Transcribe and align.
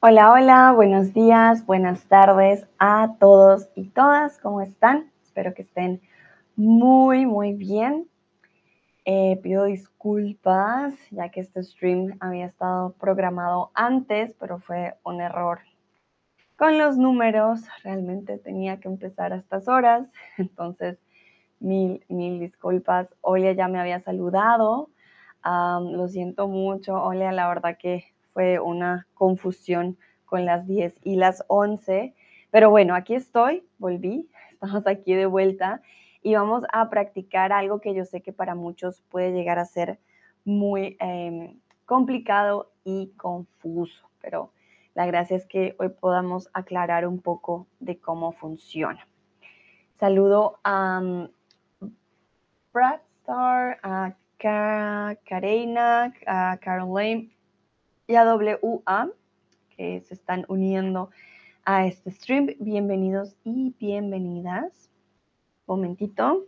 Hola, 0.00 0.30
hola, 0.30 0.72
buenos 0.76 1.12
días, 1.12 1.66
buenas 1.66 2.04
tardes 2.04 2.64
a 2.78 3.16
todos 3.18 3.68
y 3.74 3.88
todas. 3.88 4.38
¿Cómo 4.38 4.60
están? 4.60 5.10
Espero 5.24 5.54
que 5.54 5.62
estén 5.62 6.00
muy, 6.54 7.26
muy 7.26 7.54
bien. 7.54 8.08
Eh, 9.04 9.40
pido 9.42 9.64
disculpas 9.64 10.94
ya 11.10 11.30
que 11.30 11.40
este 11.40 11.64
stream 11.64 12.16
había 12.20 12.46
estado 12.46 12.92
programado 12.92 13.72
antes, 13.74 14.36
pero 14.38 14.60
fue 14.60 14.94
un 15.02 15.20
error 15.20 15.62
con 16.56 16.78
los 16.78 16.96
números. 16.96 17.62
Realmente 17.82 18.38
tenía 18.38 18.78
que 18.78 18.86
empezar 18.86 19.32
a 19.32 19.38
estas 19.38 19.66
horas, 19.66 20.06
entonces 20.38 21.00
mil, 21.58 22.04
mil 22.08 22.38
disculpas. 22.38 23.08
Olia 23.20 23.52
ya 23.52 23.66
me 23.66 23.80
había 23.80 23.98
saludado. 23.98 24.90
lo 25.44 26.06
siento 26.06 26.46
mucho, 26.46 27.02
Olia, 27.02 27.32
la 27.32 27.48
verdad 27.48 27.76
que 27.76 28.04
fue 28.38 28.60
una 28.60 29.08
confusión 29.14 29.98
con 30.24 30.44
las 30.44 30.64
10 30.64 30.94
y 31.02 31.16
las 31.16 31.42
11. 31.48 32.14
Pero 32.52 32.70
bueno, 32.70 32.94
aquí 32.94 33.16
estoy, 33.16 33.64
volví, 33.78 34.30
estamos 34.52 34.86
aquí 34.86 35.12
de 35.12 35.26
vuelta 35.26 35.82
y 36.22 36.36
vamos 36.36 36.62
a 36.72 36.88
practicar 36.88 37.50
algo 37.50 37.80
que 37.80 37.94
yo 37.94 38.04
sé 38.04 38.20
que 38.20 38.32
para 38.32 38.54
muchos 38.54 39.02
puede 39.10 39.32
llegar 39.32 39.58
a 39.58 39.64
ser 39.64 39.98
muy 40.44 40.96
em, 41.00 41.58
complicado 41.84 42.70
y 42.84 43.08
confuso, 43.16 44.08
pero 44.20 44.52
la 44.94 45.04
gracia 45.04 45.36
es 45.36 45.44
que 45.44 45.74
hoy 45.80 45.88
podamos 45.88 46.48
aclarar 46.52 47.08
un 47.08 47.20
poco 47.20 47.66
de 47.80 47.98
cómo 47.98 48.30
funciona. 48.30 49.04
Saludo 49.98 50.60
a 50.62 51.00
um, 51.02 51.28
Brad 52.72 53.00
Star, 53.20 53.80
a 53.82 54.14
Karina, 54.38 56.14
a 56.24 56.56
Caroline 56.60 57.36
y 58.08 58.16
a 58.16 58.24
WA 58.24 59.10
que 59.76 60.00
se 60.00 60.14
están 60.14 60.46
uniendo 60.48 61.10
a 61.66 61.86
este 61.86 62.10
stream. 62.10 62.54
Bienvenidos 62.58 63.36
y 63.44 63.74
bienvenidas. 63.78 64.90
Momentito. 65.66 66.46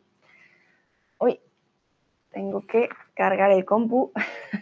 Uy, 1.18 1.38
tengo 2.30 2.66
que 2.66 2.88
cargar 3.12 3.50
el 3.52 3.66
compu. 3.66 4.10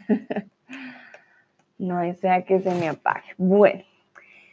no 1.78 2.00
desea 2.00 2.44
que 2.44 2.58
se 2.60 2.74
me 2.74 2.88
apague. 2.88 3.32
Bueno, 3.36 3.84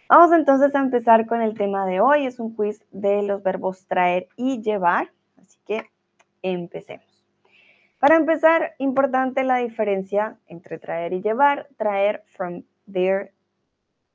vamos 0.07 0.31
entonces 0.31 0.73
a 0.75 0.79
empezar 0.79 1.25
con 1.25 1.41
el 1.41 1.57
tema 1.57 1.87
de 1.87 1.99
hoy. 1.99 2.27
Es 2.27 2.39
un 2.39 2.55
quiz 2.55 2.85
de 2.91 3.23
los 3.23 3.41
verbos 3.41 3.87
traer 3.87 4.27
y 4.35 4.61
llevar. 4.61 5.09
Así 5.37 5.57
que 5.65 5.89
empecemos. 6.43 7.14
Para 8.05 8.17
empezar, 8.17 8.75
importante 8.77 9.43
la 9.43 9.55
diferencia 9.55 10.37
entre 10.45 10.77
traer 10.77 11.11
y 11.13 11.23
llevar. 11.23 11.67
Traer 11.75 12.23
from 12.27 12.61
there 12.85 13.31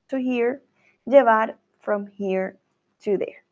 to 0.06 0.16
here, 0.16 0.62
llevar 1.06 1.56
from 1.80 2.06
here 2.06 2.56
to 3.02 3.18
there. 3.18 3.42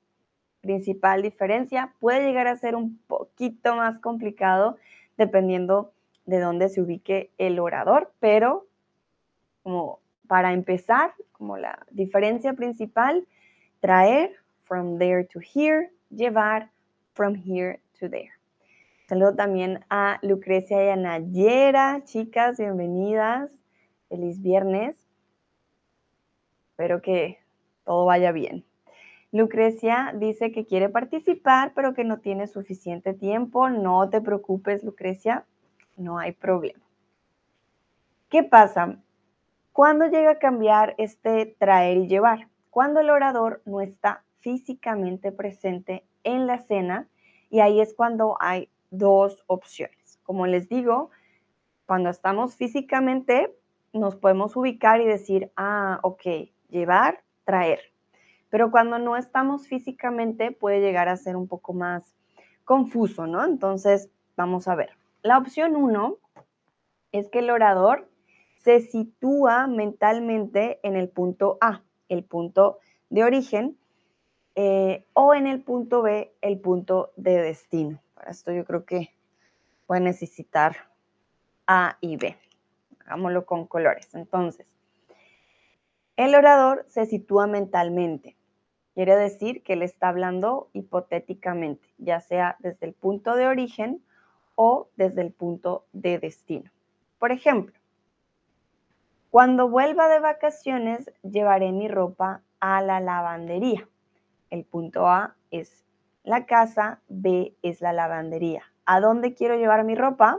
Principal 0.60 1.22
diferencia, 1.22 1.92
puede 1.98 2.24
llegar 2.24 2.46
a 2.46 2.56
ser 2.56 2.76
un 2.76 2.98
poquito 3.08 3.74
más 3.74 3.98
complicado 3.98 4.76
dependiendo 5.16 5.92
de 6.24 6.38
dónde 6.38 6.68
se 6.68 6.82
ubique 6.82 7.32
el 7.38 7.58
orador, 7.58 8.12
pero 8.20 8.68
como 9.64 9.98
para 10.28 10.52
empezar, 10.52 11.14
como 11.32 11.56
la 11.56 11.84
diferencia 11.90 12.52
principal, 12.52 13.26
traer 13.80 14.36
from 14.62 14.98
there 14.98 15.24
to 15.24 15.40
here, 15.40 15.90
llevar 16.10 16.70
from 17.14 17.34
here 17.34 17.80
to 17.98 18.08
there. 18.08 18.37
Saludo 19.08 19.34
también 19.34 19.86
a 19.88 20.18
Lucrecia 20.20 20.84
y 20.84 20.90
a 20.90 20.96
Nayera, 20.96 22.04
chicas, 22.04 22.58
bienvenidas. 22.58 23.50
Feliz 24.10 24.42
viernes. 24.42 24.96
Espero 26.72 27.00
que 27.00 27.38
todo 27.86 28.04
vaya 28.04 28.32
bien. 28.32 28.66
Lucrecia 29.32 30.12
dice 30.14 30.52
que 30.52 30.66
quiere 30.66 30.90
participar, 30.90 31.72
pero 31.74 31.94
que 31.94 32.04
no 32.04 32.18
tiene 32.18 32.48
suficiente 32.48 33.14
tiempo. 33.14 33.70
No 33.70 34.10
te 34.10 34.20
preocupes, 34.20 34.84
Lucrecia, 34.84 35.46
no 35.96 36.18
hay 36.18 36.32
problema. 36.32 36.84
¿Qué 38.28 38.42
pasa? 38.42 38.98
¿Cuándo 39.72 40.06
llega 40.08 40.32
a 40.32 40.38
cambiar 40.38 40.94
este 40.98 41.56
traer 41.58 41.96
y 41.96 42.08
llevar? 42.08 42.48
Cuando 42.68 43.00
el 43.00 43.08
orador 43.08 43.62
no 43.64 43.80
está 43.80 44.22
físicamente 44.40 45.32
presente 45.32 46.04
en 46.24 46.46
la 46.46 46.56
escena 46.56 47.08
y 47.48 47.60
ahí 47.60 47.80
es 47.80 47.94
cuando 47.94 48.36
hay 48.38 48.68
dos 48.90 49.44
opciones. 49.46 50.18
Como 50.22 50.46
les 50.46 50.68
digo, 50.68 51.10
cuando 51.86 52.10
estamos 52.10 52.56
físicamente 52.56 53.54
nos 53.92 54.16
podemos 54.16 54.56
ubicar 54.56 55.00
y 55.00 55.06
decir, 55.06 55.50
ah, 55.56 56.00
ok, 56.02 56.50
llevar, 56.68 57.22
traer. 57.44 57.80
Pero 58.50 58.70
cuando 58.70 58.98
no 58.98 59.16
estamos 59.16 59.66
físicamente 59.66 60.52
puede 60.52 60.80
llegar 60.80 61.08
a 61.08 61.16
ser 61.16 61.36
un 61.36 61.48
poco 61.48 61.72
más 61.72 62.14
confuso, 62.64 63.26
¿no? 63.26 63.44
Entonces, 63.44 64.10
vamos 64.36 64.68
a 64.68 64.74
ver. 64.74 64.90
La 65.22 65.38
opción 65.38 65.76
uno 65.76 66.18
es 67.12 67.28
que 67.28 67.40
el 67.40 67.50
orador 67.50 68.08
se 68.62 68.80
sitúa 68.80 69.66
mentalmente 69.66 70.78
en 70.82 70.96
el 70.96 71.08
punto 71.08 71.58
A, 71.60 71.82
el 72.08 72.24
punto 72.24 72.78
de 73.08 73.24
origen, 73.24 73.78
eh, 74.54 75.06
o 75.14 75.34
en 75.34 75.46
el 75.46 75.62
punto 75.62 76.02
B, 76.02 76.34
el 76.40 76.58
punto 76.58 77.12
de 77.16 77.40
destino. 77.40 78.00
Para 78.18 78.32
esto 78.32 78.50
yo 78.50 78.64
creo 78.64 78.84
que 78.84 79.14
puede 79.86 80.00
necesitar 80.00 80.76
A 81.68 81.98
y 82.00 82.16
B. 82.16 82.36
Hagámoslo 83.06 83.46
con 83.46 83.66
colores. 83.66 84.12
Entonces, 84.12 84.66
el 86.16 86.34
orador 86.34 86.84
se 86.88 87.06
sitúa 87.06 87.46
mentalmente. 87.46 88.36
Quiere 88.94 89.14
decir 89.14 89.62
que 89.62 89.74
él 89.74 89.82
está 89.82 90.08
hablando 90.08 90.68
hipotéticamente, 90.72 91.86
ya 91.98 92.20
sea 92.20 92.56
desde 92.58 92.86
el 92.86 92.92
punto 92.92 93.36
de 93.36 93.46
origen 93.46 94.02
o 94.56 94.88
desde 94.96 95.22
el 95.22 95.32
punto 95.32 95.86
de 95.92 96.18
destino. 96.18 96.72
Por 97.20 97.30
ejemplo, 97.30 97.78
cuando 99.30 99.68
vuelva 99.68 100.08
de 100.08 100.18
vacaciones 100.18 101.12
llevaré 101.22 101.70
mi 101.70 101.86
ropa 101.86 102.42
a 102.58 102.82
la 102.82 102.98
lavandería. 102.98 103.88
El 104.50 104.64
punto 104.64 105.06
A 105.06 105.36
es 105.52 105.84
la 106.28 106.46
casa, 106.46 107.00
B 107.08 107.56
es 107.62 107.80
la 107.80 107.92
lavandería. 107.92 108.62
¿A 108.84 109.00
dónde 109.00 109.34
quiero 109.34 109.56
llevar 109.56 109.84
mi 109.84 109.94
ropa? 109.94 110.38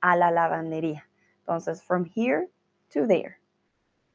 A 0.00 0.16
la 0.16 0.30
lavandería. 0.30 1.08
Entonces, 1.40 1.82
from 1.82 2.04
here 2.14 2.50
to 2.92 3.06
there 3.06 3.38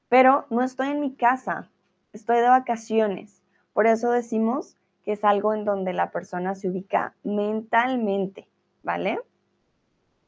pero 0.09 0.47
no 0.49 0.63
estoy 0.63 0.89
en 0.89 0.99
mi 0.99 1.15
casa, 1.15 1.69
estoy 2.13 2.37
de 2.37 2.49
vacaciones. 2.49 3.43
Por 3.73 3.85
eso 3.85 4.11
decimos 4.11 4.75
que 5.05 5.13
es 5.13 5.23
algo 5.23 5.53
en 5.53 5.63
donde 5.63 5.93
la 5.93 6.11
persona 6.11 6.55
se 6.55 6.69
ubica 6.69 7.15
mentalmente, 7.23 8.47
¿vale? 8.83 9.19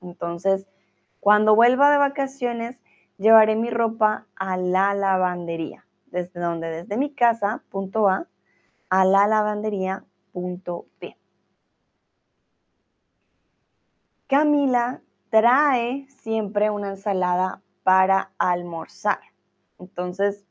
Entonces, 0.02 0.68
cuando 1.20 1.56
vuelva 1.56 1.91
de 1.91 1.97
vacaciones, 1.97 2.78
llevaré 3.18 3.56
mi 3.56 3.70
ropa 3.70 4.28
a 4.36 4.56
la 4.56 4.94
lavandería. 4.94 5.86
¿Desde 6.06 6.40
donde? 6.40 6.68
Desde 6.68 6.97
mi 6.97 7.14
casa, 7.14 7.64
punto 7.70 8.08
A, 8.08 8.28
a 8.90 9.06
la 9.06 9.28
lavandería, 9.28 10.03
punto 10.31 10.86
B. 11.00 11.16
Camila 14.28 15.02
trae 15.30 16.08
siempre 16.09 16.69
una 16.69 16.90
ensalada 16.90 17.62
para 17.84 18.31
almorzar. 18.38 19.20
Entonces, 19.80 20.46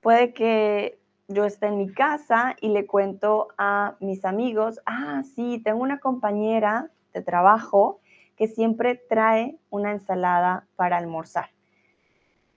puede 0.00 0.32
que 0.34 0.98
yo 1.28 1.44
esté 1.44 1.66
en 1.66 1.78
mi 1.78 1.92
casa 1.92 2.56
y 2.60 2.68
le 2.68 2.86
cuento 2.86 3.48
a 3.56 3.96
mis 4.00 4.24
amigos, 4.24 4.80
ah, 4.84 5.22
sí, 5.34 5.60
tengo 5.64 5.82
una 5.82 6.00
compañera 6.00 6.90
de 7.14 7.22
trabajo 7.22 8.00
que 8.36 8.48
siempre 8.48 8.96
trae 8.96 9.58
una 9.70 9.92
ensalada 9.92 10.66
para 10.76 10.96
almorzar. 10.96 11.50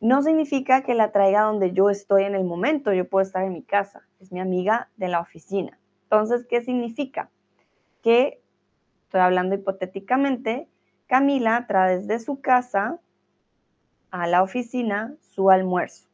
No 0.02 0.22
significa 0.22 0.84
que 0.84 0.94
la 0.96 1.12
traiga 1.12 1.44
donde 1.44 1.72
yo 1.72 1.90
estoy 1.90 2.24
en 2.24 2.36
el 2.36 2.44
momento, 2.44 2.92
yo 2.94 3.08
puedo 3.08 3.26
estar 3.26 3.44
en 3.44 3.54
mi 3.54 3.64
casa, 3.64 4.06
mi 4.32 4.40
amiga 4.40 4.90
de 4.98 5.08
la 5.08 5.20
oficina. 5.20 5.80
Entonces, 6.04 6.46
¿qué 6.48 6.62
significa? 6.62 7.30
Que, 8.02 8.42
estoy 9.04 9.22
hablando 9.22 9.56
hipotéticamente, 9.56 10.68
Camila 11.08 11.66
trae 11.68 12.00
desde 12.00 12.20
su 12.20 12.42
casa 12.42 13.00
a 14.12 14.28
la 14.28 14.44
oficina 14.44 15.16
su 15.20 15.50
almuerzo. 15.50 16.08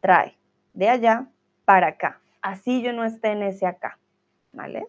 Trae 0.00 0.36
de 0.74 0.88
allá 0.88 1.28
para 1.64 1.88
acá. 1.88 2.20
Así 2.42 2.82
yo 2.82 2.92
no 2.92 3.04
esté 3.04 3.32
en 3.32 3.42
ese 3.42 3.66
acá. 3.66 3.98
¿Vale? 4.52 4.86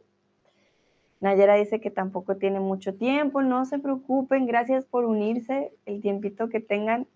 Nayera 1.19 1.55
dice 1.55 1.81
que 1.81 1.89
tampoco 1.89 2.37
tiene 2.37 2.59
mucho 2.59 2.95
tiempo. 2.95 3.41
No 3.41 3.65
se 3.65 3.79
preocupen. 3.79 4.45
Gracias 4.45 4.85
por 4.85 5.05
unirse. 5.05 5.73
El 5.85 6.01
tiempito 6.01 6.49
que 6.49 6.59
tengan, 6.59 7.07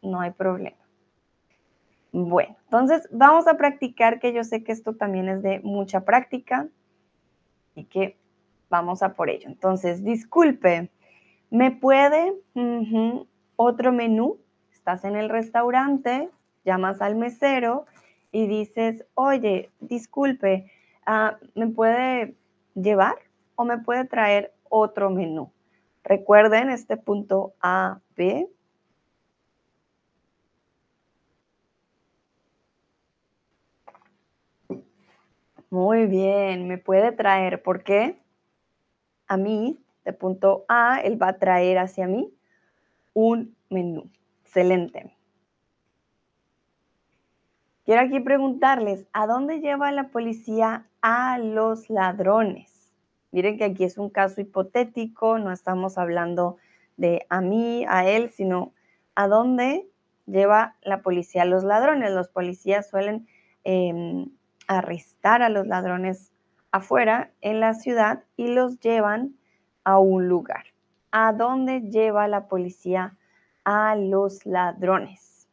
no 0.00 0.20
hay 0.20 0.30
problema. 0.30 0.78
Bueno, 2.12 2.56
entonces 2.64 3.08
vamos 3.12 3.46
a 3.46 3.56
practicar, 3.56 4.18
que 4.18 4.32
yo 4.32 4.42
sé 4.42 4.64
que 4.64 4.72
esto 4.72 4.94
también 4.94 5.28
es 5.28 5.42
de 5.42 5.60
mucha 5.60 6.04
práctica 6.04 6.68
y 7.74 7.84
que 7.84 8.16
vamos 8.68 9.02
a 9.02 9.14
por 9.14 9.30
ello. 9.30 9.48
Entonces, 9.48 10.02
disculpe, 10.02 10.90
¿me 11.50 11.70
puede 11.70 12.34
otro 13.56 13.92
menú. 13.92 14.38
estás 14.72 15.04
en 15.04 15.16
el 15.16 15.28
restaurante, 15.28 16.30
llamas 16.64 17.02
al 17.02 17.14
mesero 17.14 17.84
y 18.32 18.46
dices, 18.46 19.04
oye, 19.14 19.70
disculpe, 19.80 20.70
ah, 21.04 21.36
¿me 21.54 21.68
puede 21.68 22.36
llevar 22.74 23.16
o 23.56 23.64
me 23.64 23.78
puede 23.78 24.04
traer 24.06 24.54
otro 24.68 25.10
menú? 25.10 25.52
Recuerden 26.02 26.70
este 26.70 26.96
punto 26.96 27.52
A, 27.60 28.00
B. 28.16 28.48
Muy 35.70 36.06
bien, 36.06 36.66
me 36.66 36.78
puede 36.78 37.12
traer, 37.12 37.62
¿por 37.62 37.84
qué? 37.84 38.20
A 39.28 39.36
mí, 39.36 39.78
de 40.04 40.12
punto 40.12 40.64
A, 40.68 41.00
él 41.00 41.20
va 41.20 41.28
a 41.28 41.38
traer 41.38 41.78
hacia 41.78 42.08
mí 42.08 42.34
un 43.14 43.56
menú. 43.68 44.10
Excelente. 44.42 45.14
Quiero 47.84 48.00
aquí 48.02 48.18
preguntarles, 48.18 49.06
¿a 49.12 49.28
dónde 49.28 49.60
lleva 49.60 49.92
la 49.92 50.08
policía 50.08 50.86
a 51.02 51.38
los 51.38 51.88
ladrones? 51.88 52.92
Miren 53.30 53.56
que 53.56 53.64
aquí 53.64 53.84
es 53.84 53.96
un 53.96 54.10
caso 54.10 54.40
hipotético, 54.40 55.38
no 55.38 55.52
estamos 55.52 55.98
hablando 55.98 56.56
de 56.96 57.26
a 57.28 57.40
mí, 57.40 57.84
a 57.88 58.08
él, 58.08 58.30
sino 58.30 58.72
a 59.14 59.28
dónde 59.28 59.88
lleva 60.26 60.74
la 60.82 61.00
policía 61.02 61.42
a 61.42 61.44
los 61.46 61.62
ladrones. 61.62 62.10
Los 62.10 62.28
policías 62.28 62.90
suelen 62.90 63.28
em, 63.62 64.30
arrestar 64.70 65.42
a 65.42 65.48
los 65.48 65.66
ladrones 65.66 66.32
afuera 66.70 67.32
en 67.40 67.58
la 67.58 67.74
ciudad 67.74 68.22
y 68.36 68.54
los 68.54 68.78
llevan 68.78 69.34
a 69.82 69.98
un 69.98 70.28
lugar. 70.28 70.66
¿A 71.10 71.32
dónde 71.32 71.80
lleva 71.80 72.28
la 72.28 72.46
policía 72.46 73.16
a 73.64 73.96
los 73.96 74.46
ladrones? 74.46 75.48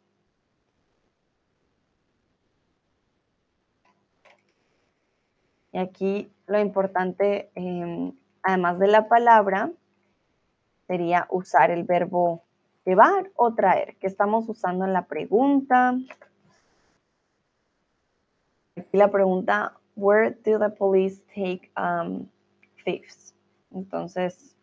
Y 5.72 5.80
aquí 5.80 6.32
lo 6.46 6.60
importante, 6.60 7.50
em, 7.56 8.14
además 8.44 8.78
de 8.78 8.88
la 8.88 9.08
palabra, 9.08 9.72
sería 10.86 11.26
usar 11.32 11.72
el 11.72 11.84
verbo 11.86 12.44
llevar 12.86 13.32
o 13.36 13.54
traer, 13.56 13.96
que 13.98 14.06
estamos 14.06 14.48
usando 14.48 14.86
en 14.86 14.94
la 14.94 15.08
pregunta. 15.08 15.96
Aquí 18.78 18.98
la 18.98 19.10
pregunta, 19.10 19.74
where 19.96 20.32
do 20.44 20.60
the 20.60 20.70
police 20.70 21.22
take 21.34 21.72
um, 21.78 22.30
thieves? 22.86 23.34
Entonces, 23.74 24.56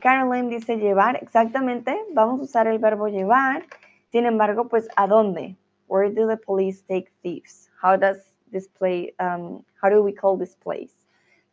Caroline 0.00 0.48
dice 0.48 0.76
llevar, 0.78 1.16
exactamente, 1.22 1.96
vamos 2.12 2.40
a 2.40 2.44
usar 2.44 2.66
el 2.66 2.78
verbo 2.78 3.08
llevar. 3.08 3.64
Sin 4.10 4.24
embargo, 4.24 4.68
pues, 4.68 4.88
¿a 4.96 5.06
dónde? 5.06 5.56
Where 5.86 6.10
do 6.10 6.26
the 6.26 6.36
police 6.36 6.82
take 6.82 7.12
thieves? 7.22 7.70
How 7.82 7.96
does 7.96 8.18
this 8.50 8.68
play, 8.68 9.14
um, 9.18 9.64
how 9.82 9.90
do 9.90 10.02
we 10.02 10.14
call 10.14 10.38
this 10.38 10.56
place? 10.56 10.94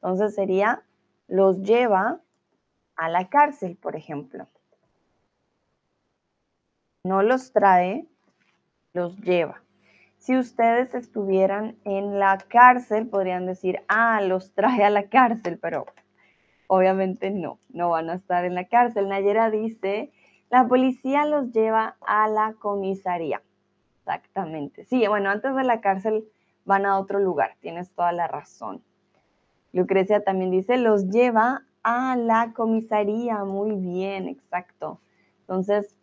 Entonces 0.01 0.35
sería, 0.35 0.83
los 1.27 1.61
lleva 1.61 2.21
a 2.95 3.09
la 3.09 3.29
cárcel, 3.29 3.77
por 3.77 3.95
ejemplo. 3.95 4.47
No 7.03 7.23
los 7.23 7.51
trae, 7.51 8.05
los 8.93 9.17
lleva. 9.17 9.63
Si 10.17 10.37
ustedes 10.37 10.93
estuvieran 10.93 11.75
en 11.83 12.19
la 12.19 12.37
cárcel, 12.37 13.07
podrían 13.07 13.47
decir, 13.47 13.81
ah, 13.87 14.21
los 14.21 14.53
trae 14.53 14.83
a 14.83 14.91
la 14.91 15.09
cárcel, 15.09 15.57
pero 15.59 15.87
obviamente 16.67 17.31
no, 17.31 17.57
no 17.69 17.89
van 17.89 18.11
a 18.11 18.13
estar 18.13 18.45
en 18.45 18.53
la 18.53 18.65
cárcel. 18.65 19.09
Nayera 19.09 19.49
dice, 19.49 20.11
la 20.51 20.67
policía 20.67 21.25
los 21.25 21.51
lleva 21.51 21.97
a 22.01 22.27
la 22.27 22.53
comisaría. 22.59 23.41
Exactamente. 24.01 24.85
Sí, 24.85 25.07
bueno, 25.07 25.31
antes 25.31 25.55
de 25.55 25.63
la 25.63 25.81
cárcel 25.81 26.25
van 26.65 26.85
a 26.85 26.99
otro 26.99 27.17
lugar, 27.17 27.55
tienes 27.61 27.89
toda 27.91 28.11
la 28.11 28.27
razón. 28.27 28.83
Lucrecia 29.73 30.23
también 30.23 30.51
dice, 30.51 30.77
los 30.77 31.09
lleva 31.09 31.63
a 31.81 32.15
la 32.15 32.53
comisaría. 32.53 33.43
Muy 33.43 33.71
bien, 33.75 34.27
exacto. 34.27 34.99
Entonces, 35.41 35.97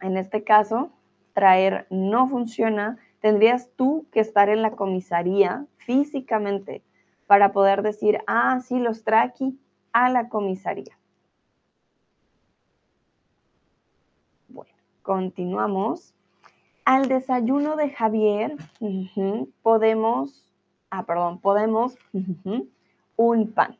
en 0.00 0.16
este 0.16 0.44
caso, 0.44 0.90
traer 1.32 1.86
no 1.90 2.28
funciona. 2.28 2.98
Tendrías 3.20 3.70
tú 3.76 4.06
que 4.12 4.20
estar 4.20 4.48
en 4.48 4.62
la 4.62 4.72
comisaría 4.72 5.66
físicamente 5.76 6.82
para 7.26 7.52
poder 7.52 7.82
decir, 7.82 8.20
ah, 8.26 8.60
sí, 8.60 8.78
los 8.78 9.04
trae 9.04 9.26
aquí 9.26 9.58
a 9.92 10.10
la 10.10 10.28
comisaría. 10.28 10.98
Bueno, 14.48 14.72
continuamos. 15.02 16.14
Al 16.84 17.08
desayuno 17.08 17.76
de 17.76 17.90
Javier 17.90 18.56
podemos 19.62 20.48
ah, 20.90 21.04
perdón, 21.04 21.40
podemos 21.40 21.96
un 23.16 23.52
pan. 23.52 23.76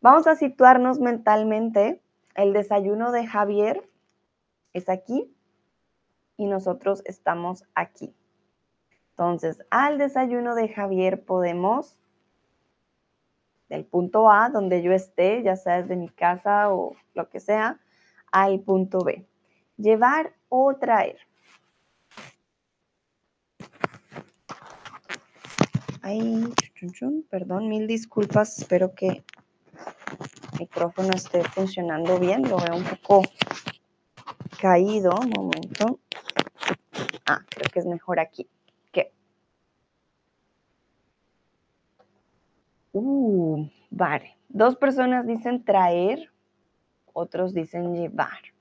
Vamos 0.00 0.26
a 0.26 0.36
situarnos 0.36 1.00
mentalmente. 1.00 2.00
El 2.34 2.52
desayuno 2.52 3.12
de 3.12 3.26
Javier 3.26 3.88
es 4.76 4.90
aquí 4.90 5.34
y 6.36 6.46
nosotros 6.46 7.02
estamos 7.06 7.64
aquí. 7.74 8.14
Entonces, 9.10 9.58
al 9.70 9.96
desayuno 9.96 10.54
de 10.54 10.68
Javier 10.68 11.24
podemos, 11.24 11.96
del 13.70 13.86
punto 13.86 14.30
A, 14.30 14.50
donde 14.50 14.82
yo 14.82 14.92
esté, 14.92 15.42
ya 15.42 15.56
sea 15.56 15.80
desde 15.80 15.96
mi 15.96 16.10
casa 16.10 16.70
o 16.70 16.94
lo 17.14 17.30
que 17.30 17.40
sea, 17.40 17.80
al 18.30 18.60
punto 18.60 18.98
B. 18.98 19.26
Llevar 19.78 20.34
o 20.50 20.74
traer. 20.76 21.18
Ay, 26.02 26.52
perdón, 27.30 27.70
mil 27.70 27.86
disculpas. 27.86 28.58
Espero 28.58 28.94
que 28.94 29.08
el 29.08 29.24
micrófono 30.60 31.10
esté 31.14 31.42
funcionando 31.42 32.18
bien. 32.18 32.42
Lo 32.42 32.58
veo 32.58 32.76
un 32.76 32.84
poco 32.84 33.22
caído. 34.60 35.12
Un 35.20 35.30
momento. 35.30 36.00
Ah, 37.26 37.40
creo 37.48 37.70
que 37.72 37.78
es 37.78 37.86
mejor 37.86 38.20
aquí. 38.20 38.48
¿Qué? 38.92 39.12
Uh, 42.92 43.68
vale. 43.90 44.36
Dos 44.48 44.76
personas 44.76 45.26
dicen 45.26 45.64
traer, 45.64 46.32
otros 47.12 47.52
dicen 47.52 47.94
llevar. 47.94 48.56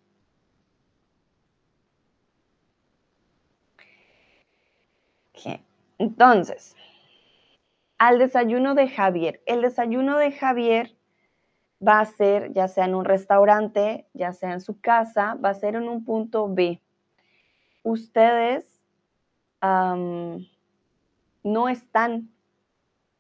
Entonces, 5.98 6.75
al 7.98 8.20
desayuno 8.20 8.75
de 8.75 8.89
Javier. 8.89 9.41
El 9.46 9.62
desayuno 9.62 10.17
de 10.17 10.31
Javier 10.31 10.96
va 11.86 12.00
a 12.00 12.06
ser 12.06 12.54
ya 12.54 12.68
sea 12.68 12.86
en 12.86 12.96
un 12.96 13.06
restaurante, 13.06 14.08
ya 14.13 14.34
sea 14.34 14.54
en 14.54 14.62
su 14.62 14.80
casa, 14.80 15.38
va 15.44 15.50
a 15.50 15.54
ser 15.54 15.75
en 15.75 15.88
un 15.88 16.04
punto 16.04 16.48
B. 16.48 16.82
Ustedes 17.84 18.82
no 21.44 21.70
están 21.70 22.30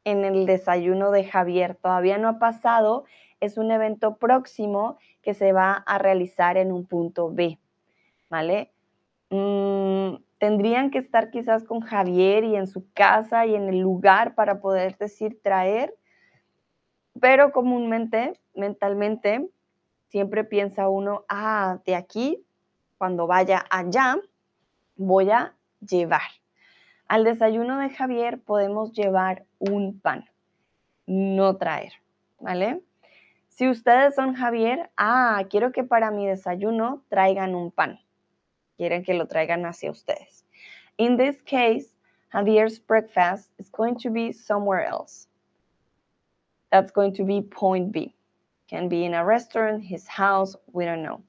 en 0.03 0.23
el 0.23 0.45
desayuno 0.45 1.11
de 1.11 1.25
Javier, 1.25 1.75
todavía 1.75 2.17
no 2.17 2.27
ha 2.27 2.39
pasado, 2.39 3.05
es 3.39 3.57
un 3.57 3.71
evento 3.71 4.17
próximo 4.17 4.97
que 5.21 5.33
se 5.33 5.51
va 5.51 5.73
a 5.73 5.97
realizar 5.97 6.57
en 6.57 6.71
un 6.71 6.85
punto 6.85 7.31
B, 7.31 7.59
¿vale? 8.29 8.71
Mm, 9.31 10.17
tendrían 10.37 10.91
que 10.91 10.99
estar 10.99 11.31
quizás 11.31 11.63
con 11.63 11.81
Javier 11.81 12.43
y 12.43 12.55
en 12.55 12.67
su 12.67 12.91
casa 12.93 13.47
y 13.47 13.55
en 13.55 13.69
el 13.69 13.79
lugar 13.79 14.35
para 14.35 14.59
poder 14.59 14.95
decir 14.97 15.41
traer, 15.41 15.95
pero 17.19 17.51
comúnmente, 17.51 18.39
mentalmente, 18.53 19.47
siempre 20.07 20.43
piensa 20.43 20.89
uno, 20.89 21.25
ah, 21.29 21.79
de 21.85 21.95
aquí, 21.95 22.43
cuando 22.97 23.27
vaya 23.27 23.65
allá, 23.69 24.17
voy 24.95 25.29
a 25.29 25.53
llevar. 25.79 26.29
Al 27.07 27.23
desayuno 27.23 27.79
de 27.79 27.89
Javier 27.89 28.39
podemos 28.41 28.91
llevar 28.93 29.45
un 29.59 29.99
pan, 29.99 30.25
no 31.05 31.57
traer, 31.57 31.93
¿vale? 32.39 32.81
Si 33.49 33.69
ustedes 33.69 34.15
son 34.15 34.33
Javier, 34.33 34.89
ah, 34.97 35.43
quiero 35.49 35.71
que 35.71 35.83
para 35.83 36.11
mi 36.11 36.27
desayuno 36.27 37.03
traigan 37.09 37.55
un 37.55 37.71
pan 37.71 37.99
quieren 38.77 39.03
que 39.03 39.13
lo 39.13 39.27
traigan 39.27 39.65
hacia 39.65 39.91
ustedes. 39.91 40.45
In 40.97 41.17
this 41.17 41.41
case, 41.43 41.93
Javier's 42.31 42.79
breakfast 42.79 43.51
is 43.57 43.69
going 43.69 43.97
to 43.99 44.09
be 44.09 44.31
somewhere 44.31 44.85
else. 44.85 45.27
That's 46.75 46.91
going 46.91 47.13
to 47.13 47.23
be 47.23 47.39
point 47.39 47.93
B. 47.93 48.13
Can 48.69 48.89
be 48.89 49.05
in 49.05 49.13
a 49.13 49.23
restaurant, 49.23 49.81
his 49.81 50.05
house, 50.09 50.57
we 50.73 50.83
don't 50.83 51.03
know. 51.03 51.21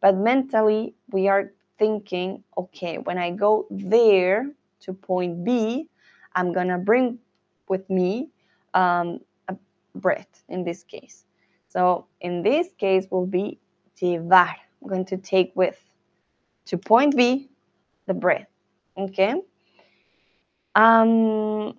But 0.00 0.16
mentally, 0.16 0.94
we 1.10 1.26
are 1.26 1.50
thinking, 1.80 2.44
okay, 2.56 2.98
when 2.98 3.18
I 3.18 3.32
go 3.32 3.66
there 3.70 4.52
to 4.82 4.92
point 4.92 5.44
B, 5.44 5.88
I'm 6.36 6.52
going 6.52 6.68
to 6.68 6.78
bring 6.78 7.18
with 7.66 7.90
me 7.90 8.28
um, 8.74 9.18
a 9.48 9.56
bread 9.96 10.28
in 10.48 10.62
this 10.62 10.84
case. 10.84 11.24
So 11.70 12.06
in 12.20 12.44
this 12.44 12.68
case 12.78 13.08
will 13.10 13.26
be 13.26 13.58
llevar. 14.00 14.54
I'm 14.80 14.88
going 14.88 15.06
to 15.06 15.16
take 15.16 15.50
with 15.56 15.90
to 16.66 16.78
point 16.78 17.16
B 17.16 17.48
the 18.06 18.14
bread. 18.14 18.46
Okay. 18.96 19.42
Um, 20.76 21.76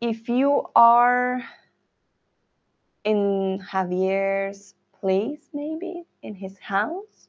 if 0.00 0.30
you 0.30 0.64
are 0.74 1.42
in 3.08 3.64
Javier's 3.72 4.74
place, 5.00 5.48
maybe 5.54 6.04
in 6.22 6.34
his 6.34 6.58
house, 6.58 7.28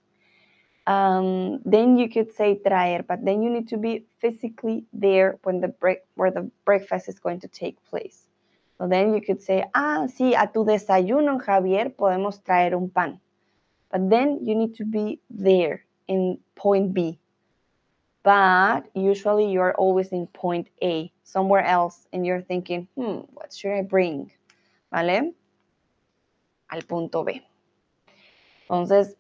um, 0.86 1.62
then 1.64 1.98
you 1.98 2.10
could 2.10 2.34
say 2.34 2.60
traer, 2.66 3.06
but 3.08 3.24
then 3.24 3.42
you 3.42 3.50
need 3.50 3.70
to 3.70 3.78
be 3.78 4.06
physically 4.20 4.84
there 4.92 5.40
when 5.44 5.62
the 5.62 5.70
break 5.70 6.00
where 6.16 6.32
the 6.32 6.52
breakfast 6.66 7.08
is 7.08 7.20
going 7.20 7.40
to 7.40 7.48
take 7.48 7.78
place. 7.86 8.28
So 8.78 8.88
then 8.88 9.14
you 9.14 9.22
could 9.22 9.42
say, 9.42 9.64
ah, 9.74 10.08
sí, 10.08 10.34
a 10.36 10.48
tu 10.48 10.66
desayuno, 10.66 11.40
Javier, 11.46 11.96
podemos 11.96 12.42
traer 12.44 12.74
un 12.74 12.90
pan. 12.90 13.20
But 13.92 14.10
then 14.10 14.40
you 14.44 14.56
need 14.56 14.76
to 14.76 14.86
be 14.86 15.20
there 15.30 15.86
in 16.08 16.40
point 16.56 16.94
B. 16.94 17.20
But 18.24 18.90
usually 18.94 19.52
you're 19.52 19.76
always 19.76 20.10
in 20.10 20.28
point 20.28 20.68
A, 20.82 21.12
somewhere 21.24 21.64
else, 21.64 22.08
and 22.12 22.26
you're 22.26 22.42
thinking, 22.42 22.88
hmm, 22.96 23.24
what 23.36 23.54
should 23.54 23.72
I 23.72 23.82
bring? 23.82 24.32
¿Vale? 24.92 25.34
Al 26.70 26.84
punto 26.84 27.24
B. 27.24 27.44
Entonces, 28.62 29.18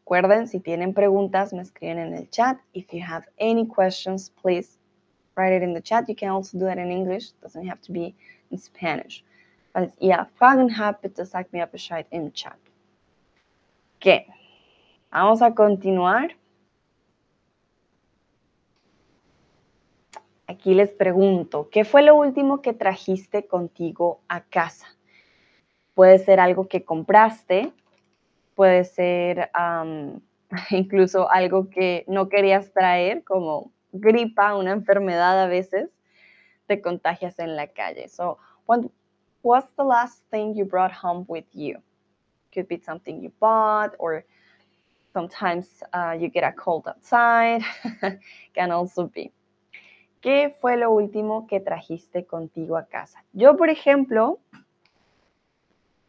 recuerden, 0.00 0.48
si 0.48 0.60
tienen 0.60 0.92
preguntas, 0.92 1.52
me 1.52 1.62
escriben 1.62 1.98
en 1.98 2.14
el 2.14 2.28
chat. 2.30 2.58
If 2.72 2.92
you 2.92 3.02
have 3.02 3.24
any 3.38 3.66
questions, 3.66 4.30
please 4.42 4.78
write 5.36 5.56
it 5.56 5.62
in 5.62 5.74
the 5.74 5.80
chat. 5.80 6.08
You 6.08 6.16
can 6.16 6.30
also 6.30 6.58
do 6.58 6.66
that 6.66 6.78
in 6.78 6.90
English. 6.90 7.30
It 7.30 7.40
doesn't 7.40 7.66
have 7.66 7.80
to 7.82 7.92
be 7.92 8.14
in 8.50 8.58
Spanish. 8.58 9.24
But 9.72 9.92
yeah, 10.00 10.26
Fragen 10.38 10.70
habt, 10.76 11.02
bitte 11.02 11.24
sagt 11.24 11.52
mir 11.52 11.66
Bescheid 11.66 12.06
im 12.10 12.32
Chat. 12.32 12.58
¿Qué? 14.00 14.26
Vamos 15.12 15.40
a 15.40 15.54
continuar. 15.54 16.30
Aquí 20.48 20.74
les 20.74 20.90
pregunto, 20.90 21.68
¿qué 21.70 21.84
fue 21.84 22.02
lo 22.02 22.16
último 22.16 22.62
que 22.62 22.72
trajiste 22.72 23.46
contigo 23.46 24.20
a 24.28 24.40
casa? 24.40 24.86
Puede 25.98 26.20
ser 26.20 26.38
algo 26.38 26.68
que 26.68 26.84
compraste, 26.84 27.72
puede 28.54 28.84
ser 28.84 29.50
incluso 30.70 31.28
algo 31.28 31.70
que 31.70 32.04
no 32.06 32.28
querías 32.28 32.72
traer, 32.72 33.24
como 33.24 33.72
gripa, 33.90 34.54
una 34.54 34.70
enfermedad 34.70 35.42
a 35.42 35.48
veces, 35.48 35.90
te 36.68 36.80
contagias 36.80 37.40
en 37.40 37.56
la 37.56 37.66
calle. 37.66 38.06
So, 38.06 38.38
what, 38.68 38.82
what's 39.42 39.74
the 39.74 39.82
last 39.82 40.22
thing 40.30 40.54
you 40.54 40.64
brought 40.64 40.92
home 40.92 41.24
with 41.26 41.46
you? 41.52 41.82
Could 42.54 42.68
be 42.68 42.78
something 42.78 43.20
you 43.20 43.32
bought 43.40 43.96
or 43.98 44.24
sometimes 45.12 45.82
uh, 45.92 46.12
you 46.16 46.30
get 46.30 46.44
a 46.44 46.52
cold 46.52 46.86
outside. 46.86 47.62
Can 48.54 48.70
also 48.70 49.08
be. 49.08 49.32
¿Qué 50.20 50.54
fue 50.60 50.76
lo 50.76 50.92
último 50.92 51.48
que 51.48 51.58
trajiste 51.58 52.24
contigo 52.24 52.76
a 52.76 52.86
casa? 52.86 53.24
Yo, 53.32 53.56
por 53.56 53.68
ejemplo, 53.68 54.38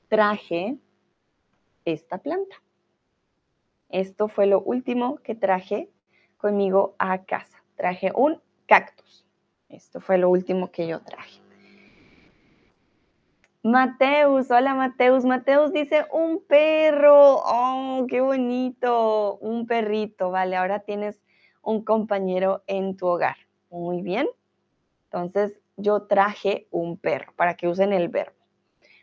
traje 0.10 0.78
esta 1.86 2.18
planta. 2.18 2.56
Esto 3.90 4.28
fue 4.28 4.48
lo 4.48 4.62
último 4.62 5.18
que 5.18 5.36
traje 5.36 5.90
conmigo 6.38 6.96
a 7.00 7.24
casa. 7.24 7.64
Traje 7.76 8.12
un 8.14 8.42
cactus. 8.66 9.26
Esto 9.70 10.02
fue 10.02 10.18
lo 10.18 10.30
último 10.30 10.72
que 10.72 10.88
yo 10.88 11.02
traje. 11.02 11.42
Mateus, 13.64 14.50
hola 14.52 14.74
Mateus. 14.74 15.26
Mateus 15.26 15.72
dice 15.72 16.06
un 16.12 16.44
perro. 16.46 17.42
Oh, 17.46 18.06
qué 18.10 18.22
bonito. 18.22 19.38
Un 19.38 19.68
perrito, 19.68 20.32
vale. 20.32 20.56
Ahora 20.56 20.80
tienes 20.80 21.22
un 21.62 21.84
compañero 21.84 22.64
en 22.68 22.98
tu 22.98 23.08
hogar. 23.08 23.38
Muy 23.70 24.02
bien. 24.02 24.28
Entonces, 25.06 25.60
yo 25.78 26.04
traje 26.04 26.68
un 26.72 26.98
perro 26.98 27.34
para 27.36 27.56
que 27.56 27.68
usen 27.68 27.94
el 27.94 28.10
verbo. 28.10 28.39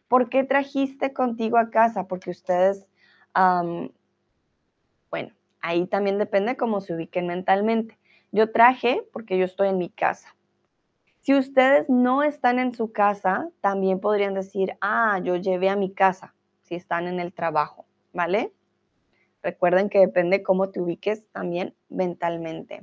¿Por 0.08 0.28
qué 0.28 0.44
trajiste 0.44 1.12
contigo 1.12 1.58
a 1.58 1.70
casa? 1.70 2.06
Porque 2.06 2.30
ustedes, 2.30 2.86
bueno, 5.10 5.32
ahí 5.60 5.86
también 5.86 6.18
depende 6.18 6.56
cómo 6.56 6.80
se 6.80 6.94
ubiquen 6.94 7.26
mentalmente. 7.26 7.98
Yo 8.32 8.50
traje 8.52 9.02
porque 9.12 9.38
yo 9.38 9.44
estoy 9.44 9.68
en 9.68 9.78
mi 9.78 9.88
casa. 9.88 10.34
Si 11.20 11.34
ustedes 11.34 11.88
no 11.88 12.22
están 12.22 12.58
en 12.60 12.72
su 12.72 12.92
casa, 12.92 13.48
también 13.60 13.98
podrían 13.98 14.34
decir, 14.34 14.76
ah, 14.80 15.20
yo 15.22 15.34
llevé 15.36 15.68
a 15.70 15.76
mi 15.76 15.92
casa, 15.92 16.34
si 16.62 16.76
están 16.76 17.08
en 17.08 17.18
el 17.18 17.32
trabajo, 17.32 17.84
¿vale? 18.12 18.52
Recuerden 19.42 19.88
que 19.88 19.98
depende 19.98 20.44
cómo 20.44 20.70
te 20.70 20.80
ubiques 20.80 21.26
también 21.32 21.74
mentalmente. 21.88 22.82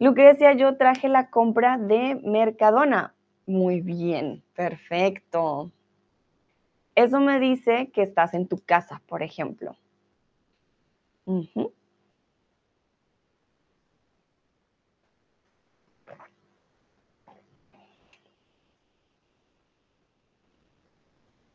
Lucrecia, 0.00 0.52
yo 0.54 0.76
traje 0.76 1.08
la 1.08 1.30
compra 1.30 1.78
de 1.78 2.20
Mercadona. 2.24 3.14
Muy 3.46 3.80
bien, 3.80 4.42
perfecto. 4.54 5.70
Eso 6.98 7.20
me 7.20 7.38
dice 7.38 7.92
que 7.94 8.02
estás 8.02 8.34
en 8.34 8.48
tu 8.48 8.58
casa, 8.58 9.00
por 9.06 9.22
ejemplo. 9.22 9.76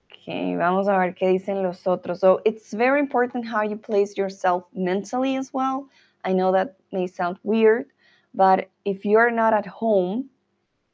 Okay, 0.06 0.56
vamos 0.56 0.88
a 0.88 0.98
ver 0.98 1.14
qué 1.14 1.28
dicen 1.28 1.62
los 1.62 1.88
otros. 1.88 2.22
So 2.22 2.40
it's 2.46 2.74
very 2.74 3.02
important 3.02 3.46
how 3.46 3.64
you 3.64 3.76
place 3.76 4.16
yourself 4.16 4.64
mentally 4.74 5.36
as 5.36 5.54
well. 5.54 5.90
I 6.24 6.32
know 6.32 6.54
that 6.54 6.78
may 6.94 7.08
sound 7.08 7.38
weird, 7.44 7.88
but 8.34 8.70
if 8.86 9.04
you're 9.04 9.30
not 9.30 9.54
at 9.54 9.66
home, 9.66 10.30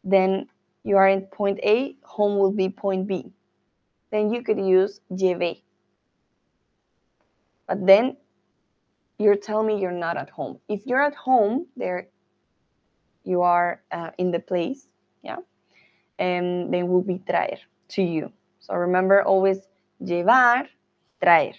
then 0.03 0.47
you 0.83 0.97
are 0.97 1.07
in 1.07 1.27
point 1.27 1.59
A, 1.61 1.95
home 2.01 2.39
will 2.39 2.51
be 2.51 2.69
point 2.69 3.05
B 3.05 3.31
then 4.11 4.33
you 4.33 4.43
could 4.43 4.59
use 4.59 5.01
llevé. 5.11 5.61
But 7.67 7.85
then 7.85 8.17
you're 9.17 9.35
telling 9.35 9.67
me 9.67 9.81
you're 9.81 9.91
not 9.91 10.17
at 10.17 10.29
home. 10.29 10.59
If 10.67 10.85
you're 10.85 11.01
at 11.01 11.15
home, 11.15 11.67
there 11.75 12.07
you 13.23 13.41
are 13.41 13.81
uh, 13.91 14.11
in 14.17 14.31
the 14.31 14.39
place, 14.39 14.87
yeah, 15.23 15.37
and 16.17 16.73
then 16.73 16.87
will 16.87 17.01
be 17.01 17.19
traer 17.19 17.59
to 17.89 18.01
you. 18.01 18.31
So 18.59 18.73
remember 18.73 19.21
always 19.23 19.59
llevar, 20.01 20.67
traer. 21.21 21.53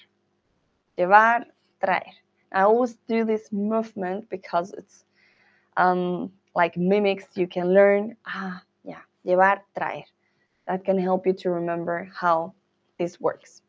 Llevar, 0.98 1.44
traer. 1.82 2.12
I 2.52 2.62
always 2.62 2.94
do 3.06 3.24
this 3.24 3.52
movement 3.52 4.28
because 4.28 4.72
it's 4.72 5.04
um, 5.76 6.32
like 6.56 6.76
mimics 6.76 7.26
you 7.36 7.46
can 7.46 7.72
learn. 7.72 8.16
Ah, 8.26 8.62
yeah, 8.84 9.02
llevar, 9.24 9.60
traer 9.78 10.04
that 10.70 10.84
can 10.84 10.98
help 10.98 11.26
you 11.26 11.32
to 11.32 11.50
remember 11.50 12.08
how 12.14 12.54
this 12.96 13.20
works. 13.20 13.62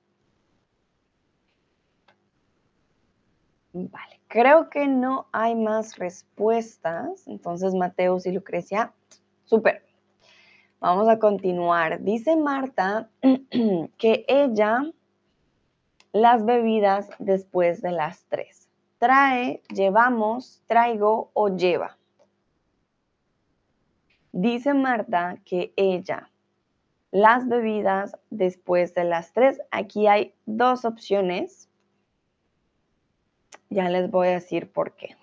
Vale, 3.74 4.20
creo 4.30 4.70
que 4.70 4.88
no 4.88 5.26
hay 5.34 5.56
más 5.56 5.98
respuestas. 5.98 7.28
Entonces, 7.28 7.74
Mateus 7.74 8.28
y 8.28 8.32
Lucrecia, 8.32 8.94
súper. 9.46 9.84
Vamos 10.80 11.08
a 11.08 11.18
continuar. 11.18 12.04
Dice 12.04 12.36
Marta 12.36 13.10
que 13.98 14.26
ella 14.28 14.84
las 16.14 16.46
bebidas 16.46 17.10
después 17.18 17.82
de 17.82 17.92
las 17.94 18.26
tres. 18.26 18.70
Trae, 19.00 19.64
llevamos, 19.74 20.62
traigo 20.68 21.32
o 21.34 21.56
lleva. 21.56 21.98
Dice 24.34 24.76
Marta 24.76 25.38
que 25.46 25.74
ella 25.76 26.31
las 27.12 27.48
bebidas 27.48 28.18
después 28.30 28.94
de 28.96 29.04
las 29.04 29.34
3. 29.34 29.62
Aquí 29.72 30.08
hay 30.08 30.34
dos 30.46 30.86
opciones. 30.86 31.70
Ya 33.70 33.90
les 33.90 34.10
voy 34.10 34.30
a 34.30 34.32
decir 34.32 34.72
por 34.72 34.96
qué. 34.96 35.16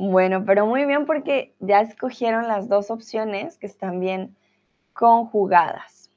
Bueno, 0.00 0.44
pero 0.46 0.64
muy 0.64 0.84
bien 0.84 1.06
porque 1.06 1.54
ya 1.58 1.80
escogieron 1.80 2.46
las 2.46 2.68
dos 2.68 2.90
opciones 2.90 3.58
que 3.58 3.66
están 3.66 3.98
bien 3.98 4.36
conjugadas. 4.98 6.10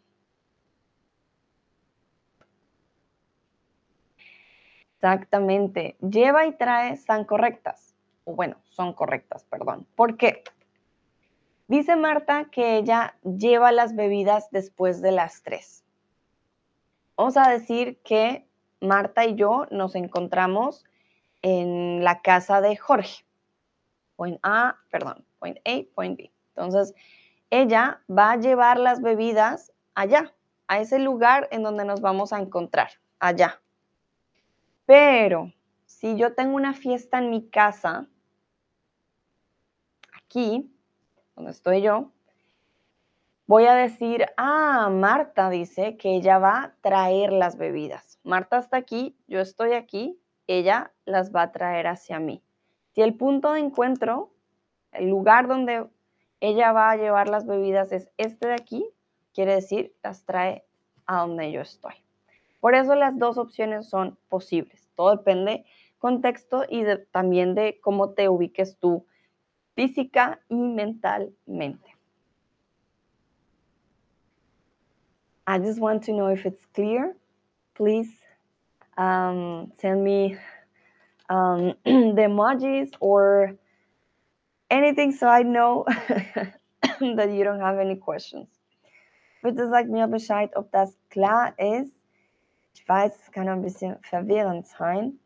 Exactamente. 4.95 5.97
Lleva 6.01 6.47
y 6.47 6.53
trae 6.53 6.97
son 6.97 7.25
correctas. 7.25 7.93
O 8.23 8.33
bueno, 8.33 8.57
son 8.63 8.93
correctas, 8.93 9.43
perdón. 9.43 9.85
¿Por 9.95 10.17
qué? 10.17 10.43
Dice 11.67 11.95
Marta 11.95 12.45
que 12.45 12.77
ella 12.77 13.15
lleva 13.23 13.71
las 13.71 13.95
bebidas 13.95 14.49
después 14.49 14.99
de 15.03 15.11
las 15.11 15.43
tres. 15.43 15.83
Vamos 17.15 17.37
a 17.37 17.51
decir 17.51 17.99
que 18.03 18.47
Marta 18.79 19.25
y 19.25 19.35
yo 19.35 19.67
nos 19.69 19.93
encontramos 19.93 20.85
en 21.43 22.03
la 22.03 22.21
casa 22.21 22.61
de 22.61 22.77
Jorge. 22.77 23.25
Point 24.15 24.39
A, 24.41 24.77
perdón, 24.89 25.23
point 25.37 25.59
A, 25.65 25.81
point 25.93 26.17
B. 26.17 26.31
Entonces, 26.55 26.95
ella 27.51 28.01
va 28.09 28.31
a 28.31 28.37
llevar 28.37 28.79
las 28.79 29.01
bebidas 29.01 29.71
allá, 29.93 30.33
a 30.67 30.79
ese 30.79 30.99
lugar 30.99 31.47
en 31.51 31.63
donde 31.63 31.85
nos 31.85 32.01
vamos 32.01 32.33
a 32.33 32.39
encontrar, 32.39 32.89
allá. 33.19 33.61
Pero 34.85 35.51
si 35.85 36.15
yo 36.15 36.33
tengo 36.33 36.55
una 36.55 36.73
fiesta 36.73 37.19
en 37.19 37.29
mi 37.29 37.47
casa, 37.49 38.07
aquí, 40.15 40.73
donde 41.35 41.51
estoy 41.51 41.81
yo, 41.81 42.09
voy 43.47 43.65
a 43.65 43.73
decir, 43.73 44.25
ah, 44.37 44.89
Marta 44.89 45.49
dice 45.49 45.97
que 45.97 46.15
ella 46.15 46.39
va 46.39 46.63
a 46.63 46.75
traer 46.79 47.33
las 47.33 47.57
bebidas. 47.57 48.17
Marta 48.23 48.59
está 48.59 48.77
aquí, 48.77 49.17
yo 49.27 49.41
estoy 49.41 49.73
aquí, 49.73 50.17
ella 50.47 50.93
las 51.03 51.35
va 51.35 51.41
a 51.41 51.51
traer 51.51 51.87
hacia 51.87 52.19
mí. 52.19 52.41
Si 52.93 53.01
el 53.01 53.15
punto 53.15 53.51
de 53.51 53.59
encuentro, 53.59 54.31
el 54.93 55.09
lugar 55.09 55.49
donde 55.49 55.85
ella 56.41 56.73
va 56.73 56.91
a 56.91 56.97
llevar 56.97 57.29
las 57.29 57.45
bebidas 57.45 57.91
es 57.91 58.09
este 58.17 58.47
de 58.47 58.53
aquí, 58.55 58.85
quiere 59.33 59.55
decir, 59.55 59.93
las 60.03 60.25
trae 60.25 60.65
a 61.05 61.21
donde 61.21 61.51
yo 61.51 61.61
estoy. 61.61 61.93
Por 62.59 62.75
eso 62.75 62.95
las 62.95 63.17
dos 63.17 63.37
opciones 63.37 63.89
son 63.89 64.17
posibles. 64.27 64.89
Todo 64.95 65.15
depende 65.15 65.65
contexto 65.99 66.65
y 66.67 66.83
también 67.11 67.53
de 67.53 67.79
cómo 67.79 68.09
te 68.09 68.27
ubiques 68.27 68.77
tú 68.77 69.05
física 69.75 70.41
y 70.49 70.55
mentalmente. 70.55 71.95
I 75.47 75.59
just 75.59 75.79
want 75.79 76.03
to 76.05 76.13
know 76.13 76.27
if 76.27 76.45
it's 76.45 76.65
clear. 76.73 77.15
Please 77.75 78.11
um, 78.97 79.71
send 79.77 80.03
me 80.03 80.37
um, 81.29 81.73
the 81.85 82.25
emojis 82.27 82.91
or 82.99 83.57
anything 84.71 85.11
so 85.11 85.27
I 85.27 85.43
know 85.43 85.85
that 86.07 87.29
you 87.29 87.43
don't 87.43 87.59
have 87.59 87.77
any 87.77 87.97
questions. 87.97 88.47
Bitte 89.43 89.69
sag 89.69 89.89
mir 89.89 90.07
Bescheid, 90.07 90.55
ob 90.55 90.71
das 90.71 90.97
klar 91.09 91.53
ist. 91.57 91.93
Ich 92.73 92.87
weiß, 92.87 93.11
es 93.21 93.31
kann 93.31 93.49
ein 93.49 93.61
bisschen 93.61 93.97
verwirrend 94.01 94.65
sein, 94.65 95.19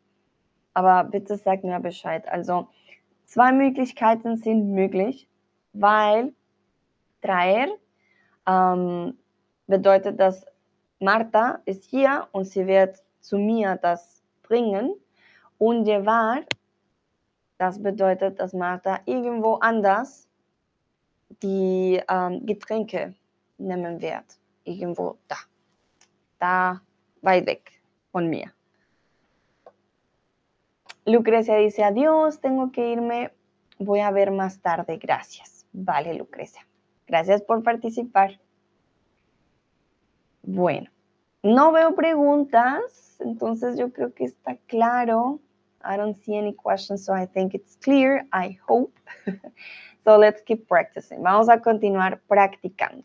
aber 0.74 1.04
bitte 1.04 1.38
sag 1.38 1.64
mir 1.64 1.80
Bescheid. 1.80 2.28
Also, 2.28 2.68
zwei 3.26 3.52
Möglichkeiten 3.52 4.38
sind 4.38 4.72
möglich, 4.72 5.30
weil 5.74 6.34
traer 7.22 7.68
ähm, 8.48 9.18
bedeutet, 9.68 10.20
dass 10.20 10.46
Marta 11.00 11.60
ist 11.66 11.84
hier 11.84 12.28
und 12.32 12.46
sie 12.46 12.66
wird 12.68 13.04
zu 13.20 13.38
mir 13.38 13.78
das 13.82 14.24
bringen. 14.44 14.94
Und 15.58 15.86
llevar, 15.86 16.42
das 17.58 17.82
bedeutet, 17.82 18.40
dass 18.40 18.54
Marta 18.54 19.02
irgendwo 19.06 19.56
anders 19.56 20.28
die 21.42 22.02
ähm, 22.10 22.46
Getränke 22.46 23.16
nehmen 23.58 24.02
wird. 24.02 24.26
Irgendwo 24.64 25.18
da. 25.28 25.38
Da 26.40 26.82
weit 27.22 27.46
weg 27.46 27.72
von 28.12 28.30
mir. 28.30 28.52
Lucrecia 31.06 31.58
dice, 31.58 31.84
adiós, 31.84 32.40
tengo 32.40 32.72
que 32.72 32.92
irme, 32.92 33.32
voy 33.78 34.00
a 34.00 34.12
ver 34.12 34.32
más 34.32 34.60
tarde, 34.60 34.98
gracias. 34.98 35.66
Vale, 35.72 36.16
Lucrecia. 36.16 36.66
Gracias 37.06 37.42
por 37.44 37.62
participar. 37.62 38.40
Bueno, 40.42 40.90
no 41.44 41.72
veo 41.72 41.96
preguntas, 41.96 43.18
entonces 43.20 43.78
yo 43.78 43.92
creo 43.92 44.14
que 44.14 44.26
está 44.26 44.58
claro. 44.68 45.40
I 45.86 45.98
don't 45.98 46.16
see 46.16 46.36
any 46.38 46.54
questions, 46.54 47.06
so 47.06 47.14
I 47.14 47.26
think 47.26 47.54
it's 47.54 47.78
clear. 47.84 48.26
I 48.34 48.58
hope. 48.68 48.98
so 50.04 50.18
let's 50.18 50.42
keep 50.42 50.68
practicing. 50.68 51.22
Vamos 51.22 51.48
a 51.50 51.60
continuar 51.60 52.20
practicando. 52.28 53.04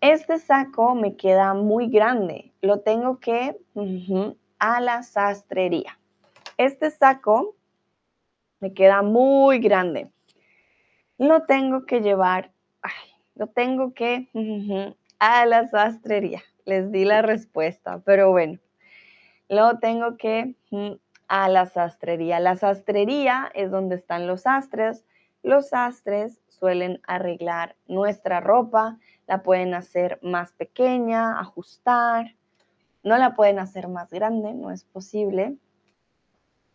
Este 0.00 0.38
saco 0.38 0.94
me 0.94 1.16
queda 1.16 1.54
muy 1.54 1.88
grande. 1.88 2.52
Lo 2.62 2.80
tengo 2.80 3.18
que 3.18 3.56
a 4.58 4.80
la 4.80 5.02
sastrería. 5.02 5.98
Este 6.58 6.90
saco 6.90 7.56
me 8.60 8.72
queda 8.72 9.02
muy 9.02 9.58
grande. 9.58 10.10
Lo 11.18 11.42
tengo 11.42 11.86
que 11.86 12.00
llevar, 12.00 12.52
ay, 12.82 12.92
lo 13.34 13.46
tengo 13.46 13.94
que 13.94 14.28
a 15.18 15.46
la 15.46 15.68
sastrería. 15.68 16.42
Les 16.64 16.90
di 16.90 17.04
la 17.04 17.22
respuesta, 17.22 18.02
pero 18.04 18.30
bueno, 18.30 18.58
lo 19.48 19.78
tengo 19.78 20.16
que 20.16 20.56
mm, 20.70 20.92
a 21.28 21.48
la 21.48 21.66
sastrería. 21.66 22.40
La 22.40 22.56
sastrería 22.56 23.50
es 23.54 23.70
donde 23.70 23.96
están 23.96 24.26
los 24.26 24.42
sastres. 24.42 25.04
Los 25.42 25.68
sastres 25.68 26.40
suelen 26.48 27.00
arreglar 27.06 27.76
nuestra 27.86 28.40
ropa, 28.40 28.98
la 29.26 29.42
pueden 29.42 29.74
hacer 29.74 30.18
más 30.22 30.52
pequeña, 30.52 31.38
ajustar, 31.38 32.34
no 33.02 33.16
la 33.18 33.34
pueden 33.34 33.58
hacer 33.58 33.88
más 33.88 34.10
grande, 34.10 34.54
no 34.54 34.70
es 34.70 34.84
posible. 34.84 35.56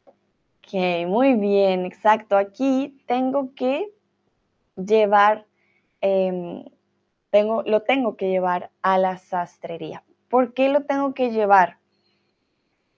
Ok, 0.05 1.07
muy 1.07 1.33
bien, 1.35 1.85
exacto. 1.85 2.37
Aquí 2.37 3.03
tengo 3.07 3.53
que 3.55 3.91
llevar 4.75 5.45
em, 6.01 6.63
tengo, 7.31 7.63
lo 7.63 7.81
tengo 7.81 8.15
que 8.15 8.29
llevar 8.29 8.69
a 8.81 8.97
la 8.97 9.17
sastrería. 9.17 10.03
¿Por 10.29 10.53
qué 10.53 10.69
lo 10.69 10.83
tengo 10.83 11.13
que 11.13 11.31
llevar? 11.31 11.77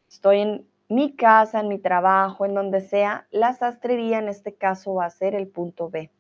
Estoy 0.10 0.40
en 0.42 0.68
mi 0.90 1.16
casa, 1.16 1.60
en 1.60 1.68
mi 1.68 1.80
trabajo, 1.80 2.46
en 2.46 2.54
donde 2.54 2.82
sea. 2.82 3.28
La 3.32 3.54
sastrería 3.54 4.20
en 4.20 4.30
este 4.30 4.54
caso 4.56 4.96
va 4.96 5.06
a 5.06 5.10
ser 5.10 5.36
el 5.36 5.48
punto 5.48 5.90
B. 5.90 6.12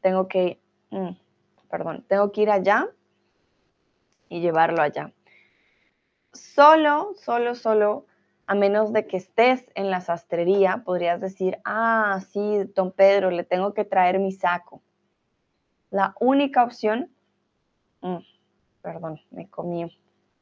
Tengo 0.00 0.28
que, 0.28 0.60
mm, 0.90 1.10
perdón, 1.70 2.04
tengo 2.08 2.32
que 2.32 2.42
ir 2.42 2.50
allá 2.50 2.88
y 4.28 4.40
llevarlo 4.40 4.82
allá. 4.82 5.12
Solo, 6.32 7.14
solo, 7.16 7.54
solo, 7.54 8.06
a 8.46 8.54
menos 8.54 8.92
de 8.92 9.06
que 9.06 9.16
estés 9.16 9.70
en 9.74 9.90
la 9.90 10.00
sastrería, 10.00 10.82
podrías 10.84 11.20
decir, 11.20 11.58
ah, 11.64 12.20
sí, 12.30 12.64
don 12.74 12.92
Pedro, 12.92 13.30
le 13.30 13.44
tengo 13.44 13.74
que 13.74 13.84
traer 13.84 14.18
mi 14.18 14.32
saco 14.32 14.82
la 15.90 16.14
única 16.20 16.64
opción, 16.64 17.10
mm, 18.00 18.18
perdón, 18.82 19.20
me 19.30 19.48
comí 19.48 19.86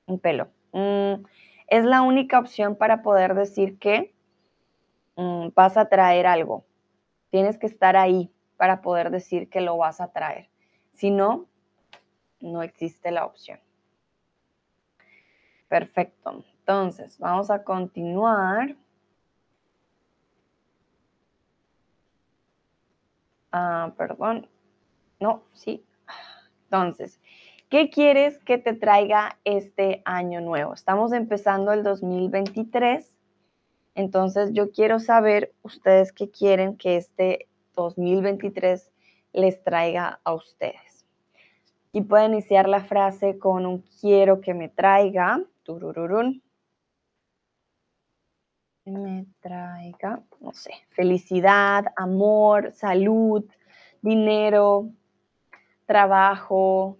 un 0.07 0.19
pelo, 0.19 0.49
mm, 0.73 1.25
es 1.69 1.85
la 1.85 2.03
única 2.03 2.39
opción 2.39 2.77
para 2.77 3.03
poder 3.03 3.35
decir 3.35 3.79
que 3.79 4.15
mm, 5.17 5.49
vas 5.55 5.77
a 5.77 5.89
traer 5.89 6.27
algo. 6.27 6.65
Tienes 7.31 7.59
que 7.59 7.67
estar 7.67 7.97
ahí 7.97 8.33
para 8.57 8.81
poder 8.81 9.11
decir 9.11 9.49
que 9.49 9.61
lo 9.61 9.77
vas 9.77 10.01
a 10.01 10.13
traer. 10.13 10.49
Si 10.93 11.11
no, 11.11 11.47
no 12.41 12.63
existe 12.63 13.11
la 13.11 13.27
opción. 13.27 13.61
Perfecto. 15.69 16.45
Entonces, 16.61 17.19
vamos 17.19 17.51
a 17.51 17.65
continuar. 17.65 18.77
Ah, 23.53 23.93
perdón, 23.97 24.49
no, 25.21 25.43
sí. 25.53 25.85
Entonces, 26.65 27.21
¿qué 27.77 27.91
quieres 27.91 28.39
que 28.39 28.57
te 28.57 28.73
traiga 28.73 29.39
este 29.45 30.01
año 30.07 30.41
nuevo? 30.41 30.73
Estamos 30.73 31.13
empezando 31.13 31.73
el 31.75 31.83
2023. 31.83 33.15
Entonces, 33.95 34.55
yo 34.55 34.71
quiero 34.73 34.99
saber 34.99 35.53
ustedes 35.61 36.11
qué 36.11 36.31
quieren 36.31 36.79
que 36.79 36.97
este 36.97 37.51
2023 37.75 38.91
les 39.35 39.63
traiga 39.63 40.21
a 40.25 40.33
ustedes. 40.33 41.05
Y 41.93 42.01
pueden 42.01 42.33
iniciar 42.33 42.67
la 42.67 42.83
frase 42.83 43.39
con 43.39 43.67
un 43.67 43.85
quiero 44.01 44.41
que 44.41 44.55
me 44.55 44.71
traiga. 44.71 45.43
Turururun. 45.63 46.43
Me 48.87 49.27
traiga, 49.41 50.23
no 50.41 50.55
sé, 50.55 50.73
felicidad, 50.89 51.85
amor, 51.95 52.73
salud, 52.73 53.45
dinero, 54.01 54.89
trabajo, 55.85 56.97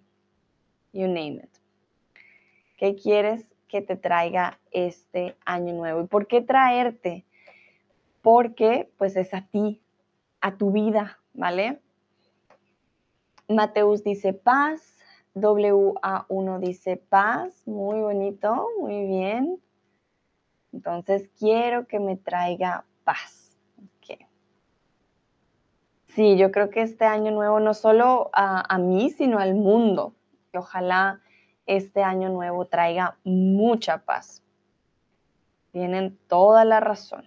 you 0.97 1.07
name 1.07 1.41
it. 1.43 1.51
¿Qué 2.77 2.95
quieres 2.95 3.47
que 3.69 3.83
te 3.83 3.97
traiga 3.97 4.59
este 4.71 5.37
año 5.45 5.75
nuevo? 5.75 6.03
¿Y 6.03 6.07
por 6.07 6.27
qué 6.27 6.41
traerte? 6.41 7.25
Porque 8.23 8.91
pues 8.99 9.17
es 9.17 9.33
a 9.35 9.47
ti, 9.47 9.83
a 10.41 10.57
tu 10.57 10.73
vida, 10.73 11.19
¿vale? 11.33 11.81
Mateus 13.49 14.03
dice 14.03 14.33
paz, 14.33 14.99
WA1 15.35 16.59
dice 16.61 16.97
paz, 16.97 17.67
muy 17.67 18.01
bonito, 18.01 18.69
muy 18.81 19.07
bien. 19.07 19.61
Entonces 20.73 21.31
quiero 21.39 21.87
que 21.87 22.01
me 22.01 22.17
traiga 22.17 22.85
paz. 23.05 23.47
Sí, 26.17 26.39
yo 26.39 26.51
creo 26.51 26.71
que 26.71 26.81
este 26.81 27.05
año 27.05 27.31
nuevo 27.31 27.61
no 27.61 27.75
solo 27.75 28.31
a, 28.33 28.79
mí, 28.79 29.11
sino 29.11 29.39
al 29.39 29.55
mundo. 29.55 30.15
Que 30.57 30.61
ojalá 30.61 31.21
este 31.67 32.03
año 32.03 32.31
nuevo 32.31 32.65
traiga 32.65 33.19
mucha 33.25 33.99
paz. 33.99 34.43
Tienen 35.71 36.19
toda 36.29 36.65
la 36.65 36.81
razón. 36.81 37.27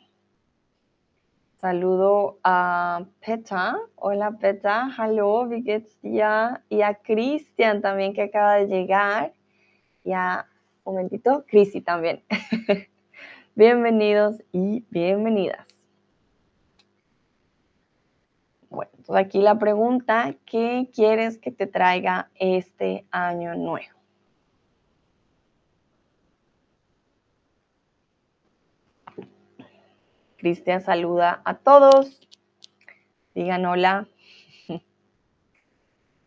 Saludo 1.62 2.40
a 2.44 3.06
Peta. 3.24 3.78
Hola 3.98 4.32
Peta. 4.32 4.90
Hallo, 4.98 5.46
wie? 5.48 5.86
Y 6.02 6.22
a 6.82 6.96
Cristian 7.04 7.84
también 7.84 8.16
que 8.16 8.24
acaba 8.24 8.56
de 8.56 8.66
llegar. 8.66 9.36
Y 10.04 10.14
a, 10.14 10.48
un 10.84 10.96
momentito, 10.96 11.46
Crisi 11.48 11.82
también. 11.82 12.24
Bienvenidos 13.56 14.42
y 14.52 14.88
bienvenidas. 14.90 15.68
Bueno, 18.70 18.92
entonces 18.98 19.26
aquí 19.26 19.42
la 19.42 19.58
pregunta, 19.58 20.36
¿qué 20.46 20.90
quieres 20.94 21.38
que 21.38 21.52
te 21.52 21.66
traiga 21.66 22.30
este 22.36 23.06
año 23.12 23.56
nuevo? 23.56 24.00
Cristian 30.38 30.82
saluda 30.82 31.42
a 31.44 31.56
todos. 31.56 32.22
Digan 33.36 33.66
hola. 33.66 34.08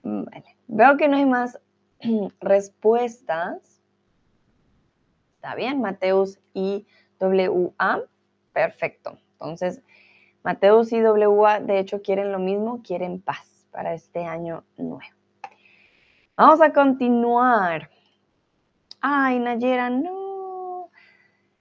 Veo 0.03 0.97
que 0.97 1.09
no 1.09 1.17
hay 1.17 1.27
más 1.27 1.59
respuestas. 2.41 3.81
Está 5.37 5.55
bien, 5.55 5.81
Mateus 5.81 6.39
y 6.53 6.87
WA. 7.21 8.03
Perfecto. 8.53 9.19
Entonces, 9.33 9.83
Mateus 10.43 10.93
y 10.93 11.03
WA 11.03 11.61
de 11.61 11.79
hecho 11.79 12.03
quieren 12.03 12.33
lo 12.33 12.39
mismo, 12.39 12.83
quieren 12.83 13.21
paz 13.21 13.67
para 13.71 13.95
este 13.95 14.25
año 14.25 14.65
nuevo. 14.77 15.03
Vamos 16.37 16.61
a 16.61 16.73
continuar. 16.73 17.91
Ay, 19.01 19.39
Nayera, 19.39 19.91
no. 19.91 20.89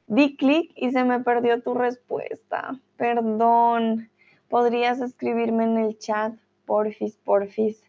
Di 0.08 0.36
clic 0.36 0.72
y 0.76 0.92
se 0.92 1.04
me 1.04 1.20
perdió 1.20 1.62
tu 1.62 1.74
respuesta. 1.74 2.80
Perdón. 2.98 4.10
¿Podrías 4.50 5.00
escribirme 5.00 5.64
en 5.64 5.78
el 5.78 5.98
chat? 5.98 6.34
Porfis, 6.66 7.18
porfis. 7.18 7.84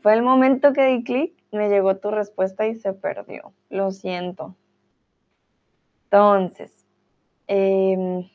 Fue 0.00 0.14
el 0.14 0.22
momento 0.22 0.72
que 0.72 0.86
di 0.86 1.02
clic, 1.02 1.34
me 1.50 1.68
llegó 1.68 1.96
tu 1.96 2.10
respuesta 2.10 2.66
y 2.66 2.76
se 2.76 2.92
perdió. 2.92 3.52
Lo 3.68 3.90
siento. 3.90 4.54
Entonces, 6.04 6.86
em, 7.46 8.28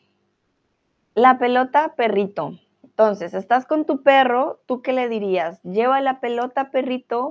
la 1.18 1.40
pelota 1.40 1.96
perrito. 1.96 2.60
Entonces, 2.84 3.34
estás 3.34 3.66
con 3.66 3.86
tu 3.86 4.04
perro, 4.04 4.62
¿tú 4.68 4.84
qué 4.84 4.94
le 4.94 5.10
dirías? 5.10 5.60
Lleva 5.64 6.00
la 6.00 6.20
pelota 6.20 6.70
perrito, 6.70 7.30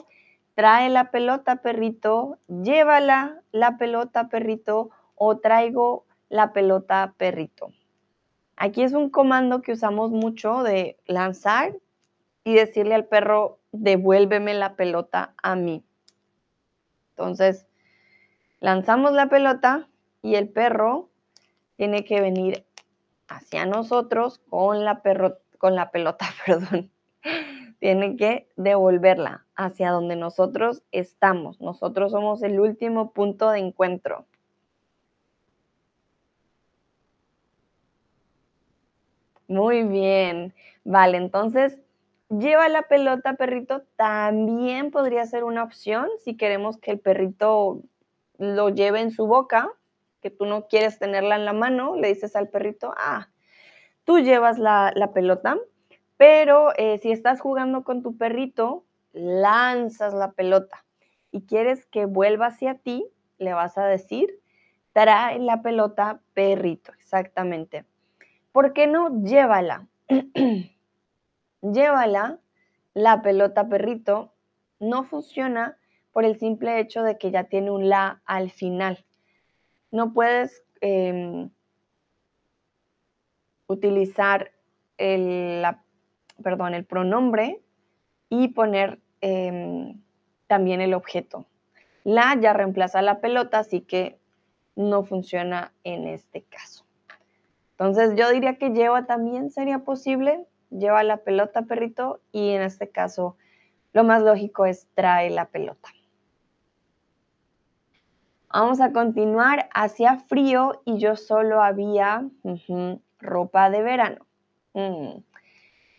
trae 0.57 0.91
la 0.91 1.13
pelota 1.13 1.63
perrito, 1.63 2.37
llévala 2.49 3.43
la 3.53 3.79
pelota 3.79 4.29
perrito 4.29 4.91
o 5.15 5.39
traigo 5.39 6.05
la 6.29 6.53
pelota 6.53 7.15
perrito. 7.17 7.69
Aquí 8.57 8.83
es 8.83 8.93
un 8.93 9.09
comando 9.09 9.63
que 9.63 9.71
usamos 9.71 10.11
mucho 10.11 10.65
de 10.65 10.99
lanzar 11.07 11.77
y 12.43 12.55
decirle 12.55 12.97
al 12.97 13.05
perro, 13.05 13.61
devuélveme 13.71 14.55
la 14.55 14.75
pelota 14.75 15.33
a 15.41 15.55
mí. 15.55 15.85
Entonces, 17.11 17.69
lanzamos 18.59 19.13
la 19.13 19.29
pelota 19.29 19.89
y 20.23 20.35
el 20.35 20.49
perro 20.49 21.09
tiene 21.77 22.05
que 22.05 22.21
venir 22.21 22.66
hacia 23.29 23.67
nosotros 23.67 24.41
con 24.49 24.85
la, 24.85 25.03
con 25.59 25.75
la 25.75 25.91
pelota, 25.91 26.27
perdón. 26.47 26.91
tiene 27.79 28.17
que 28.17 28.49
devolverla 28.57 29.45
hacia 29.55 29.91
donde 29.91 30.17
nosotros 30.17 30.83
estamos. 30.93 31.61
Nosotros 31.61 32.13
somos 32.13 32.43
el 32.43 32.61
último 32.61 33.13
punto 33.13 33.51
de 33.51 33.61
encuentro. 33.61 34.27
Muy 39.49 39.85
bien. 39.85 40.55
Vale, 40.85 41.19
entonces 41.19 41.79
lleva 42.29 42.69
la 42.69 42.83
pelota, 42.83 43.35
perrito, 43.35 43.83
también 43.97 44.91
podría 44.91 45.27
ser 45.27 45.45
una 45.45 45.63
opción 45.63 46.09
si 46.25 46.37
queremos 46.37 46.79
que 46.79 46.93
el 46.93 47.01
perrito 47.01 47.83
lo 48.39 48.69
lleve 48.71 49.01
en 49.01 49.11
su 49.11 49.27
boca, 49.27 49.71
que 50.27 50.31
tú 50.33 50.45
no 50.45 50.67
quieres 50.67 50.99
tenerla 50.99 51.37
en 51.37 51.45
la 51.45 51.53
mano, 51.53 51.95
le 51.95 52.09
dices 52.09 52.35
al 52.35 52.49
perrito, 52.49 52.93
ah, 52.97 53.29
tú 54.03 54.19
llevas 54.19 54.59
la, 54.59 54.93
pelota, 55.15 55.57
pero 56.17 56.73
eh, 56.77 56.99
si 56.99 57.13
estás 57.13 57.41
jugando 57.41 57.85
con 57.85 58.03
tu 58.03 58.17
perrito, 58.17 58.85
lanzas 59.13 60.15
la 60.15 60.33
pelota 60.33 60.85
y 61.31 61.43
quieres 61.43 61.87
que 61.87 62.07
vuelva 62.07 62.47
hacia 62.47 62.75
ti, 62.75 63.07
le 63.39 63.53
vas 63.53 63.79
a 63.79 63.87
decir, 63.87 64.41
trae 64.93 65.39
la 65.39 65.63
pelota, 65.63 66.19
perrito, 66.35 66.91
exactamente. 66.99 67.85
¿por 68.51 68.73
qué 68.73 68.89
no 68.89 69.23
llévala? 69.23 69.87
llévala, 71.63 72.41
la 72.95 73.23
pelota 73.23 73.69
perrito, 73.69 74.33
no 74.81 75.05
funciona 75.05 75.79
por 76.11 76.25
el 76.25 76.37
simple 76.37 76.81
hecho 76.81 77.05
de 77.05 77.17
que 77.17 77.31
ya 77.31 77.45
tiene 77.45 77.71
un 77.71 77.89
la 77.89 78.23
al 78.27 78.51
final. 78.51 79.05
No 79.97 80.13
puedes 80.13 80.63
em, 80.83 81.49
utilizar 83.67 84.53
el, 84.99 85.65
perdón, 86.43 86.75
el 86.75 86.85
pronombre 86.85 87.63
y 88.29 88.49
poner 88.49 89.01
em, 89.23 89.99
también 90.49 90.83
el 90.83 90.93
objeto. 90.93 91.47
La 92.05 92.39
ya 92.39 92.53
reemplaza 92.53 93.01
la 93.01 93.23
pelota, 93.23 93.61
así 93.61 93.81
que 93.81 94.19
no 94.75 95.03
funciona 95.03 95.73
en 95.83 96.07
este 96.07 96.43
caso. 96.43 96.85
Entonces 97.71 98.17
yo 98.17 98.31
diría 98.31 98.59
que 98.59 98.73
lleva 98.73 99.07
también 99.07 99.51
sería 99.51 99.79
posible, 99.79 100.45
lleva 100.69 101.05
la 101.05 101.17
pelota 101.17 101.63
perrito 101.63 102.21
y 102.33 102.51
en 102.51 102.61
este 102.61 102.91
caso 102.91 103.39
lo 103.95 104.05
más 104.05 104.23
lógico 104.23 104.67
es 104.67 104.89
trae 104.95 105.31
la 105.31 105.47
pelota. 105.47 105.89
Vamos 108.59 108.81
a 108.81 108.91
continuar, 108.91 109.69
hacía 109.75 110.17
frío 110.17 110.81
y 110.87 110.97
yo 110.97 111.17
solo 111.17 111.63
había 111.63 112.27
ropa 113.19 113.69
de 113.69 113.83
verano. 113.83 114.27
Mm. 114.73 115.19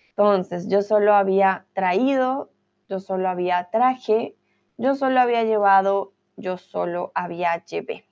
Entonces 0.10 0.67
yo 0.67 0.82
solo 0.82 1.13
había 1.13 1.67
traído, 1.74 2.50
yo 2.89 3.00
solo 3.00 3.30
había 3.30 3.70
traje, 3.70 4.36
yo 4.76 4.96
solo 4.96 5.20
había 5.20 5.43
llevado, 5.43 6.13
yo 6.36 6.58
solo 6.58 7.12
había 7.13 7.63
llevé. 7.63 8.06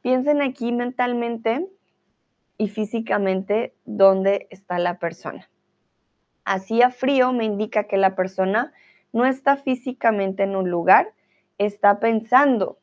Piensen 0.00 0.40
aquí 0.40 0.70
mentalmente 0.70 1.68
y 2.58 2.68
físicamente 2.68 3.74
dónde 3.84 4.46
está 4.50 4.78
la 4.78 5.00
persona. 5.00 5.50
Hacía 6.44 6.90
frío 6.90 7.32
me 7.32 7.44
indica 7.44 7.88
que 7.88 7.96
la 7.96 8.14
persona 8.14 8.72
no 9.12 9.26
está 9.26 9.56
físicamente 9.56 10.44
en 10.44 10.54
un 10.54 10.70
lugar, 10.70 11.12
está 11.58 11.98
pensando 11.98 12.78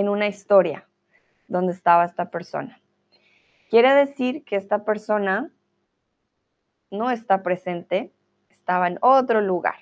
en 0.00 0.08
una 0.08 0.26
historia 0.26 0.88
donde 1.46 1.72
estaba 1.72 2.04
esta 2.04 2.30
persona. 2.30 2.80
Quiere 3.68 3.94
decir 3.94 4.44
que 4.44 4.56
esta 4.56 4.84
persona 4.84 5.50
no 6.90 7.10
está 7.10 7.42
presente, 7.42 8.12
estaba 8.50 8.88
en 8.88 8.98
otro 9.00 9.40
lugar. 9.40 9.76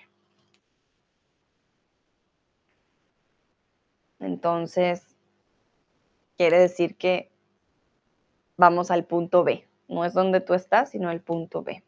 Entonces, 4.21 5.17
quiere 6.37 6.59
decir 6.59 6.97
que 6.97 7.31
vamos 8.57 8.91
al 8.91 9.05
punto 9.05 9.45
B. 9.45 9.67
No 9.89 10.05
es 10.05 10.13
donde 10.13 10.41
tú 10.41 10.55
estás, 10.55 10.91
sino 10.91 11.11
el 11.11 11.21
punto 11.21 11.63
B. 11.63 11.83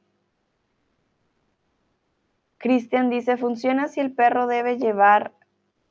Cristian 2.56 3.10
dice, 3.10 3.36
¿funciona 3.36 3.88
si 3.88 4.00
el 4.00 4.12
perro 4.12 4.46
debe 4.46 4.78
llevar 4.78 5.32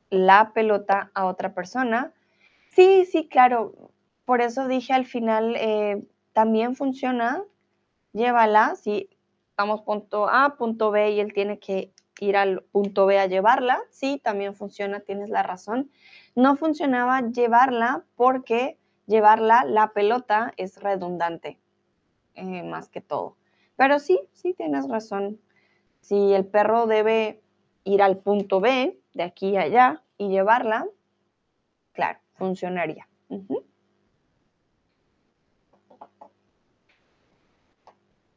la 0.09 0.53
pelota 0.53 1.11
a 1.13 1.25
otra 1.25 1.53
persona? 1.53 2.13
Sí, 2.71 3.05
sí, 3.05 3.27
claro. 3.27 3.91
Por 4.25 4.41
eso 4.41 4.67
dije 4.67 4.93
al 4.93 5.05
final, 5.05 5.55
eh, 5.57 6.03
también 6.33 6.75
funciona, 6.75 7.43
llévala. 8.13 8.75
Si 8.75 9.09
vamos 9.57 9.81
punto 9.81 10.29
A, 10.29 10.55
punto 10.57 10.91
B 10.91 11.11
y 11.11 11.19
él 11.19 11.33
tiene 11.33 11.59
que 11.59 11.91
ir 12.19 12.37
al 12.37 12.63
punto 12.71 13.05
B 13.05 13.19
a 13.19 13.27
llevarla, 13.27 13.79
sí, 13.89 14.19
también 14.23 14.55
funciona, 14.55 14.99
tienes 15.01 15.29
la 15.29 15.43
razón. 15.43 15.89
No 16.35 16.55
funcionaba 16.57 17.21
llevarla 17.21 18.05
porque 18.15 18.77
llevarla, 19.07 19.63
la 19.65 19.91
pelota 19.93 20.53
es 20.57 20.81
redundante, 20.81 21.59
eh, 22.35 22.63
más 22.63 22.89
que 22.89 23.01
todo. 23.01 23.37
Pero 23.77 23.99
sí, 23.99 24.19
sí 24.33 24.53
tienes 24.53 24.87
razón. 24.87 25.39
Si 26.01 26.33
el 26.33 26.45
perro 26.45 26.87
debe 26.87 27.41
ir 27.83 28.01
al 28.03 28.17
punto 28.19 28.59
B, 28.61 28.99
de 29.13 29.23
aquí 29.23 29.57
a 29.57 29.61
allá, 29.61 30.03
y 30.17 30.29
llevarla, 30.29 30.87
claro, 31.93 32.19
funcionaría. 32.39 33.07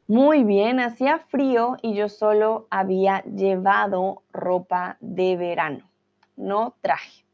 Muy 0.07 0.43
bien, 0.43 0.79
hacía 0.79 1.17
frío 1.17 1.77
y 1.81 1.95
yo 1.95 2.09
solo 2.09 2.67
había 2.69 3.23
llevado 3.23 4.21
ropa 4.31 4.97
de 4.99 5.35
verano. 5.37 5.89
no 6.35 6.75
traje. 6.81 7.25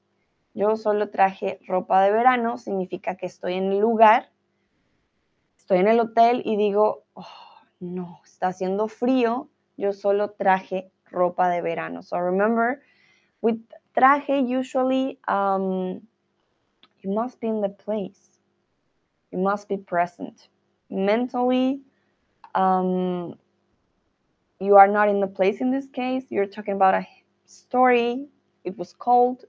Yo 0.54 0.76
solo 0.76 1.10
traje 1.10 1.60
ropa 1.68 2.02
de 2.02 2.12
verano, 2.12 2.58
significa 2.58 3.16
que 3.16 3.26
estoy 3.26 3.54
en 3.54 3.72
el 3.72 3.80
lugar, 3.80 4.30
estoy 5.58 5.80
en 5.80 5.88
el 5.88 6.00
hotel 6.00 6.42
y 6.44 6.58
digo, 6.58 7.06
oh, 7.14 7.26
no, 7.80 8.20
está 8.26 8.48
haciendo 8.48 8.88
frío, 8.88 9.50
yo 9.78 9.94
solo 9.94 10.32
traje 10.32 10.92
ropa 11.06 11.50
de 11.50 11.62
verano. 11.62 12.04
So 12.04 12.20
remember, 12.20 12.82
with 13.42 13.60
traje 13.94 14.42
usually 14.42 15.20
um, 15.28 16.02
you 17.02 17.12
must 17.12 17.40
be 17.40 17.48
in 17.48 17.62
the 17.62 17.70
place. 17.70 18.40
You 19.32 19.40
must 19.40 19.70
be 19.70 19.78
present. 19.78 20.50
Mentally, 20.90 21.82
um, 22.56 23.36
you 24.60 24.76
are 24.76 24.88
not 24.88 25.08
in 25.08 25.20
the 25.20 25.28
place 25.28 25.62
in 25.62 25.72
this 25.72 25.88
case. 25.88 26.24
You're 26.30 26.46
talking 26.46 26.74
about 26.74 26.96
a 26.96 27.08
story. 27.46 28.28
It 28.64 28.78
was 28.78 28.94
cold, 28.94 29.46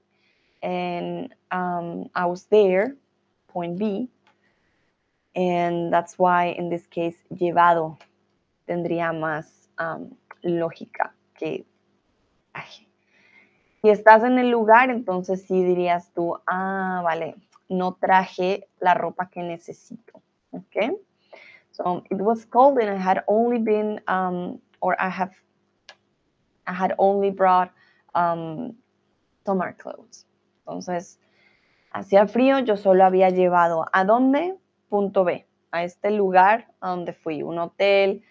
and 0.63 1.33
um, 1.51 2.09
I 2.15 2.25
was 2.25 2.43
there, 2.45 2.95
point 3.47 3.77
B. 3.77 4.07
And 5.35 5.91
that's 5.91 6.17
why 6.17 6.47
in 6.47 6.69
this 6.69 6.85
case, 6.87 7.17
llevado 7.33 7.97
tendría 8.67 9.13
más 9.13 9.45
um, 9.77 10.15
lógica 10.43 11.11
que. 11.37 11.65
Ay. 12.53 12.90
Si 13.81 13.89
estás 13.89 14.23
en 14.23 14.37
el 14.37 14.51
lugar, 14.51 14.91
entonces 14.91 15.43
sí 15.47 15.63
dirías 15.63 16.11
tú, 16.13 16.37
ah, 16.45 17.01
vale, 17.03 17.35
no 17.67 17.93
traje 17.93 18.67
la 18.79 18.93
ropa 18.93 19.29
que 19.29 19.41
necesito. 19.41 20.21
Okay? 20.51 20.91
So 21.71 22.03
it 22.09 22.21
was 22.21 22.45
cold 22.45 22.77
and 22.79 22.89
I 22.89 22.97
had 22.97 23.23
only 23.27 23.57
been, 23.57 24.01
um, 24.07 24.59
or 24.81 24.95
I 24.99 25.09
have, 25.09 25.31
I 26.67 26.73
had 26.73 26.93
only 26.97 27.31
brought 27.31 27.71
um, 28.13 28.75
summer 29.45 29.73
clothes. 29.73 30.27
Entonces, 30.59 31.19
hacía 31.91 32.27
frío, 32.27 32.59
yo 32.59 32.77
solo 32.77 33.03
había 33.03 33.29
llevado 33.29 33.85
a 33.93 34.03
dónde? 34.03 34.57
Punto 34.89 35.23
B, 35.23 35.47
a 35.71 35.83
este 35.83 36.11
lugar 36.11 36.67
a 36.81 36.89
donde 36.89 37.13
fui, 37.13 37.41
un 37.41 37.57
hotel, 37.57 38.23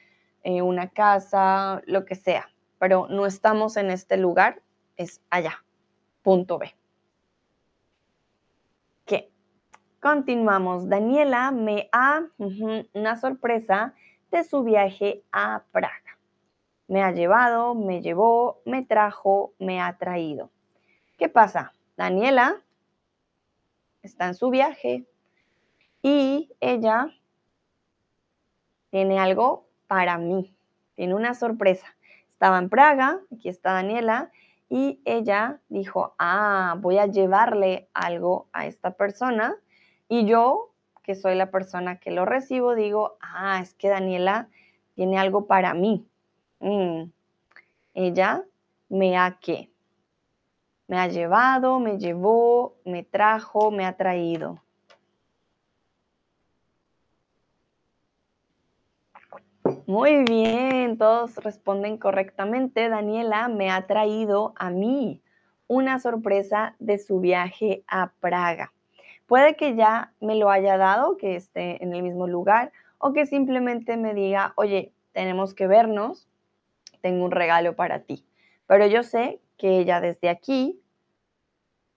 eh, 0.45 0.63
una 0.63 0.91
casa, 0.91 1.83
lo 1.87 2.05
que 2.05 2.15
sea. 2.15 2.51
Pero 2.79 3.09
no 3.09 3.27
estamos 3.27 3.77
en 3.77 3.91
este 3.91 4.17
lugar, 4.17 4.63
es 5.01 5.23
allá. 5.31 5.65
Punto 6.23 6.59
B. 6.59 6.75
¿Qué? 9.07 9.33
Continuamos. 9.99 10.91
Daniela 10.91 11.51
me 11.53 11.89
ha 11.91 12.27
una 12.37 13.17
sorpresa 13.17 13.95
de 14.31 14.45
su 14.45 14.63
viaje 14.63 15.25
a 15.33 15.65
Praga. 15.73 16.19
Me 16.87 17.03
ha 17.03 17.13
llevado, 17.13 17.75
me 17.75 18.03
llevó, 18.03 18.61
me 18.67 18.83
trajo, 18.83 19.55
me 19.59 19.81
ha 19.81 19.97
traído. 19.97 20.51
¿Qué 21.17 21.31
pasa? 21.31 21.73
Daniela 21.97 22.63
está 24.03 24.27
en 24.27 24.35
su 24.35 24.51
viaje 24.51 25.07
y 26.03 26.53
ella 26.61 27.09
tiene 28.91 29.19
algo 29.19 29.67
para 29.87 30.19
mí. 30.19 30.55
Tiene 30.95 31.15
una 31.15 31.33
sorpresa. 31.33 31.87
Estaba 32.33 32.59
en 32.59 32.69
Praga, 32.69 33.21
aquí 33.33 33.49
está 33.49 33.73
Daniela, 33.73 34.31
y 34.71 35.01
ella 35.05 35.61
dijo, 35.69 36.15
ah, 36.19 36.77
voy 36.79 36.99
a 36.99 37.07
llevarle 37.07 37.91
algo 37.93 38.49
a 38.53 38.67
esta 38.67 38.93
persona. 38.93 39.57
Y 40.09 40.27
yo, 40.27 40.71
que 41.03 41.17
soy 41.17 41.35
la 41.35 41.51
persona 41.51 41.99
que 41.99 42.13
lo 42.13 42.25
recibo, 42.25 42.77
digo, 42.77 43.19
ah, 43.21 43.59
es 43.61 43.75
que 43.75 43.89
Daniela 43.89 44.49
tiene 44.95 45.19
algo 45.19 45.47
para 45.47 45.75
mí. 45.75 46.07
Mm. 46.61 47.11
Ella 47.95 48.45
me 48.89 49.19
ha 49.19 49.39
qué? 49.41 49.73
Me 50.87 50.99
ha 50.99 51.09
llevado, 51.09 51.81
me 51.81 51.99
llevó, 51.99 52.77
me 52.85 53.03
trajo, 53.03 53.73
me 53.73 53.85
ha 53.85 53.97
traído. 53.97 54.63
Muy 59.91 60.23
bien, 60.23 60.99
todos 60.99 61.35
responden 61.39 61.99
correctamente. 61.99 62.89
Daniela 62.89 63.49
me 63.49 63.73
ha 63.73 63.89
traído 63.89 64.53
a 64.55 64.71
mí 64.71 65.21
una 65.67 65.99
sorpresa 65.99 66.77
de 66.79 67.01
su 67.01 67.19
viaje 67.19 67.83
a 67.89 68.13
Praga. 68.21 68.73
Puede 69.27 69.57
que 69.57 69.75
ya 69.75 70.13
me 70.21 70.37
lo 70.37 70.49
haya 70.49 70.77
dado, 70.77 71.17
que 71.17 71.35
esté 71.35 71.83
en 71.83 71.93
el 71.93 72.05
mismo 72.05 72.29
lugar, 72.29 72.71
o 72.99 73.13
que 73.13 73.27
simplemente 73.27 73.97
me 73.97 74.15
diga, 74.15 74.53
oye, 74.55 74.93
tenemos 75.11 75.55
que 75.55 75.67
vernos, 75.67 76.29
tengo 77.01 77.25
un 77.25 77.33
regalo 77.33 77.75
para 77.75 77.99
ti. 77.99 78.25
Pero 78.69 78.87
yo 78.87 79.03
sé 79.03 79.41
que 79.59 79.81
ella 79.81 80.01
desde 80.01 80.29
aquí 80.29 80.81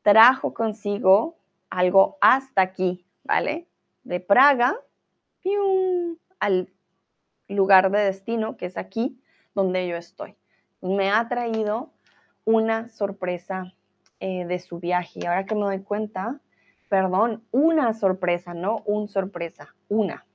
trajo 0.01 0.55
consigo 0.55 1.37
algo 1.69 2.17
hasta 2.21 2.63
aquí, 2.63 3.05
¿vale? 3.23 3.67
De 4.03 4.19
Praga 4.19 4.79
al 6.39 6.72
lugar 7.53 7.91
de 7.91 7.99
destino, 7.99 8.57
que 8.57 8.65
es 8.65 8.77
aquí 8.77 9.19
donde 9.53 9.87
yo 9.87 9.95
estoy. 9.95 10.35
Me 10.81 11.11
ha 11.11 11.27
traído 11.27 11.91
una 12.45 12.89
sorpresa 12.89 13.73
eh, 14.19 14.45
de 14.45 14.59
su 14.59 14.79
viaje. 14.79 15.19
Y 15.21 15.25
ahora 15.25 15.45
que 15.45 15.55
me 15.55 15.61
doy 15.61 15.81
cuenta, 15.81 16.39
perdón, 16.89 17.43
una 17.51 17.93
sorpresa, 17.93 18.53
no 18.53 18.81
un 18.85 19.07
sorpresa, 19.07 19.75
una. 19.89 20.25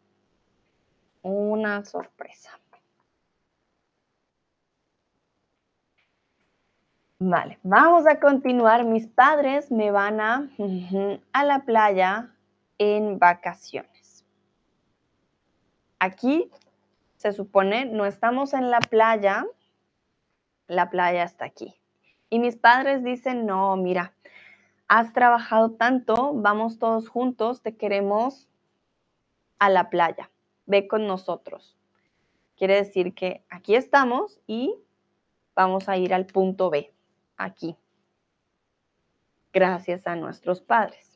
Una 1.22 1.84
sorpresa. 1.84 2.50
Vale, 7.18 7.58
vamos 7.62 8.06
a 8.06 8.20
continuar. 8.20 8.84
Mis 8.84 9.06
padres 9.08 9.72
me 9.72 9.90
van 9.90 10.20
a, 10.20 10.48
a 11.32 11.44
la 11.44 11.64
playa 11.64 12.32
en 12.78 13.18
vacaciones. 13.18 14.24
Aquí 15.98 16.50
se 17.18 17.32
supone, 17.32 17.84
no 17.84 18.06
estamos 18.06 18.54
en 18.54 18.70
la 18.70 18.78
playa, 18.78 19.44
la 20.68 20.88
playa 20.88 21.24
está 21.24 21.44
aquí. 21.44 21.74
Y 22.30 22.38
mis 22.38 22.56
padres 22.56 23.02
dicen, 23.02 23.44
no, 23.44 23.76
mira, 23.76 24.14
has 24.86 25.12
trabajado 25.12 25.72
tanto, 25.72 26.32
vamos 26.34 26.78
todos 26.78 27.08
juntos, 27.08 27.60
te 27.60 27.76
queremos 27.76 28.48
a 29.58 29.68
la 29.68 29.90
playa, 29.90 30.30
ve 30.66 30.86
con 30.86 31.08
nosotros. 31.08 31.76
Quiere 32.56 32.76
decir 32.76 33.14
que 33.14 33.44
aquí 33.50 33.74
estamos 33.74 34.40
y 34.46 34.76
vamos 35.56 35.88
a 35.88 35.96
ir 35.96 36.14
al 36.14 36.26
punto 36.26 36.70
B, 36.70 36.92
aquí, 37.36 37.76
gracias 39.52 40.06
a 40.06 40.14
nuestros 40.14 40.60
padres. 40.60 41.07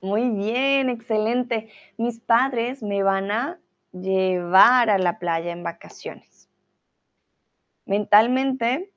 Muy 0.00 0.30
bien, 0.30 0.90
excelente. 0.90 1.70
Mis 1.96 2.20
padres 2.20 2.82
me 2.82 3.02
van 3.02 3.30
a 3.30 3.60
llevar 3.92 4.90
a 4.90 4.98
la 4.98 5.18
playa 5.18 5.52
en 5.52 5.64
vacaciones. 5.64 6.48
Mentalmente, 7.84 8.92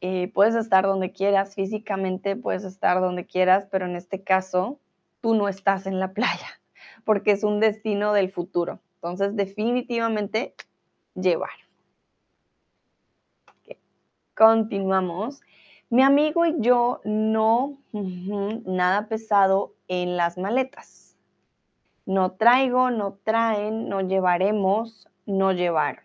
eh, 0.00 0.30
puedes 0.32 0.54
estar 0.54 0.84
donde 0.84 1.12
quieras, 1.12 1.54
físicamente 1.54 2.36
puedes 2.36 2.64
estar 2.64 3.00
donde 3.00 3.26
quieras, 3.26 3.66
pero 3.70 3.86
en 3.86 3.96
este 3.96 4.22
caso, 4.22 4.78
tú 5.20 5.34
no 5.34 5.48
estás 5.48 5.86
en 5.86 5.98
la 5.98 6.12
playa, 6.12 6.60
porque 7.04 7.32
es 7.32 7.44
un 7.44 7.60
destino 7.60 8.12
del 8.12 8.30
futuro. 8.30 8.80
Entonces, 8.94 9.36
definitivamente, 9.36 10.54
llevar. 11.14 11.50
Continuamos. 14.34 15.40
Mi 15.90 16.02
amigo 16.02 16.44
y 16.44 16.54
yo 16.58 17.00
no, 17.04 17.78
nada 17.92 19.08
pesado 19.08 19.74
en 19.88 20.18
las 20.18 20.36
maletas. 20.36 21.16
No 22.04 22.32
traigo, 22.32 22.90
no 22.90 23.18
traen, 23.24 23.88
no 23.88 24.02
llevaremos, 24.02 25.08
no 25.24 25.52
llevar. 25.52 26.02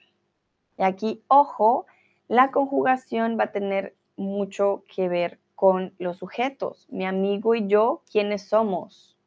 Y 0.78 0.84
aquí, 0.84 1.24
ojo, 1.28 1.86
la 2.30 2.52
conjugación 2.52 3.38
va 3.38 3.46
a 3.46 3.52
tener 3.52 3.96
mucho 4.16 4.84
que 4.88 5.10
ver 5.10 5.40
con 5.56 5.94
los 5.98 6.18
sujetos. 6.18 6.88
Mi 6.90 7.06
amigo 7.06 7.54
y 7.54 7.68
yo, 7.68 8.04
¿quiénes 8.10 8.48
somos? 8.48 9.18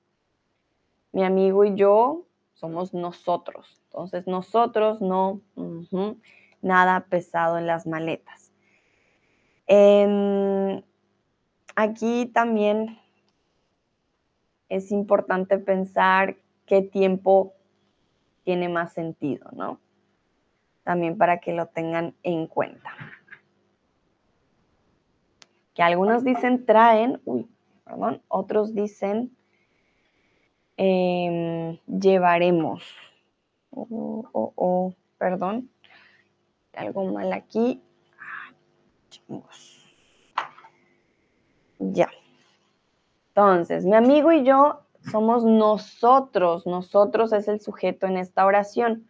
Mi 1.12 1.24
amigo 1.24 1.64
y 1.64 1.74
yo 1.74 2.24
somos 2.54 2.94
nosotros. 2.94 3.80
Entonces, 3.84 4.26
nosotros 4.26 5.00
no, 5.00 5.40
nada 6.62 7.06
pesado 7.08 7.58
en 7.58 7.66
las 7.66 7.86
maletas. 7.86 8.45
Em, 9.66 10.82
aquí 11.74 12.26
también 12.26 12.98
es 14.68 14.92
importante 14.92 15.58
pensar 15.58 16.36
qué 16.66 16.82
tiempo 16.82 17.54
tiene 18.44 18.68
más 18.68 18.92
sentido, 18.92 19.50
¿no? 19.52 19.80
También 20.84 21.18
para 21.18 21.40
que 21.40 21.52
lo 21.52 21.66
tengan 21.66 22.14
en 22.22 22.46
cuenta. 22.46 22.92
Que 25.74 25.82
algunos 25.82 26.24
dicen 26.24 26.64
traen, 26.64 27.20
uy, 27.24 27.48
perdón, 27.84 28.22
otros 28.28 28.74
dicen 28.74 29.36
em, 30.76 31.78
llevaremos. 31.86 32.84
Oh, 33.70 34.28
oh, 34.32 34.52
oh, 34.54 34.94
perdón. 35.18 35.70
algo 36.72 37.04
mal 37.12 37.32
aquí. 37.32 37.82
Ya. 41.78 42.08
Entonces, 43.28 43.84
mi 43.84 43.94
amigo 43.94 44.32
y 44.32 44.44
yo 44.44 44.80
somos 45.10 45.44
nosotros. 45.44 46.66
Nosotros 46.66 47.32
es 47.32 47.48
el 47.48 47.60
sujeto 47.60 48.06
en 48.06 48.16
esta 48.16 48.46
oración. 48.46 49.06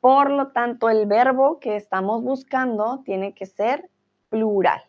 Por 0.00 0.30
lo 0.30 0.48
tanto, 0.48 0.90
el 0.90 1.06
verbo 1.06 1.60
que 1.60 1.76
estamos 1.76 2.22
buscando 2.22 3.02
tiene 3.04 3.34
que 3.34 3.46
ser 3.46 3.88
plural. 4.28 4.82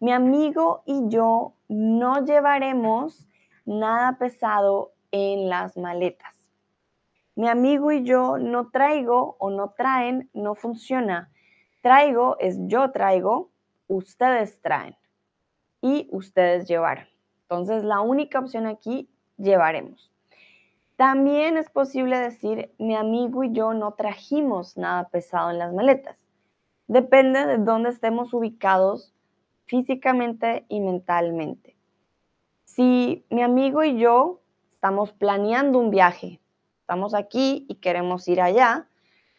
Mi 0.00 0.12
amigo 0.12 0.82
y 0.86 1.08
yo 1.08 1.54
no 1.68 2.24
llevaremos 2.24 3.28
nada 3.64 4.16
pesado 4.18 4.92
en 5.10 5.48
las 5.48 5.76
maletas. 5.76 6.34
Mi 7.34 7.48
amigo 7.48 7.92
y 7.92 8.02
yo 8.02 8.38
no 8.38 8.70
traigo 8.70 9.36
o 9.38 9.50
no 9.50 9.74
traen, 9.76 10.30
no 10.32 10.54
funciona. 10.54 11.30
Traigo 11.82 12.36
es 12.40 12.56
yo 12.66 12.90
traigo, 12.92 13.50
ustedes 13.88 14.60
traen 14.60 14.96
y 15.80 16.08
ustedes 16.10 16.66
llevar. 16.68 17.08
Entonces, 17.42 17.84
la 17.84 18.00
única 18.00 18.38
opción 18.38 18.66
aquí, 18.66 19.08
llevaremos. 19.36 20.10
También 20.96 21.58
es 21.58 21.68
posible 21.68 22.18
decir, 22.18 22.72
mi 22.78 22.96
amigo 22.96 23.44
y 23.44 23.52
yo 23.52 23.74
no 23.74 23.92
trajimos 23.92 24.76
nada 24.76 25.08
pesado 25.08 25.50
en 25.50 25.58
las 25.58 25.72
maletas. 25.72 26.16
Depende 26.88 27.46
de 27.46 27.58
dónde 27.58 27.90
estemos 27.90 28.32
ubicados 28.32 29.12
físicamente 29.66 30.64
y 30.68 30.80
mentalmente. 30.80 31.76
Si 32.64 33.26
mi 33.30 33.42
amigo 33.42 33.84
y 33.84 33.98
yo 33.98 34.40
estamos 34.72 35.12
planeando 35.12 35.78
un 35.78 35.90
viaje, 35.90 36.40
estamos 36.80 37.14
aquí 37.14 37.66
y 37.68 37.76
queremos 37.76 38.26
ir 38.28 38.40
allá, 38.40 38.88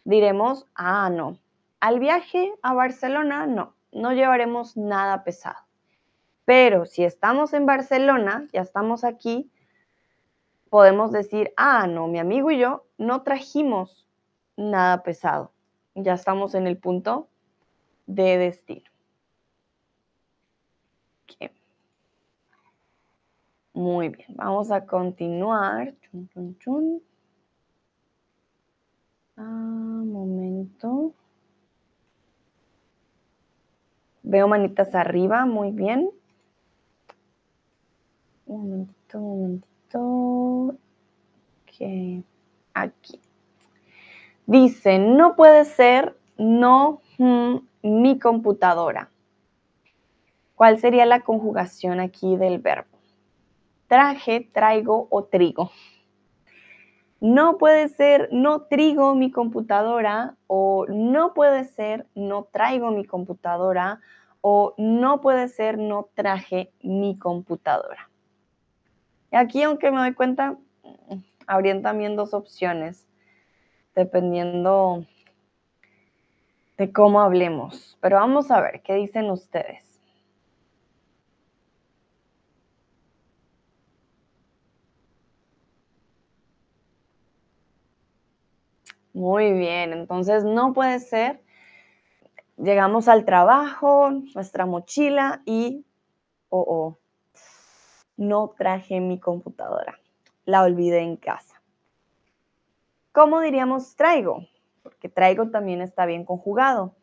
diremos, 0.03 0.67
ah, 0.75 1.09
no, 1.09 1.39
al 1.79 1.99
viaje 1.99 2.53
a 2.61 2.73
Barcelona 2.73 3.47
no, 3.47 3.73
no 3.91 4.13
llevaremos 4.13 4.77
nada 4.77 5.23
pesado. 5.23 5.59
Pero 6.45 6.85
si 6.85 7.03
estamos 7.03 7.53
en 7.53 7.65
Barcelona, 7.65 8.47
ya 8.53 8.61
estamos 8.61 9.03
aquí, 9.03 9.51
podemos 10.69 11.11
decir, 11.11 11.53
ah, 11.57 11.87
no, 11.87 12.07
mi 12.07 12.19
amigo 12.19 12.51
y 12.51 12.59
yo 12.59 12.85
no 12.97 13.23
trajimos 13.23 14.07
nada 14.55 15.03
pesado. 15.03 15.51
Ya 15.95 16.13
estamos 16.13 16.55
en 16.55 16.67
el 16.67 16.77
punto 16.77 17.27
de 18.05 18.37
destino. 18.37 18.89
Muy 23.77 24.09
bien, 24.09 24.29
vamos 24.29 24.71
a 24.71 24.87
continuar. 24.87 25.93
Chun, 26.57 26.99
Ah, 29.35 29.43
momento. 30.03 31.13
Veo 34.29 34.49
manitas 34.49 34.93
arriba, 34.93 35.45
muy 35.45 35.71
bien. 35.71 36.09
Un 38.45 38.61
momentito, 38.61 39.19
un 39.19 39.39
momentito. 39.39 40.77
Aquí. 42.73 43.21
Dice, 44.45 44.99
no 44.99 45.35
puede 45.37 45.63
ser 45.63 46.17
no 46.37 47.01
mm, 47.19 47.55
mi 47.83 48.19
computadora. 48.19 49.09
¿Cuál 50.55 50.79
sería 50.79 51.05
la 51.05 51.21
conjugación 51.21 52.01
aquí 52.01 52.35
del 52.35 52.59
verbo? 52.59 52.97
Traje, 53.87 54.49
traigo 54.51 55.07
o 55.09 55.23
trigo. 55.23 55.71
No 57.19 57.57
puede 57.57 57.89
ser 57.89 58.29
no 58.31 58.61
trigo 58.63 59.15
mi 59.15 59.31
computadora 59.31 60.35
o 60.45 60.85
no 60.87 61.33
puede 61.33 61.65
ser 61.65 62.05
no 62.13 62.47
traigo 62.51 62.91
mi 62.91 63.05
computadora 63.05 64.01
o 64.41 64.75
no 64.77 65.19
puede 65.21 65.47
ser 65.47 65.77
no 65.77 66.09
traje 66.13 66.71
mi 66.81 67.17
computadora. 67.17 68.09
Aquí, 69.31 69.63
aunque 69.63 69.91
me 69.91 69.97
doy 69.97 70.13
cuenta, 70.13 70.57
habrían 71.47 71.81
también 71.81 72.15
dos 72.15 72.33
opciones, 72.33 73.07
dependiendo 73.95 75.05
de 76.77 76.91
cómo 76.91 77.21
hablemos. 77.21 77.97
Pero 77.99 78.17
vamos 78.17 78.51
a 78.51 78.61
ver 78.61 78.81
qué 78.83 78.93
dicen 78.93 79.29
ustedes. 79.31 79.86
Muy 89.17 89.51
bien, 89.51 89.93
entonces 89.93 90.43
no 90.43 90.73
puede 90.73 90.99
ser. 90.99 91.41
Llegamos 92.55 93.07
al 93.07 93.25
trabajo, 93.25 94.11
nuestra 94.35 94.67
mochila 94.67 95.41
y, 95.43 95.87
oh, 96.49 96.63
oh, 96.67 96.97
no 98.15 98.53
traje 98.55 98.99
mi 98.99 99.19
computadora. 99.19 99.99
La 100.45 100.61
olvidé 100.61 100.99
en 100.99 101.17
casa. 101.17 101.63
¿Cómo 103.11 103.41
diríamos 103.41 103.95
traigo? 103.95 104.45
Porque 104.83 105.09
traigo 105.09 105.49
también 105.49 105.81
está 105.81 106.05
bien 106.05 106.23
conjugado. 106.23 106.93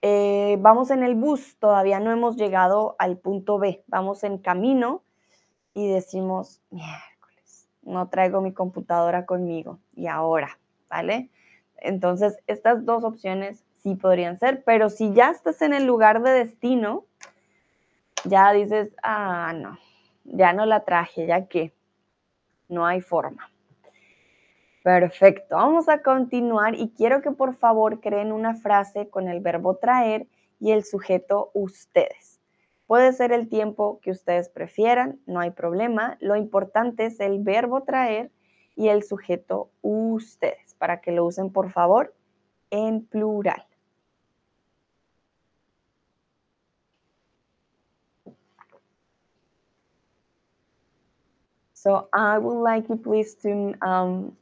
Eh, 0.00 0.58
vamos 0.60 0.92
en 0.92 1.02
el 1.02 1.16
bus, 1.16 1.58
todavía 1.58 1.98
no 1.98 2.12
hemos 2.12 2.36
llegado 2.36 2.94
al 3.00 3.18
punto 3.18 3.58
B. 3.58 3.82
Vamos 3.88 4.22
en 4.22 4.38
camino 4.38 5.02
y 5.74 5.88
decimos, 5.88 6.62
miércoles, 6.70 7.68
no 7.82 8.08
traigo 8.10 8.40
mi 8.42 8.52
computadora 8.52 9.26
conmigo. 9.26 9.80
Y 9.96 10.06
ahora, 10.06 10.56
¿vale? 10.88 11.30
Entonces, 11.80 12.38
estas 12.46 12.84
dos 12.84 13.04
opciones 13.04 13.64
sí 13.82 13.94
podrían 13.94 14.38
ser, 14.38 14.62
pero 14.64 14.90
si 14.90 15.12
ya 15.12 15.30
estás 15.30 15.62
en 15.62 15.72
el 15.72 15.86
lugar 15.86 16.22
de 16.22 16.30
destino, 16.30 17.04
ya 18.24 18.52
dices, 18.52 18.94
ah, 19.02 19.52
no, 19.54 19.78
ya 20.24 20.52
no 20.52 20.66
la 20.66 20.84
traje, 20.84 21.26
ya 21.26 21.46
que 21.46 21.72
no 22.68 22.86
hay 22.86 23.00
forma. 23.00 23.50
Perfecto, 24.82 25.56
vamos 25.56 25.88
a 25.88 26.02
continuar 26.02 26.74
y 26.74 26.90
quiero 26.90 27.20
que 27.20 27.30
por 27.30 27.54
favor 27.54 28.00
creen 28.00 28.32
una 28.32 28.54
frase 28.54 29.08
con 29.08 29.28
el 29.28 29.40
verbo 29.40 29.76
traer 29.76 30.26
y 30.60 30.72
el 30.72 30.84
sujeto 30.84 31.50
ustedes. 31.52 32.40
Puede 32.86 33.12
ser 33.12 33.32
el 33.32 33.48
tiempo 33.48 34.00
que 34.00 34.10
ustedes 34.10 34.48
prefieran, 34.48 35.20
no 35.26 35.40
hay 35.40 35.50
problema. 35.50 36.16
Lo 36.20 36.36
importante 36.36 37.04
es 37.04 37.20
el 37.20 37.42
verbo 37.42 37.82
traer 37.82 38.30
y 38.78 38.88
el 38.88 39.02
sujeto 39.02 39.70
ustedes, 39.82 40.74
para 40.78 41.00
que 41.00 41.10
lo 41.10 41.26
usen 41.26 41.50
por 41.50 41.68
favor 41.70 42.14
en 42.70 43.04
plural. 43.04 43.64
So 51.74 52.08
I 52.12 52.38
would 52.38 52.62
like 52.62 52.88
you 52.88 52.96
please 52.96 53.34
to 53.42 53.74
um, 53.82 54.36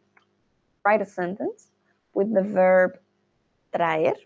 write 0.85 1.01
a 1.01 1.07
sentence 1.07 1.70
with 2.12 2.33
the 2.35 2.42
verb 2.42 2.99
traer, 3.75 4.16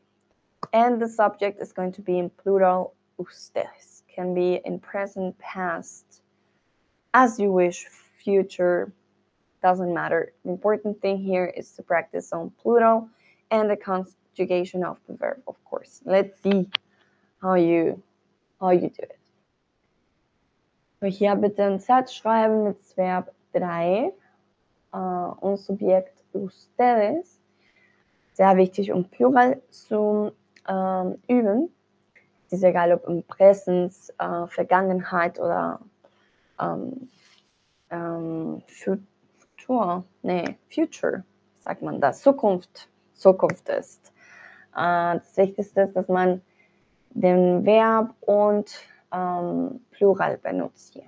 and 0.72 1.00
the 1.00 1.08
subject 1.08 1.62
is 1.62 1.72
going 1.72 1.92
to 1.92 2.02
be 2.02 2.18
in 2.18 2.30
plural 2.30 2.94
ustedes. 3.18 4.02
Can 4.12 4.34
be 4.34 4.60
in 4.64 4.80
present, 4.80 5.38
past, 5.38 6.22
as 7.14 7.38
you 7.38 7.52
wish, 7.52 7.86
future, 8.24 8.92
doesn't 9.62 9.92
matter. 9.92 10.32
The 10.44 10.50
important 10.50 11.00
thing 11.00 11.18
here 11.18 11.46
is 11.46 11.72
to 11.72 11.82
practice 11.82 12.32
on 12.32 12.50
plural 12.62 13.08
and 13.50 13.70
the 13.70 13.76
conjugation 13.76 14.84
of 14.84 14.98
the 15.06 15.14
verb, 15.14 15.42
of 15.46 15.56
course. 15.64 16.00
Let's 16.04 16.40
see 16.42 16.68
how 17.42 17.54
you 17.54 18.02
how 18.60 18.70
you 18.70 18.90
do 18.90 19.02
it. 19.02 19.16
Hier 21.02 21.34
bitte 21.34 21.64
einen 21.64 21.78
Satz 21.78 22.12
schreiben 22.12 22.64
mit 22.64 22.76
Verb 22.96 23.32
drei 23.52 24.12
uh, 24.92 25.32
und 25.40 25.58
Subjekt 25.58 26.22
ustedes. 26.34 27.40
Sehr 28.34 28.56
wichtig, 28.56 28.92
um 28.92 29.04
Plural 29.04 29.60
zu 29.70 30.32
ähm, 30.68 31.18
üben. 31.28 31.70
Es 32.46 32.54
ist 32.54 32.64
egal, 32.64 32.92
ob 32.92 33.06
im 33.06 33.22
Präsens, 33.22 34.10
äh, 34.18 34.46
Vergangenheit 34.46 35.38
oder 35.38 35.80
ähm, 36.60 37.08
ähm, 37.90 38.62
Futur, 39.70 40.02
nee, 40.22 40.58
Future, 40.68 41.22
sagt 41.60 41.80
man 41.82 42.00
das, 42.00 42.22
Zukunft, 42.22 42.88
Zukunft 43.14 43.68
ist. 43.68 44.12
Äh, 44.74 45.14
das 45.14 45.36
Wichtigste 45.36 45.82
ist, 45.82 45.94
dass 45.94 46.08
man 46.08 46.42
den 47.10 47.64
Verb 47.64 48.12
und 48.20 48.68
ähm, 49.12 49.80
Plural 49.92 50.38
benutzt 50.38 50.94
hier. 50.94 51.04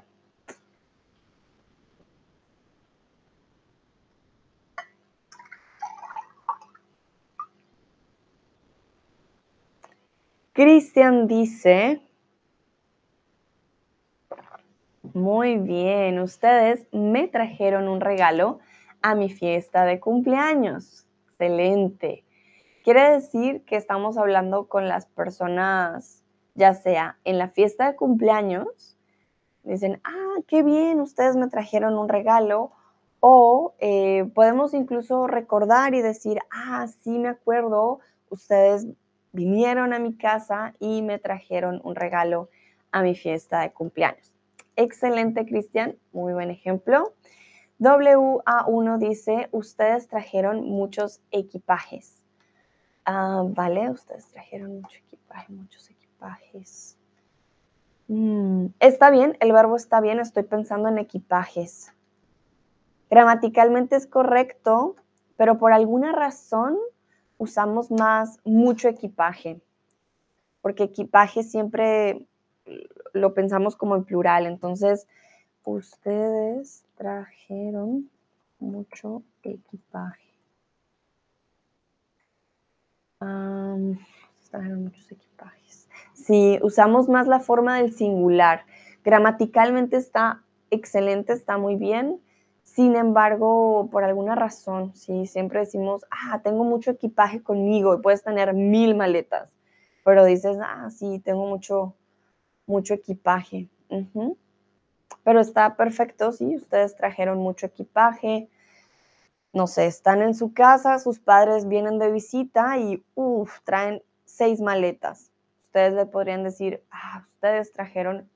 Cristian 10.55 11.27
dice, 11.27 11.99
muy 15.15 15.57
bien, 15.57 16.19
ustedes 16.19 16.87
me 16.93 17.29
trajeron 17.29 17.89
un 17.89 18.01
regalo 18.01 18.59
a 19.03 19.15
mi 19.15 19.31
fiesta 19.31 19.85
de 19.85 20.01
cumpleaños. 20.01 21.07
Excelente. 21.31 22.25
Quiere 22.85 23.13
decir 23.13 23.65
que 23.65 23.77
estamos 23.77 24.17
hablando 24.19 24.69
con 24.69 24.89
las 24.89 25.07
personas, 25.07 26.23
ya 26.55 26.75
sea 26.75 27.19
en 27.25 27.39
la 27.39 27.49
fiesta 27.49 27.87
de 27.87 27.97
cumpleaños, 27.97 28.97
dicen, 29.63 30.01
ah, 30.05 30.37
qué 30.47 30.63
bien, 30.63 31.01
ustedes 31.01 31.37
me 31.37 31.49
trajeron 31.49 31.99
un 31.99 32.09
regalo, 32.09 32.73
o 33.21 33.75
eh, 33.79 34.29
podemos 34.35 34.75
incluso 34.75 35.29
recordar 35.29 35.95
y 35.95 36.03
decir, 36.03 36.41
ah, 36.51 36.89
sí 37.03 37.19
me 37.19 37.29
acuerdo, 37.29 38.01
ustedes 38.31 38.89
vinieron 39.33 39.93
a 39.93 40.01
mi 40.01 40.17
casa 40.17 40.75
y 40.81 41.03
me 41.03 41.19
trajeron 41.19 41.81
un 41.85 41.95
regalo 41.95 42.49
a 42.91 43.03
mi 43.03 43.15
fiesta 43.15 43.61
de 43.61 43.73
cumpleaños. 43.73 44.32
Excelente, 44.77 45.45
Cristian, 45.45 45.97
muy 46.13 46.33
buen 46.33 46.51
ejemplo. 46.51 47.15
WA1 47.79 48.99
dice, 48.99 49.49
ustedes 49.53 50.09
trajeron 50.09 50.65
muchos 50.65 51.21
equipajes. 51.31 52.23
Ah, 53.05 53.43
vale, 53.45 53.91
ustedes 53.91 54.29
trajeron 54.29 54.77
mucho 54.77 54.99
equipaje, 54.99 55.53
muchos 55.53 55.91
equipajes. 55.91 56.97
Mm, 58.09 58.67
está 58.79 59.11
bien, 59.11 59.37
el 59.41 59.53
verbo 59.53 59.77
está 59.77 60.01
bien, 60.01 60.21
estoy 60.21 60.45
pensando 60.45 60.89
en 60.89 60.99
equipajes. 60.99 61.93
Gramaticalmente 63.11 63.97
es 63.97 64.07
correcto, 64.07 64.97
pero 65.37 65.59
por 65.59 65.73
alguna 65.73 66.13
razón 66.13 66.79
usamos 67.37 67.91
más 67.91 68.39
mucho 68.45 68.89
equipaje, 68.89 69.61
porque 70.61 70.85
equipaje 70.85 71.43
siempre 71.43 72.27
lo 73.13 73.35
pensamos 73.35 73.77
como 73.77 73.97
en 73.97 74.05
plural, 74.05 74.47
entonces 74.47 75.07
ustedes 75.65 76.85
trajeron 76.97 78.11
mucho 78.59 79.23
equipaje. 79.43 80.23
trajeron 84.51 84.85
muchos 84.85 85.11
equipajes. 85.11 85.89
Sí, 86.13 86.59
usamos 86.63 87.09
más 87.09 87.27
la 87.27 87.41
forma 87.41 87.79
del 87.79 87.93
singular. 87.93 88.65
Gramaticalmente 89.05 89.97
está 89.97 90.43
excelente, 90.71 91.33
está 91.33 91.59
muy 91.59 91.77
bien. 91.77 92.21
Sin 92.63 92.97
embargo, 92.97 93.89
por 93.91 94.05
alguna 94.05 94.35
razón, 94.35 94.95
sí, 94.95 95.27
siempre 95.27 95.61
decimos, 95.61 96.05
ah, 96.11 96.41
tengo 96.43 96.65
mucho 96.65 96.93
equipaje 96.93 97.43
conmigo 97.43 97.95
y 97.95 98.01
puedes 98.01 98.23
tener 98.23 98.55
mil 98.55 98.95
maletas, 98.95 99.51
pero 100.05 100.25
dices, 100.25 100.57
ah, 100.63 100.89
sí, 100.91 101.21
tengo 101.23 101.47
mucho, 101.47 101.95
mucho 102.67 102.95
equipaje. 102.95 103.69
Pero 105.25 105.41
está 105.41 105.77
perfecto, 105.77 106.33
sí, 106.33 106.57
ustedes 106.57 106.97
trajeron 106.97 107.39
mucho 107.39 107.67
equipaje. 107.67 108.49
No 109.53 109.67
sé, 109.67 109.87
están 109.87 110.23
en 110.23 110.35
su 110.35 110.55
casa, 110.55 110.99
sus 110.99 111.19
padres 111.19 111.69
vienen 111.69 111.99
de 111.99 112.11
visita 112.11 112.79
y, 112.79 113.05
uff, 113.15 113.61
traen 113.65 114.03
seis 114.25 114.61
maletas. 114.61 115.31
Ustedes 115.67 115.93
le 115.93 116.07
podrían 116.07 116.43
decir, 116.43 116.83
ah, 116.91 117.27
ustedes 117.35 117.73
trajeron 117.73 118.29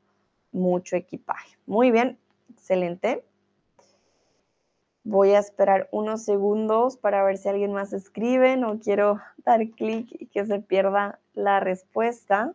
mucho 0.53 0.97
equipaje. 0.97 1.57
Muy 1.67 1.91
bien, 1.91 2.19
excelente. 2.51 3.25
Voy 5.05 5.33
a 5.33 5.39
esperar 5.39 5.89
unos 5.93 6.25
segundos 6.25 6.97
para 6.97 7.23
ver 7.23 7.39
si 7.39 7.49
alguien 7.49 7.73
más 7.73 7.93
escribe. 7.93 8.57
No 8.57 8.81
quiero 8.81 9.21
dar 9.45 9.69
clic 9.71 10.09
y 10.11 10.27
que 10.27 10.45
se 10.45 10.61
pierda 10.61 11.21
la 11.33 11.61
respuesta. 11.61 12.55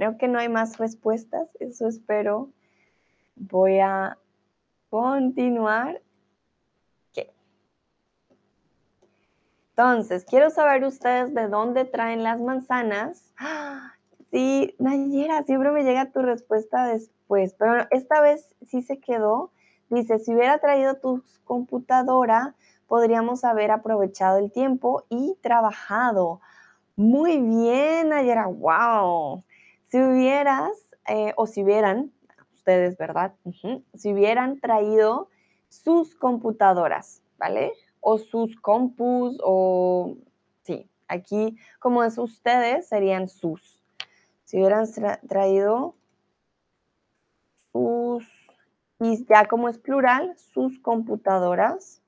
Creo 0.00 0.16
que 0.16 0.28
no 0.28 0.38
hay 0.38 0.48
más 0.48 0.78
respuestas, 0.78 1.46
eso 1.60 1.86
espero. 1.86 2.48
Voy 3.36 3.80
a 3.80 4.16
continuar. 4.88 6.00
Entonces, 9.76 10.24
quiero 10.24 10.48
saber 10.48 10.84
ustedes 10.84 11.34
de 11.34 11.48
dónde 11.48 11.84
traen 11.84 12.22
las 12.22 12.40
manzanas. 12.40 13.34
Sí, 14.30 14.74
Nayera, 14.78 15.42
siempre 15.42 15.70
me 15.70 15.82
llega 15.82 16.12
tu 16.12 16.22
respuesta 16.22 16.86
después, 16.86 17.54
pero 17.58 17.86
esta 17.90 18.22
vez 18.22 18.54
sí 18.64 18.80
se 18.80 19.00
quedó. 19.00 19.50
Dice, 19.90 20.18
si 20.18 20.34
hubiera 20.34 20.56
traído 20.58 20.94
tu 20.94 21.24
computadora, 21.44 22.54
podríamos 22.86 23.44
haber 23.44 23.70
aprovechado 23.70 24.38
el 24.38 24.50
tiempo 24.50 25.04
y 25.10 25.36
trabajado. 25.42 26.40
Muy 26.96 27.38
bien, 27.38 28.10
Nayera, 28.10 28.46
wow. 28.46 29.42
Si 29.90 30.00
hubieras, 30.00 30.70
eh, 31.08 31.32
o 31.36 31.46
si 31.46 31.64
hubieran, 31.64 32.12
ustedes, 32.54 32.96
¿verdad? 32.96 33.34
Si 33.94 34.12
hubieran 34.12 34.60
traído 34.60 35.28
sus 35.68 36.14
computadoras, 36.14 37.22
¿vale? 37.38 37.72
O 38.00 38.18
sus 38.18 38.54
compus, 38.60 39.38
o 39.42 40.16
sí, 40.62 40.88
aquí 41.08 41.56
como 41.80 42.04
es 42.04 42.18
ustedes, 42.18 42.88
serían 42.88 43.28
sus. 43.28 43.82
Si 44.44 44.58
hubieran 44.58 44.86
traído 45.28 45.94
sus, 47.72 48.24
y 49.00 49.26
ya 49.26 49.46
como 49.46 49.68
es 49.68 49.78
plural, 49.78 50.36
sus 50.36 50.78
computadoras, 50.78 52.00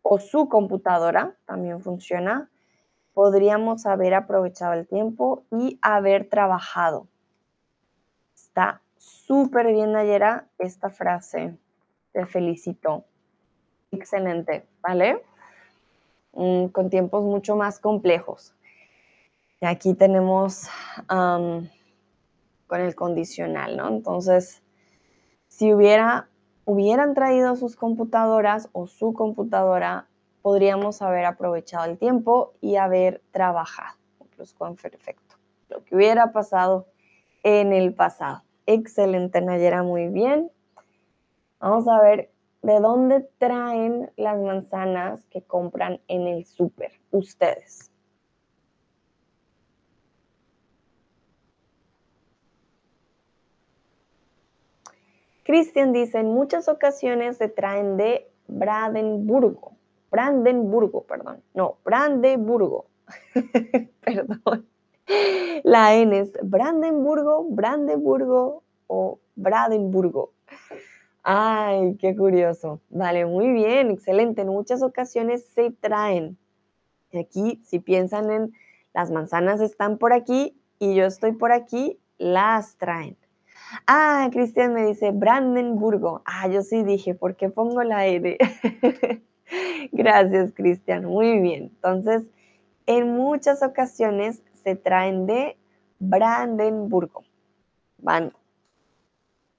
o 0.00 0.18
su 0.18 0.48
computadora, 0.48 1.36
también 1.44 1.82
funciona, 1.82 2.48
podríamos 3.12 3.84
haber 3.84 4.14
aprovechado 4.14 4.72
el 4.72 4.86
tiempo 4.86 5.42
y 5.50 5.78
haber 5.82 6.28
trabajado. 6.30 7.06
Está 8.58 8.82
súper 8.96 9.68
bien, 9.68 9.92
Nayera, 9.92 10.48
esta 10.58 10.90
frase. 10.90 11.56
Te 12.10 12.26
felicito. 12.26 13.04
Excelente, 13.92 14.66
¿vale? 14.82 15.22
Mm, 16.32 16.66
con 16.66 16.90
tiempos 16.90 17.22
mucho 17.22 17.54
más 17.54 17.78
complejos. 17.78 18.56
Aquí 19.60 19.94
tenemos 19.94 20.68
con 21.06 21.70
el 22.80 22.96
condicional, 22.96 23.76
¿no? 23.76 23.86
Entonces, 23.86 24.60
si 25.46 25.72
hubiera, 25.72 26.28
hubieran 26.64 27.14
traído 27.14 27.54
sus 27.54 27.76
computadoras 27.76 28.70
o 28.72 28.88
su 28.88 29.12
computadora, 29.12 30.08
podríamos 30.42 31.00
haber 31.00 31.26
aprovechado 31.26 31.84
el 31.84 31.96
tiempo 31.96 32.54
y 32.60 32.74
haber 32.74 33.22
trabajado. 33.30 33.96
Incluso 34.20 34.58
con 34.58 34.74
perfecto. 34.74 35.36
Lo 35.68 35.84
que 35.84 35.94
hubiera 35.94 36.32
pasado 36.32 36.88
en 37.44 37.72
el 37.72 37.94
pasado. 37.94 38.42
Excelente, 38.70 39.40
Nayera, 39.40 39.82
muy 39.82 40.08
bien. 40.08 40.50
Vamos 41.58 41.88
a 41.88 42.02
ver 42.02 42.30
de 42.60 42.78
dónde 42.80 43.26
traen 43.38 44.10
las 44.18 44.38
manzanas 44.38 45.24
que 45.30 45.40
compran 45.40 46.02
en 46.06 46.26
el 46.26 46.44
súper, 46.44 46.92
ustedes. 47.10 47.90
Cristian 55.44 55.94
dice, 55.94 56.18
en 56.18 56.26
muchas 56.26 56.68
ocasiones 56.68 57.38
se 57.38 57.48
traen 57.48 57.96
de 57.96 58.30
Brandenburgo. 58.48 59.78
Brandenburgo, 60.10 61.04
perdón. 61.04 61.42
No, 61.54 61.78
Brandenburgo. 61.86 62.84
perdón. 64.02 64.68
La 65.64 65.94
N 65.94 66.18
es 66.18 66.32
Brandenburgo, 66.42 67.46
Brandenburgo 67.50 68.62
o 68.86 69.18
Brandenburgo. 69.36 70.32
Ay, 71.22 71.96
qué 72.00 72.16
curioso. 72.16 72.80
Vale, 72.90 73.26
muy 73.26 73.52
bien, 73.52 73.90
excelente. 73.90 74.42
En 74.42 74.48
muchas 74.48 74.82
ocasiones 74.82 75.44
se 75.54 75.70
traen. 75.70 76.38
Aquí, 77.12 77.60
si 77.64 77.78
piensan 77.78 78.30
en 78.30 78.52
las 78.94 79.10
manzanas 79.10 79.60
están 79.60 79.98
por 79.98 80.12
aquí 80.12 80.58
y 80.78 80.94
yo 80.94 81.04
estoy 81.04 81.32
por 81.32 81.52
aquí, 81.52 81.98
las 82.18 82.76
traen. 82.76 83.16
Ah, 83.86 84.28
Cristian 84.32 84.72
me 84.72 84.86
dice 84.86 85.10
Brandenburgo. 85.10 86.22
Ah, 86.24 86.48
yo 86.48 86.62
sí 86.62 86.82
dije, 86.82 87.14
¿por 87.14 87.36
qué 87.36 87.48
pongo 87.50 87.82
la 87.82 88.06
N? 88.06 88.38
Gracias, 89.92 90.52
Cristian. 90.54 91.04
Muy 91.04 91.38
bien. 91.40 91.64
Entonces, 91.64 92.24
en 92.86 93.14
muchas 93.14 93.62
ocasiones 93.62 94.42
traen 94.76 95.26
de 95.26 95.56
Brandenburgo. 95.98 97.24
Van 97.98 98.32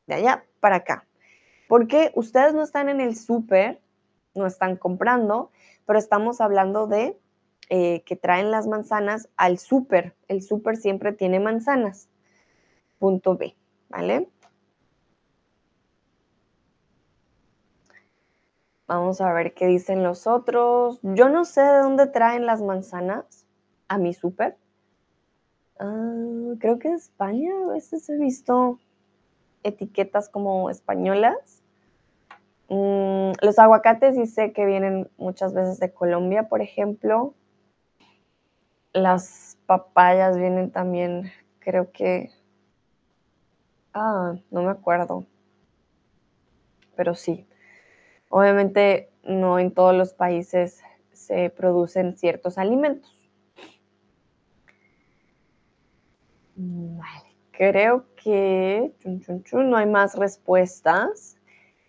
de 0.08 0.16
allá 0.16 0.46
para 0.60 0.78
acá. 0.78 1.06
Porque 1.68 2.12
ustedes 2.16 2.54
no 2.54 2.64
están 2.64 2.90
en 2.90 3.00
el 3.00 3.16
súper, 3.16 3.80
no 4.34 4.48
están 4.48 4.76
comprando, 4.76 5.52
pero 5.86 6.00
estamos 6.00 6.42
hablando 6.42 6.88
de 6.88 7.18
eh, 7.70 8.02
que 8.04 8.16
traen 8.16 8.50
las 8.50 8.68
manzanas 8.68 9.30
al 9.38 9.60
súper. 9.60 10.16
El 10.28 10.42
súper 10.42 10.78
siempre 10.78 11.14
tiene 11.14 11.40
manzanas. 11.40 12.10
Punto 12.98 13.38
B, 13.38 13.56
¿vale? 13.90 14.28
Vamos 18.88 19.22
a 19.22 19.32
ver 19.34 19.54
qué 19.54 19.68
dicen 19.68 20.02
los 20.02 20.26
otros. 20.26 21.00
Yo 21.04 21.30
no 21.30 21.46
sé 21.46 21.62
de 21.62 21.78
dónde 21.78 22.08
traen 22.08 22.48
las 22.48 22.64
manzanas 22.64 23.46
a 23.88 24.00
mi 24.00 24.16
súper. 24.16 24.58
Ah, 25.80 26.54
creo 26.60 26.78
que 26.78 26.90
España 26.90 27.52
a 27.64 27.72
veces 27.72 28.10
he 28.10 28.18
visto 28.18 28.80
etiquetas 29.64 30.28
como 30.30 30.70
españolas. 30.70 31.64
Mm, 32.68 33.32
los 33.42 33.58
aguacates 33.60 34.16
sí 34.16 34.26
sé 34.26 34.52
que 34.52 34.66
vienen 34.66 35.10
muchas 35.18 35.54
veces 35.54 35.80
de 35.80 35.94
Colombia, 35.94 36.50
por 36.50 36.62
ejemplo. 36.62 37.34
Las 38.92 39.58
papayas 39.66 40.38
vienen 40.38 40.72
también, 40.72 41.32
creo 41.60 41.92
que... 41.92 42.30
Ah, 43.94 44.36
no 44.52 44.64
me 44.64 44.72
acuerdo. 44.72 45.26
Pero 46.96 47.16
sí. 47.16 47.48
Obviamente 48.30 49.10
no 49.24 49.60
en 49.60 49.74
todos 49.74 49.96
los 49.96 50.14
países 50.14 50.82
se 51.14 51.50
producen 51.50 52.18
ciertos 52.18 52.58
alimentos. 52.58 53.19
Creo 57.52 58.06
que 58.16 58.94
no 59.54 59.78
hay 59.78 59.86
más 59.86 60.16
respuestas. 60.16 61.38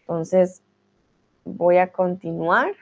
Entonces 0.01 0.63
voy 1.45 1.77
a 1.79 1.93
continuar. 1.93 2.73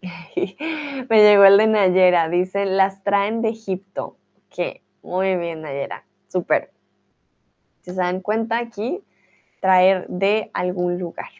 Me 0.00 1.22
llegó 1.22 1.44
el 1.44 1.58
de 1.58 1.66
Nayera, 1.66 2.28
dice, 2.28 2.64
las 2.64 3.02
traen 3.02 3.42
de 3.42 3.50
Egipto. 3.50 4.16
Ok, 4.46 4.80
muy 5.02 5.36
bien 5.36 5.62
Nayera, 5.62 6.04
súper. 6.28 6.72
Si 7.82 7.90
se 7.90 7.96
dan 7.96 8.20
cuenta 8.20 8.58
aquí, 8.58 9.02
traer 9.60 10.06
de 10.08 10.50
algún 10.54 10.98
lugar. 10.98 11.30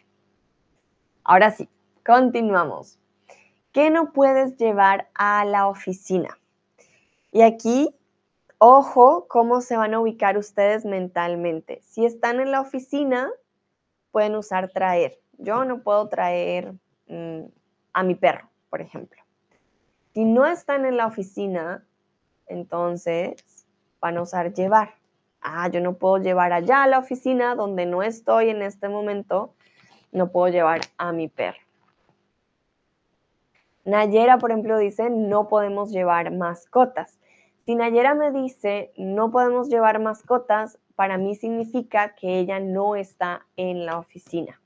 Ahora 1.23 1.51
sí, 1.51 1.69
continuamos. 2.05 2.99
¿Qué 3.71 3.91
no 3.91 4.11
puedes 4.13 4.57
llevar 4.57 5.09
a 5.13 5.45
la 5.45 5.67
oficina? 5.67 6.37
Y 7.31 7.41
aquí, 7.43 7.95
ojo 8.59 9.25
cómo 9.27 9.61
se 9.61 9.77
van 9.77 9.93
a 9.93 9.99
ubicar 9.99 10.37
ustedes 10.37 10.85
mentalmente. 10.85 11.81
Si 11.81 12.05
están 12.05 12.39
en 12.39 12.51
la 12.51 12.61
oficina, 12.61 13.31
pueden 14.11 14.35
usar 14.35 14.69
traer. 14.69 15.19
Yo 15.37 15.65
no 15.65 15.81
puedo 15.81 16.07
traer 16.09 16.73
mm, 17.07 17.45
a 17.93 18.03
mi 18.03 18.15
perro, 18.15 18.49
por 18.69 18.81
ejemplo. 18.81 19.21
Si 20.13 20.25
no 20.25 20.45
están 20.45 20.85
en 20.85 20.97
la 20.97 21.07
oficina, 21.07 21.85
entonces 22.47 23.43
van 24.01 24.17
a 24.17 24.21
usar 24.21 24.53
llevar. 24.53 24.95
Ah, 25.41 25.69
yo 25.69 25.79
no 25.79 25.93
puedo 25.93 26.17
llevar 26.17 26.51
allá 26.51 26.83
a 26.83 26.87
la 26.87 26.99
oficina 26.99 27.55
donde 27.55 27.85
no 27.85 28.03
estoy 28.03 28.49
en 28.49 28.61
este 28.61 28.89
momento, 28.89 29.53
no 30.11 30.31
puedo 30.31 30.51
llevar 30.51 30.81
a 30.97 31.13
mi 31.13 31.29
perro. 31.29 31.59
Nayera, 33.85 34.37
por 34.37 34.51
ejemplo, 34.51 34.77
dice, 34.77 35.09
no 35.09 35.47
podemos 35.47 35.91
llevar 35.91 36.31
mascotas. 36.31 37.18
Si 37.69 37.75
Nayera 37.75 38.15
me 38.15 38.31
dice, 38.31 38.91
no 38.97 39.29
podemos 39.29 39.69
llevar 39.69 39.99
mascotas, 39.99 40.79
para 40.95 41.19
mí 41.19 41.35
significa 41.35 42.15
que 42.15 42.39
ella 42.39 42.59
no 42.59 42.95
está 42.95 43.45
en 43.57 43.85
la 43.85 43.99
oficina. 43.99 44.59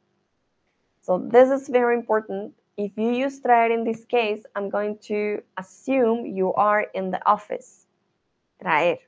So 1.02 1.20
this 1.20 1.52
is 1.52 1.68
very 1.68 1.96
important. 1.96 2.54
If 2.78 2.98
you 2.98 3.12
use 3.12 3.42
traer 3.42 3.72
in 3.72 3.84
this 3.84 4.06
case, 4.06 4.46
I'm 4.56 4.70
going 4.70 5.00
to 5.10 5.44
assume 5.58 6.26
you 6.26 6.54
are 6.54 6.88
in 6.94 7.12
the 7.12 7.20
office. 7.26 7.88
Traer. 8.62 9.00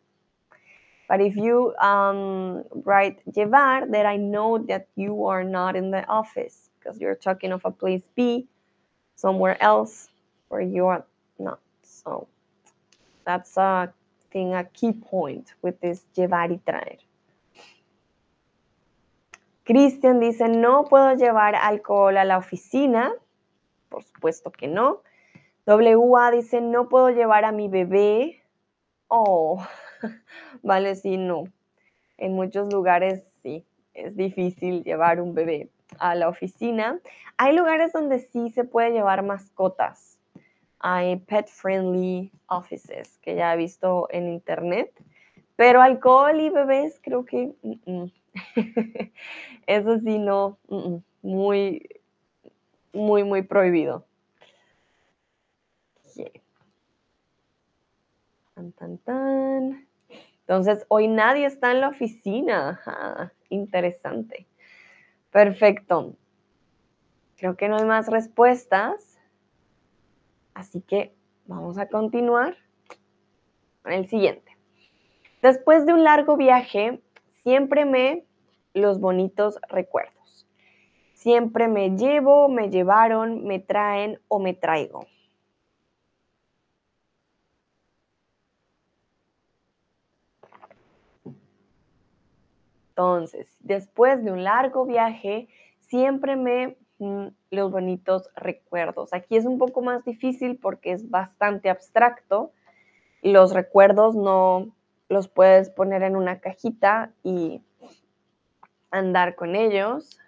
But 1.07 1.21
if 1.21 1.37
you 1.37 1.73
um, 1.77 2.65
write 2.83 3.21
llevar, 3.33 3.89
then 3.89 4.05
I 4.05 4.17
know 4.17 4.57
that 4.67 4.89
you 4.97 5.25
are 5.27 5.45
not 5.45 5.77
in 5.77 5.91
the 5.91 6.05
office 6.09 6.69
because 6.77 6.99
you're 6.99 7.15
talking 7.15 7.53
of 7.53 7.63
a 7.63 7.71
place 7.71 8.03
B, 8.13 8.45
somewhere 9.15 9.55
else 9.63 10.09
where 10.49 10.59
you 10.59 10.85
are 10.87 11.05
not. 11.39 11.61
So 11.81 12.27
that's 13.25 13.57
a 13.57 13.93
thing, 14.31 14.53
a 14.53 14.63
key 14.63 14.93
point 14.93 15.53
with 15.61 15.79
this 15.81 16.05
llevar 16.13 16.51
y 16.51 16.57
traer. 16.57 16.99
Cristian 19.63 20.19
dice, 20.19 20.47
no 20.47 20.85
puedo 20.85 21.15
llevar 21.15 21.55
alcohol 21.55 22.17
a 22.17 22.23
la 22.23 22.37
oficina. 22.37 23.11
Por 23.89 24.03
supuesto 24.03 24.51
que 24.51 24.67
no. 24.67 25.01
WA 25.65 26.31
dice, 26.31 26.61
no 26.61 26.87
puedo 26.87 27.09
llevar 27.09 27.45
a 27.45 27.51
mi 27.51 27.67
bebé. 27.67 28.43
Oh, 29.07 29.65
vale, 30.63 30.95
sí, 30.95 31.17
no. 31.17 31.45
En 32.17 32.33
muchos 32.33 32.71
lugares 32.71 33.23
sí, 33.41 33.65
es 33.95 34.15
difícil 34.15 34.83
llevar 34.83 35.19
un 35.19 35.33
bebé 35.33 35.69
a 35.97 36.13
la 36.13 36.29
oficina. 36.29 36.99
Hay 37.37 37.55
lugares 37.55 37.91
donde 37.91 38.19
sí 38.19 38.51
se 38.51 38.65
puede 38.65 38.91
llevar 38.91 39.23
mascotas. 39.23 40.14
Hay 40.87 41.15
pet 41.15 41.47
friendly 41.47 42.31
offices 42.45 43.17
que 43.23 43.33
ya 43.33 43.51
he 43.51 43.57
visto 43.57 44.07
en 44.11 44.29
internet. 44.29 44.91
Pero 45.55 45.81
alcohol 45.81 46.39
y 46.39 46.51
bebés 46.51 46.99
creo 47.01 47.25
que 47.25 47.55
eso 49.65 49.99
sí 49.99 50.19
no, 50.19 50.59
muy, 51.23 51.89
muy, 52.93 53.23
muy 53.23 53.41
prohibido. 53.41 54.05
Tan, 58.53 58.71
tan, 58.73 58.97
tan. 58.99 59.87
Entonces, 60.41 60.85
hoy 60.89 61.07
nadie 61.07 61.47
está 61.47 61.71
en 61.71 61.81
la 61.81 61.87
oficina. 61.87 63.33
interesante. 63.49 64.45
Perfecto. 65.31 66.13
Creo 67.37 67.57
que 67.57 67.69
no 67.69 67.77
hay 67.77 67.85
más 67.85 68.07
respuestas. 68.07 69.14
Así 70.55 70.81
que 70.81 71.13
vamos 71.45 71.77
a 71.77 71.89
continuar 71.89 72.55
con 73.83 73.91
el 73.93 74.07
siguiente. 74.07 74.57
Después 75.41 75.85
de 75.85 75.93
un 75.93 76.03
largo 76.03 76.37
viaje, 76.37 77.03
siempre 77.43 77.85
me 77.85 78.25
los 78.73 78.99
bonitos 78.99 79.59
recuerdos. 79.69 80.47
Siempre 81.13 81.67
me 81.67 81.97
llevo, 81.97 82.47
me 82.49 82.69
llevaron, 82.69 83.43
me 83.43 83.59
traen 83.59 84.19
o 84.27 84.39
me 84.39 84.53
traigo. 84.53 85.05
Entonces, 92.89 93.47
después 93.59 94.23
de 94.23 94.31
un 94.31 94.45
largo 94.45 94.85
viaje, 94.85 95.49
siempre 95.81 96.37
me 96.37 96.77
los 96.99 97.71
bonitos 97.71 98.29
recuerdos. 98.35 99.13
Aquí 99.13 99.37
es 99.37 99.45
un 99.45 99.57
poco 99.57 99.81
más 99.81 100.03
difícil 100.05 100.57
porque 100.57 100.91
es 100.91 101.09
bastante 101.09 101.69
abstracto. 101.69 102.51
Los 103.21 103.53
recuerdos 103.53 104.15
no 104.15 104.73
los 105.09 105.27
puedes 105.27 105.69
poner 105.69 106.03
en 106.03 106.15
una 106.15 106.39
cajita 106.39 107.11
y 107.23 107.61
andar 108.91 109.35
con 109.35 109.55
ellos. 109.55 110.19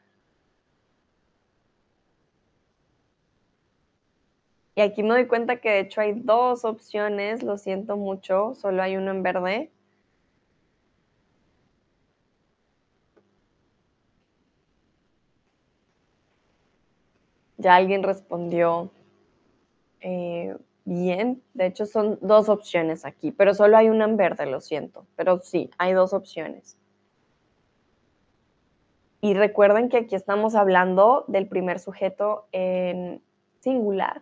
Y 4.76 4.82
aquí 4.82 5.02
me 5.02 5.10
doy 5.10 5.26
cuenta 5.26 5.58
que 5.58 5.72
de 5.72 5.80
hecho 5.80 6.02
hay 6.02 6.14
dos 6.14 6.64
opciones, 6.64 7.42
lo 7.42 7.58
siento 7.58 7.98
mucho, 7.98 8.54
solo 8.54 8.84
hay 8.84 8.96
uno 8.96 9.10
en 9.10 9.24
verde. 9.24 9.72
Ya 17.58 17.76
alguien 17.76 18.04
respondió 18.04 18.92
eh, 20.02 20.56
bien. 20.86 21.42
De 21.54 21.66
hecho, 21.66 21.86
son 21.86 22.18
dos 22.22 22.50
opciones 22.50 23.06
aquí, 23.06 23.32
pero 23.32 23.54
solo 23.54 23.78
hay 23.78 23.90
una 23.90 24.06
en 24.06 24.18
verde, 24.18 24.46
lo 24.46 24.62
siento. 24.62 25.06
Pero 25.16 25.40
sí, 25.40 25.70
hay 25.78 25.94
dos 25.94 26.14
opciones. 26.14 26.78
Y 29.22 29.34
recuerden 29.34 29.90
que 29.90 29.98
aquí 29.98 30.16
estamos 30.16 30.56
hablando 30.56 31.26
del 31.28 31.48
primer 31.48 31.80
sujeto 31.80 32.48
en 32.52 33.22
singular. 33.60 34.22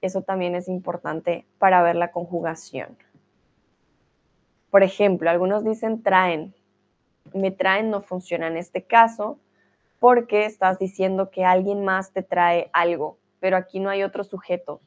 Eso 0.00 0.22
también 0.22 0.56
es 0.56 0.68
importante 0.68 1.46
para 1.58 1.82
ver 1.82 1.94
la 1.94 2.10
conjugación. 2.10 2.96
Por 4.70 4.82
ejemplo, 4.82 5.30
algunos 5.30 5.64
dicen 5.64 6.02
traen. 6.02 6.54
Me 7.32 7.52
traen 7.52 7.90
no 7.90 8.02
funciona 8.02 8.48
en 8.48 8.56
este 8.56 8.82
caso 8.82 9.38
porque 10.02 10.46
estás 10.46 10.80
diciendo 10.80 11.30
que 11.30 11.44
alguien 11.44 11.84
más 11.84 12.12
te 12.12 12.24
trae 12.24 12.70
algo, 12.72 13.20
pero 13.38 13.56
aquí 13.56 13.78
no 13.78 13.88
hay 13.88 14.02
otro 14.02 14.24
sujeto. 14.24 14.80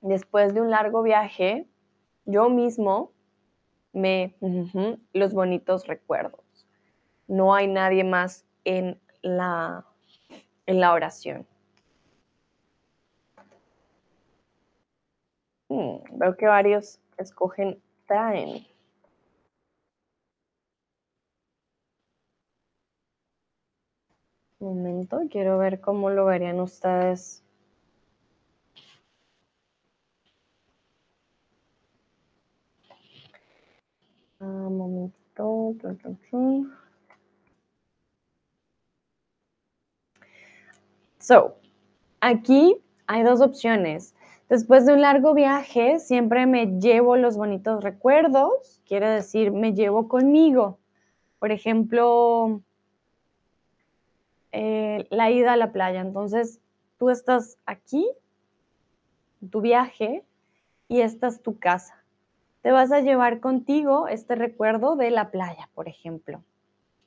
Después 0.00 0.54
de 0.54 0.62
un 0.62 0.70
largo 0.70 1.02
viaje, 1.02 1.68
yo 2.24 2.48
mismo 2.48 3.12
me 3.92 4.34
los 5.12 5.34
bonitos 5.34 5.86
recuerdos. 5.86 6.40
No 7.28 7.54
hay 7.54 7.66
nadie 7.66 8.02
más 8.02 8.46
en 8.64 8.98
la, 9.20 9.84
en 10.64 10.80
la 10.80 10.94
oración. 10.94 11.46
Hmm, 15.68 15.98
veo 16.12 16.34
que 16.38 16.46
varios 16.46 16.98
escogen 17.18 17.78
traen. 18.06 18.66
Momento, 24.62 25.20
quiero 25.30 25.58
ver 25.58 25.80
cómo 25.80 26.10
lo 26.10 26.24
verían 26.26 26.60
ustedes. 26.60 27.42
momentito. 34.40 35.76
So, 41.18 41.54
aquí 42.20 42.76
hay 43.06 43.22
dos 43.22 43.40
opciones. 43.40 44.14
Después 44.48 44.84
de 44.84 44.94
un 44.94 45.00
largo 45.00 45.34
viaje, 45.34 45.98
siempre 45.98 46.46
me 46.46 46.78
llevo 46.78 47.16
los 47.16 47.36
bonitos 47.36 47.82
recuerdos, 47.82 48.82
quiere 48.86 49.08
decir, 49.08 49.52
me 49.52 49.72
llevo 49.72 50.08
conmigo. 50.08 50.78
Por 51.38 51.52
ejemplo, 51.52 52.60
eh, 54.52 55.06
la 55.10 55.30
ida 55.30 55.54
a 55.54 55.56
la 55.56 55.72
playa. 55.72 56.00
Entonces, 56.00 56.60
tú 56.98 57.10
estás 57.10 57.58
aquí, 57.66 58.08
tu 59.50 59.60
viaje, 59.60 60.24
y 60.92 61.00
esta 61.00 61.26
es 61.26 61.42
tu 61.42 61.58
casa. 61.58 62.04
Te 62.60 62.70
vas 62.70 62.92
a 62.92 63.00
llevar 63.00 63.40
contigo 63.40 64.08
este 64.08 64.34
recuerdo 64.34 64.94
de 64.94 65.10
la 65.10 65.30
playa, 65.30 65.70
por 65.74 65.88
ejemplo. 65.88 66.44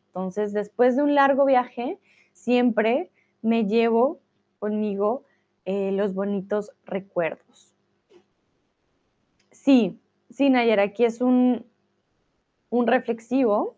Entonces, 0.07 0.53
después 0.53 0.95
de 0.95 1.03
un 1.03 1.13
largo 1.13 1.45
viaje, 1.45 1.99
siempre 2.33 3.11
me 3.43 3.65
llevo 3.65 4.19
conmigo 4.57 5.23
eh, 5.65 5.91
los 5.91 6.15
bonitos 6.15 6.71
recuerdos. 6.85 7.75
Sí, 9.51 9.99
sí, 10.29 10.49
Nayera, 10.49 10.83
aquí 10.83 11.05
es 11.05 11.21
un, 11.21 11.65
un 12.69 12.87
reflexivo. 12.87 13.75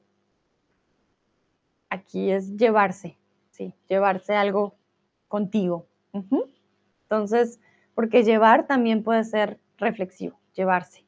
Aquí 1.89 2.31
es 2.31 2.55
llevarse, 2.55 3.17
sí, 3.57 3.73
llevarse 3.89 4.35
algo 4.35 4.75
contigo. 5.27 5.87
Entonces, 7.03 7.59
porque 7.95 8.23
llevar 8.23 8.67
también 8.67 9.03
puede 9.03 9.23
ser 9.23 9.59
reflexivo, 9.77 10.39
llevarse. 10.53 11.03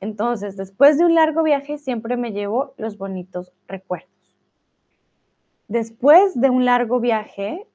Entonces, 0.00 0.56
después 0.56 0.98
de 0.98 1.04
un 1.04 1.14
largo 1.14 1.42
viaje, 1.42 1.78
siempre 1.78 2.16
me 2.16 2.32
llevo 2.32 2.74
los 2.78 2.96
bonitos 2.96 3.52
recuerdos. 3.66 4.10
Después 5.68 6.38
de 6.40 6.50
un 6.50 6.64
largo 6.64 7.00
viaje, 7.00 7.66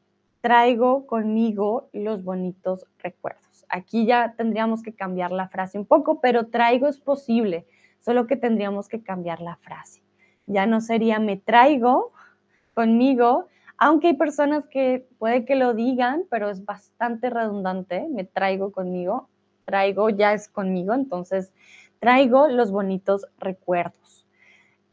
traigo 0.41 1.05
conmigo 1.05 1.89
los 1.93 2.23
bonitos 2.23 2.85
recuerdos. 2.99 3.65
Aquí 3.69 4.05
ya 4.05 4.33
tendríamos 4.35 4.83
que 4.83 4.93
cambiar 4.93 5.31
la 5.31 5.47
frase 5.47 5.77
un 5.77 5.85
poco, 5.85 6.19
pero 6.19 6.47
traigo 6.47 6.87
es 6.87 6.99
posible, 6.99 7.65
solo 7.99 8.27
que 8.27 8.35
tendríamos 8.35 8.89
que 8.89 9.01
cambiar 9.01 9.41
la 9.41 9.55
frase. 9.57 10.03
Ya 10.45 10.65
no 10.65 10.81
sería 10.81 11.19
me 11.19 11.37
traigo 11.37 12.11
conmigo, 12.73 13.47
aunque 13.77 14.07
hay 14.07 14.13
personas 14.13 14.65
que 14.67 15.07
puede 15.17 15.45
que 15.45 15.55
lo 15.55 15.73
digan, 15.73 16.23
pero 16.29 16.49
es 16.49 16.63
bastante 16.65 17.29
redundante, 17.29 18.07
me 18.09 18.23
traigo 18.23 18.71
conmigo, 18.71 19.29
traigo 19.65 20.09
ya 20.09 20.33
es 20.33 20.47
conmigo, 20.47 20.93
entonces 20.93 21.51
traigo 21.99 22.47
los 22.47 22.71
bonitos 22.71 23.27
recuerdos. 23.37 24.25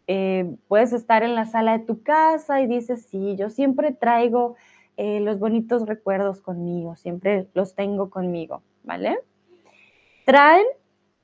Eh, 0.09 0.57
puedes 0.67 0.93
estar 0.93 1.23
en 1.23 1.35
la 1.35 1.47
sala 1.47 1.79
de 1.79 1.85
tu 1.85 2.03
casa 2.03 2.61
y 2.61 2.67
dices, 2.67 3.07
sí, 3.07 3.37
yo 3.37 3.51
siempre 3.51 3.93
traigo 3.93 4.57
eh, 4.97 5.21
los 5.21 5.39
bonitos 5.39 5.87
recuerdos 5.87 6.41
conmigo, 6.41 6.97
siempre 6.97 7.49
los 7.55 7.75
tengo 7.75 8.11
conmigo, 8.11 8.63
¿vale? 8.83 9.19
Traen 10.25 10.67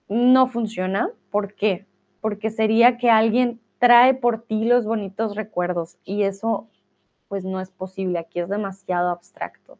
no 0.08 0.46
funciona, 0.46 1.10
¿por 1.30 1.54
qué? 1.54 1.86
Porque 2.20 2.50
sería 2.50 2.96
que 2.96 3.10
alguien 3.10 3.60
trae 3.78 4.14
por 4.14 4.42
ti 4.42 4.64
los 4.64 4.84
bonitos 4.84 5.36
recuerdos 5.36 5.98
y 6.04 6.22
eso 6.22 6.68
pues 7.28 7.44
no 7.44 7.60
es 7.60 7.70
posible, 7.70 8.18
aquí 8.18 8.40
es 8.40 8.48
demasiado 8.48 9.10
abstracto. 9.10 9.78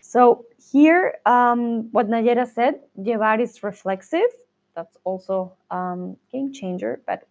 So 0.00 0.44
here, 0.72 1.18
um, 1.26 1.90
what 1.92 2.08
Nayera 2.08 2.46
said, 2.46 2.80
llevar 2.96 3.40
is 3.40 3.62
reflexive. 3.62 4.30
That's 4.74 4.96
also 5.04 5.54
um, 5.70 6.16
game 6.30 6.52
changer, 6.52 7.00
but 7.06 7.26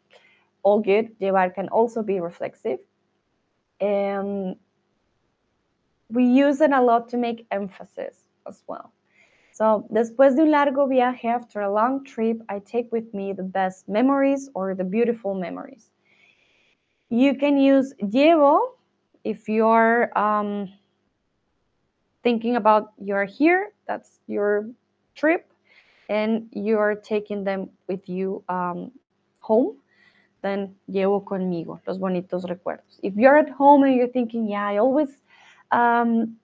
all 0.63 0.79
good. 0.79 1.15
Llevar 1.19 1.53
can 1.53 1.69
also 1.69 2.01
be 2.01 2.19
reflexive. 2.19 2.79
Um, 3.79 4.55
we 6.09 6.25
use 6.25 6.61
it 6.61 6.71
a 6.71 6.81
lot 6.81 7.09
to 7.09 7.17
make 7.17 7.45
emphasis 7.51 8.25
as 8.47 8.63
well. 8.67 8.91
So, 9.51 9.85
después 9.91 10.35
de 10.35 10.41
un 10.41 10.51
largo 10.51 10.87
viaje, 10.87 11.25
after 11.25 11.61
a 11.61 11.71
long 11.71 12.03
trip, 12.03 12.41
I 12.49 12.59
take 12.59 12.91
with 12.91 13.13
me 13.13 13.33
the 13.33 13.43
best 13.43 13.87
memories 13.87 14.49
or 14.55 14.73
the 14.73 14.83
beautiful 14.83 15.35
memories. 15.35 15.91
You 17.09 17.35
can 17.35 17.57
use 17.57 17.93
llevo 18.01 18.59
if 19.23 19.47
you're 19.47 20.17
um, 20.17 20.71
thinking 22.23 22.55
about 22.55 22.93
you're 22.99 23.25
here, 23.25 23.71
that's 23.87 24.19
your 24.27 24.69
trip, 25.15 25.51
and 26.09 26.47
you're 26.51 26.95
taking 26.95 27.43
them 27.43 27.69
with 27.87 28.07
you 28.09 28.43
um, 28.49 28.91
home, 29.39 29.77
then 30.41 30.75
llevo 30.89 31.23
conmigo 31.23 31.79
los 31.87 31.97
bonitos 31.97 32.45
recuerdos. 32.45 32.99
If 33.01 33.15
you're 33.15 33.37
at 33.37 33.49
home 33.49 33.83
and 33.83 33.95
you're 33.95 34.07
thinking, 34.07 34.47
yeah, 34.47 34.67
I 34.67 34.77
always 34.77 35.09
um, 35.71 36.35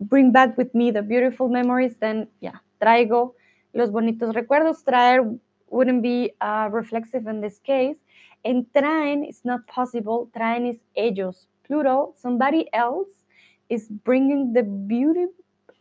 bring 0.00 0.32
back 0.32 0.56
with 0.56 0.74
me 0.74 0.90
the 0.90 1.02
beautiful 1.02 1.48
memories, 1.48 1.94
then 2.00 2.28
yeah, 2.40 2.58
traigo 2.80 3.34
los 3.74 3.90
bonitos 3.90 4.34
recuerdos. 4.34 4.84
Traer 4.84 5.38
wouldn't 5.68 6.02
be 6.02 6.32
uh, 6.40 6.68
reflexive 6.70 7.26
in 7.26 7.40
this 7.40 7.58
case. 7.58 7.96
And 8.44 8.66
traen 8.74 9.24
is 9.24 9.40
not 9.44 9.66
possible. 9.66 10.30
Traen 10.36 10.66
is 10.66 10.76
ellos, 10.96 11.46
plural. 11.66 12.14
Somebody 12.16 12.68
else 12.72 13.08
is 13.68 13.88
bringing 13.88 14.52
the 14.52 14.62
beauty, 14.62 15.26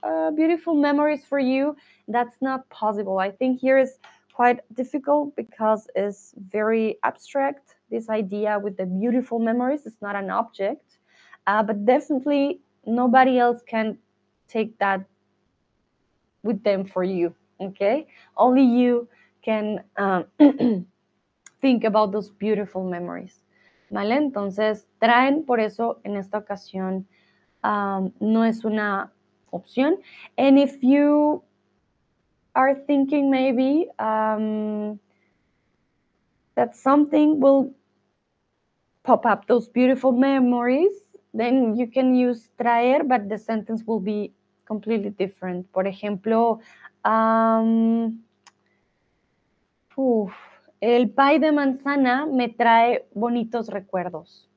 uh, 0.01 0.31
beautiful 0.31 0.73
memories 0.75 1.23
for 1.25 1.39
you. 1.39 1.75
That's 2.07 2.41
not 2.41 2.69
possible. 2.69 3.19
I 3.19 3.31
think 3.31 3.59
here 3.59 3.77
is 3.77 3.99
quite 4.33 4.59
difficult 4.73 5.35
because 5.35 5.87
it's 5.95 6.33
very 6.49 6.97
abstract. 7.03 7.75
This 7.89 8.09
idea 8.09 8.59
with 8.59 8.77
the 8.77 8.85
beautiful 8.85 9.39
memories 9.39 9.85
is 9.85 9.95
not 10.01 10.15
an 10.15 10.29
object, 10.29 10.97
uh, 11.45 11.61
but 11.63 11.85
definitely 11.85 12.61
nobody 12.85 13.37
else 13.37 13.61
can 13.67 13.97
take 14.47 14.77
that 14.79 15.05
with 16.43 16.63
them 16.63 16.85
for 16.85 17.03
you. 17.03 17.33
Okay, 17.61 18.07
only 18.35 18.63
you 18.63 19.07
can 19.43 19.83
um, 19.97 20.25
think 21.61 21.83
about 21.83 22.11
those 22.11 22.29
beautiful 22.29 22.83
memories. 22.83 23.42
¿Vale? 23.93 24.15
Entonces, 24.15 24.87
traen, 24.97 25.45
por 25.45 25.59
eso 25.59 25.99
en 26.03 26.15
esta 26.15 26.39
ocasión 26.39 27.07
um, 27.63 28.11
no 28.19 28.43
es 28.43 28.65
una 28.65 29.13
opción. 29.51 29.99
And 30.35 30.57
if 30.57 30.81
you 30.81 31.43
are 32.55 32.73
thinking 32.73 33.29
maybe 33.29 33.87
um, 33.99 34.99
that 36.55 36.75
something 36.75 37.39
will 37.39 37.75
pop 39.03 39.27
up, 39.27 39.45
those 39.45 39.69
beautiful 39.69 40.11
memories, 40.11 41.03
then 41.31 41.75
you 41.75 41.85
can 41.85 42.15
use 42.15 42.49
traer, 42.57 43.03
but 43.07 43.29
the 43.29 43.37
sentence 43.37 43.83
will 43.85 43.99
be 43.99 44.33
completely 44.65 45.11
different. 45.11 45.71
Por 45.71 45.83
ejemplo, 45.83 46.61
um, 47.05 48.23
el 50.83 51.09
pie 51.11 51.39
de 51.39 51.51
manzana 51.51 52.25
me 52.25 52.49
trae 52.49 53.05
bonitos 53.15 53.69
recuerdos. 53.69 54.49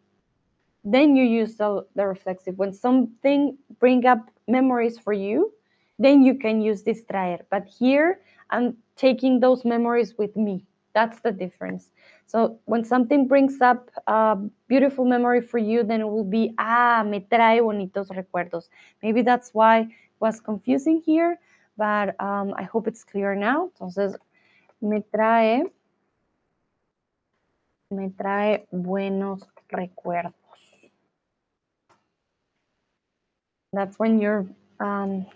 Then 0.82 1.14
you 1.14 1.24
use 1.24 1.56
the, 1.56 1.84
reflexive. 1.94 2.58
When 2.58 2.72
something 2.72 3.56
bring 3.78 4.06
up 4.06 4.28
memories 4.48 4.98
for 4.98 5.12
you, 5.12 5.52
then 6.00 6.22
you 6.22 6.34
can 6.34 6.60
use 6.60 6.82
this 6.82 7.02
traer. 7.04 7.44
But 7.48 7.66
here, 7.66 8.20
I'm 8.50 8.76
taking 8.96 9.38
those 9.38 9.64
memories 9.64 10.18
with 10.18 10.36
me. 10.36 10.64
That's 10.94 11.20
the 11.20 11.30
difference. 11.30 11.90
So 12.26 12.58
when 12.64 12.84
something 12.84 13.28
brings 13.28 13.60
up 13.60 13.90
a 14.08 14.36
beautiful 14.66 15.04
memory 15.04 15.42
for 15.42 15.58
you, 15.58 15.84
then 15.84 16.00
it 16.00 16.08
will 16.08 16.24
be, 16.24 16.54
ah, 16.58 17.04
me 17.06 17.20
trae 17.30 17.60
bonitos 17.60 18.08
recuerdos. 18.08 18.68
Maybe 19.00 19.22
that's 19.22 19.50
why 19.54 19.80
it 19.80 19.88
was 20.18 20.40
confusing 20.40 21.02
here, 21.06 21.38
but 21.76 22.20
um, 22.20 22.52
I 22.56 22.64
hope 22.64 22.88
it's 22.88 23.04
clear 23.04 23.36
now. 23.36 23.70
Entonces, 23.78 24.16
me 24.80 25.04
trae, 25.14 25.70
me 27.90 28.10
trae 28.10 28.66
buenos 28.70 29.48
recuerdos. 29.68 30.34
That's 33.72 33.98
when 33.98 34.20
you're 34.20 34.46
um, 34.80 35.26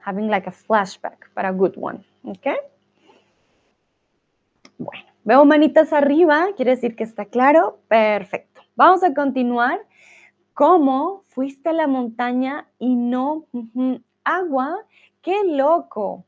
having 0.00 0.28
like 0.28 0.46
a 0.46 0.52
flashback, 0.52 1.28
but 1.34 1.44
a 1.44 1.52
good 1.52 1.76
one, 1.76 2.04
okay? 2.24 2.56
Bueno, 4.78 5.04
veo 5.24 5.44
manitas 5.44 5.92
arriba, 5.92 6.48
quiere 6.56 6.76
decir 6.76 6.94
que 6.94 7.04
está 7.04 7.24
claro. 7.24 7.80
Perfecto. 7.88 8.62
Vamos 8.76 9.02
a 9.02 9.12
continuar. 9.12 9.80
¿Cómo 10.54 11.22
fuiste 11.28 11.68
a 11.68 11.72
la 11.72 11.86
montaña 11.86 12.68
y 12.78 12.94
no 12.94 13.46
agua? 14.24 14.76
¡Qué 15.22 15.44
loco! 15.44 16.24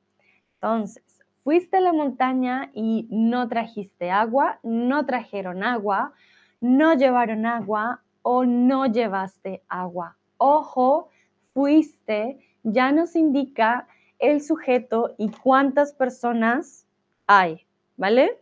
Entonces, 0.55 1.03
fuiste 1.51 1.79
a 1.79 1.81
la 1.81 1.93
montaña 1.93 2.71
y 2.75 3.09
no 3.11 3.49
trajiste 3.49 4.09
agua, 4.09 4.61
no 4.63 5.05
trajeron 5.05 5.65
agua, 5.65 6.13
no 6.61 6.95
llevaron 6.95 7.45
agua 7.45 8.03
o 8.23 8.45
no 8.45 8.87
llevaste 8.87 9.61
agua. 9.69 10.17
Ojo, 10.37 11.09
fuiste 11.53 12.39
ya 12.63 12.93
nos 12.93 13.17
indica 13.17 13.89
el 14.21 14.41
sujeto 14.43 15.17
y 15.19 15.29
cuántas 15.31 15.93
personas 15.93 16.87
hay, 17.27 17.67
¿vale? 17.97 18.39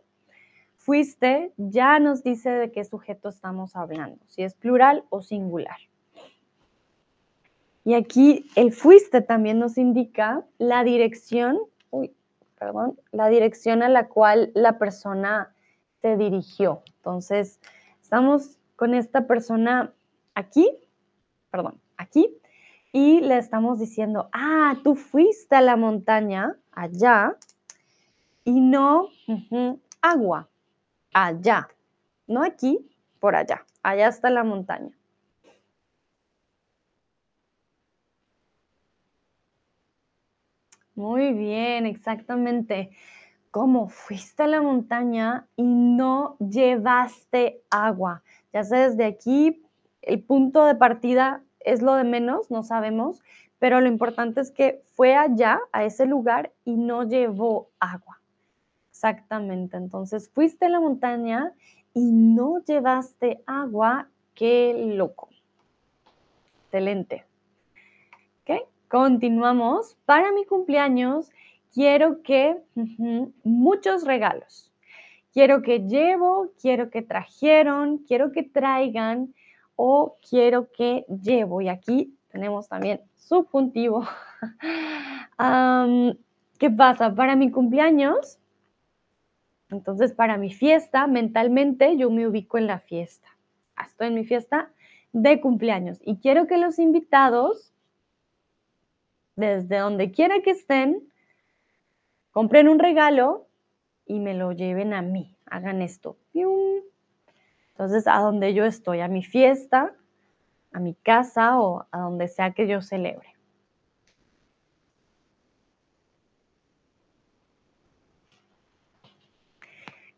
fuiste 0.77 1.51
ya 1.57 1.97
nos 1.97 2.21
dice 2.21 2.51
de 2.51 2.71
qué 2.71 2.85
sujeto 2.85 3.29
estamos 3.29 3.75
hablando, 3.75 4.19
si 4.27 4.43
es 4.43 4.53
plural 4.53 5.03
o 5.09 5.23
singular. 5.23 5.79
Y 7.83 7.95
aquí 7.95 8.45
el 8.55 8.71
fuiste 8.71 9.21
también 9.21 9.57
nos 9.57 9.79
indica 9.79 10.45
la 10.59 10.83
dirección, 10.83 11.57
uy, 11.89 12.13
perdón, 12.59 12.99
la 13.11 13.29
dirección 13.29 13.81
a 13.81 13.89
la 13.89 14.09
cual 14.09 14.51
la 14.53 14.77
persona 14.77 15.55
se 16.01 16.17
dirigió. 16.17 16.83
Entonces, 16.97 17.59
estamos 18.01 18.59
con 18.75 18.93
esta 18.93 19.25
persona 19.27 19.93
aquí, 20.35 20.69
perdón, 21.49 21.79
aquí, 21.97 22.37
y 22.91 23.21
le 23.21 23.37
estamos 23.37 23.79
diciendo, 23.79 24.29
ah, 24.33 24.75
tú 24.83 24.95
fuiste 24.95 25.55
a 25.55 25.61
la 25.61 25.77
montaña, 25.77 26.57
allá, 26.71 27.37
y 28.43 28.59
no 28.59 29.09
agua, 30.01 30.49
allá, 31.13 31.69
no 32.27 32.43
aquí, 32.43 32.89
por 33.19 33.35
allá, 33.35 33.65
allá 33.83 34.07
está 34.07 34.29
la 34.29 34.43
montaña. 34.43 34.98
Muy 40.99 41.31
bien, 41.31 41.85
exactamente. 41.85 42.89
¿Cómo 43.51 43.87
fuiste 43.87 44.43
a 44.43 44.47
la 44.47 44.61
montaña 44.61 45.47
y 45.55 45.63
no 45.63 46.35
llevaste 46.39 47.61
agua? 47.69 48.21
Ya 48.51 48.65
sé, 48.65 48.75
desde 48.75 49.05
aquí 49.05 49.63
el 50.01 50.21
punto 50.21 50.65
de 50.65 50.75
partida 50.75 51.41
es 51.61 51.81
lo 51.81 51.95
de 51.95 52.03
menos, 52.03 52.51
no 52.51 52.63
sabemos, 52.63 53.23
pero 53.59 53.79
lo 53.79 53.87
importante 53.87 54.41
es 54.41 54.51
que 54.51 54.81
fue 54.93 55.15
allá, 55.15 55.61
a 55.71 55.85
ese 55.85 56.05
lugar, 56.05 56.51
y 56.65 56.75
no 56.75 57.03
llevó 57.03 57.69
agua. 57.79 58.19
Exactamente, 58.89 59.77
entonces 59.77 60.29
fuiste 60.29 60.65
a 60.65 60.69
la 60.69 60.81
montaña 60.81 61.53
y 61.93 62.11
no 62.11 62.61
llevaste 62.65 63.41
agua, 63.47 64.09
qué 64.35 64.93
loco. 64.97 65.29
Excelente. 66.65 67.28
Continuamos. 68.89 69.95
Para 70.05 70.31
mi 70.31 70.45
cumpleaños 70.45 71.31
quiero 71.73 72.21
que 72.23 72.57
muchos 73.43 74.03
regalos. 74.03 74.71
Quiero 75.31 75.61
que 75.61 75.81
llevo, 75.81 76.51
quiero 76.59 76.89
que 76.89 77.03
trajeron, 77.03 77.99
quiero 77.99 78.31
que 78.31 78.43
traigan 78.43 79.33
o 79.75 80.17
quiero 80.27 80.71
que 80.71 81.05
llevo. 81.07 81.61
Y 81.61 81.69
aquí 81.69 82.17
tenemos 82.29 82.67
también 82.67 83.01
subjuntivo. 83.15 84.07
¿Qué 86.57 86.69
pasa? 86.69 87.13
Para 87.13 87.35
mi 87.35 87.51
cumpleaños, 87.51 88.39
entonces 89.69 90.13
para 90.13 90.37
mi 90.37 90.51
fiesta, 90.51 91.05
mentalmente 91.07 91.95
yo 91.95 92.09
me 92.09 92.27
ubico 92.27 92.57
en 92.57 92.65
la 92.67 92.79
fiesta. 92.79 93.27
Estoy 93.81 94.07
en 94.07 94.15
mi 94.15 94.25
fiesta 94.25 94.71
de 95.13 95.39
cumpleaños 95.39 95.99
y 96.03 96.17
quiero 96.17 96.47
que 96.47 96.57
los 96.57 96.79
invitados, 96.79 97.68
desde 99.39 99.77
donde 99.77 100.11
quiera 100.11 100.41
que 100.41 100.51
estén, 100.51 101.09
compren 102.31 102.67
un 102.67 102.79
regalo 102.79 103.47
y 104.05 104.19
me 104.19 104.33
lo 104.33 104.51
lleven 104.51 104.93
a 104.93 105.01
mí. 105.01 105.35
Hagan 105.45 105.81
esto. 105.81 106.17
Entonces, 107.71 108.07
a 108.07 108.19
donde 108.19 108.53
yo 108.53 108.65
estoy, 108.65 108.99
a 108.99 109.07
mi 109.07 109.23
fiesta, 109.23 109.95
a 110.73 110.79
mi 110.79 110.93
casa 110.93 111.59
o 111.59 111.87
a 111.91 111.99
donde 111.99 112.27
sea 112.27 112.51
que 112.51 112.67
yo 112.67 112.81
celebre. 112.81 113.35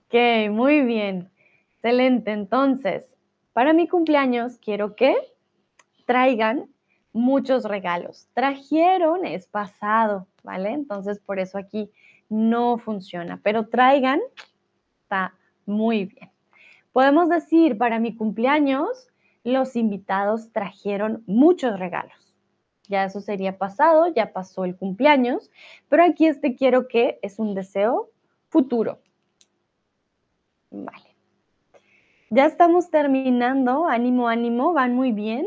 Ok, 0.07 0.49
muy 0.51 0.81
bien. 0.81 1.31
Excelente. 1.75 2.31
Entonces, 2.31 3.07
para 3.53 3.71
mi 3.71 3.87
cumpleaños 3.87 4.57
quiero 4.57 4.95
que 4.95 5.15
traigan 6.05 6.69
muchos 7.13 7.65
regalos. 7.65 8.27
Trajeron 8.33 9.25
es 9.25 9.47
pasado, 9.47 10.27
¿vale? 10.43 10.71
Entonces, 10.71 11.19
por 11.19 11.39
eso 11.39 11.57
aquí 11.57 11.91
no 12.29 12.77
funciona, 12.77 13.39
pero 13.43 13.67
traigan 13.67 14.19
está 15.03 15.33
muy 15.65 16.05
bien. 16.05 16.31
Podemos 16.93 17.29
decir, 17.29 17.77
para 17.77 17.99
mi 17.99 18.15
cumpleaños, 18.15 19.09
los 19.43 19.75
invitados 19.75 20.51
trajeron 20.51 21.23
muchos 21.25 21.79
regalos. 21.79 22.35
Ya 22.87 23.05
eso 23.05 23.21
sería 23.21 23.57
pasado, 23.57 24.07
ya 24.07 24.33
pasó 24.33 24.65
el 24.65 24.75
cumpleaños, 24.75 25.49
pero 25.89 26.03
aquí 26.03 26.27
este 26.27 26.55
quiero 26.55 26.87
que 26.87 27.19
es 27.21 27.39
un 27.39 27.55
deseo 27.55 28.09
futuro. 28.49 28.99
Vale. 30.69 31.15
Ya 32.29 32.45
estamos 32.45 32.89
terminando, 32.89 33.87
ánimo, 33.87 34.27
ánimo, 34.27 34.73
van 34.73 34.95
muy 34.95 35.11
bien. 35.11 35.45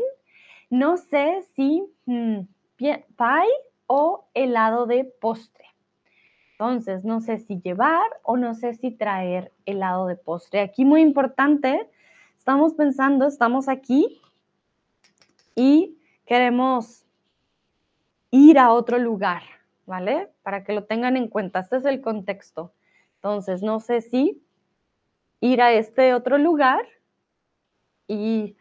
No 0.69 0.97
sé 0.97 1.43
si 1.55 1.83
hmm, 2.05 2.41
pie, 2.75 3.05
pie 3.17 3.49
o 3.87 4.27
helado 4.33 4.85
de 4.85 5.05
postre. 5.05 5.65
Entonces, 6.51 7.03
no 7.03 7.19
sé 7.19 7.39
si 7.39 7.59
llevar 7.59 8.05
o 8.23 8.37
no 8.37 8.53
sé 8.53 8.73
si 8.75 8.91
traer 8.91 9.51
helado 9.65 10.07
de 10.07 10.15
postre. 10.15 10.61
Aquí 10.61 10.85
muy 10.85 11.01
importante, 11.01 11.89
estamos 12.37 12.73
pensando, 12.73 13.27
estamos 13.27 13.67
aquí 13.67 14.21
y 15.53 15.97
queremos 16.25 17.05
ir 18.31 18.57
a 18.57 18.71
otro 18.71 18.97
lugar, 18.99 19.43
¿vale? 19.85 20.29
Para 20.43 20.63
que 20.63 20.73
lo 20.73 20.85
tengan 20.85 21.17
en 21.17 21.27
cuenta. 21.27 21.59
Este 21.59 21.77
es 21.77 21.85
el 21.85 22.01
contexto. 22.01 22.73
Entonces, 23.15 23.61
no 23.61 23.79
sé 23.81 24.01
si 24.01 24.41
ir 25.41 25.61
a 25.61 25.73
este 25.73 26.13
otro 26.13 26.37
lugar 26.37 26.85
y 28.07 28.55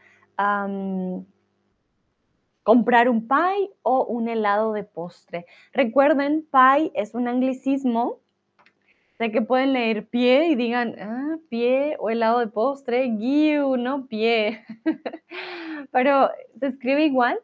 comprar 2.65 3.09
un 3.09 3.29
pie 3.29 3.71
o 3.83 4.05
un 4.05 4.29
helado 4.29 4.73
de 4.73 4.83
postre. 4.83 5.47
Recuerden, 5.73 6.45
pie 6.51 6.91
es 6.95 7.15
un 7.15 7.29
anglicismo. 7.29 8.19
Sé 9.19 9.31
que 9.31 9.43
pueden 9.43 9.75
leer 9.75 10.09
pie 10.09 10.49
y 10.49 10.57
digan, 10.57 10.97
ah, 10.99 11.37
pie 11.49 11.97
o 12.01 12.11
helado 12.11 12.41
de 12.41 12.49
postre, 12.49 13.17
give, 13.17 13.79
no 13.79 14.07
pie. 14.07 14.65
Pero 15.93 16.31
se 16.59 16.67
escribe 16.67 17.05
igual, 17.05 17.39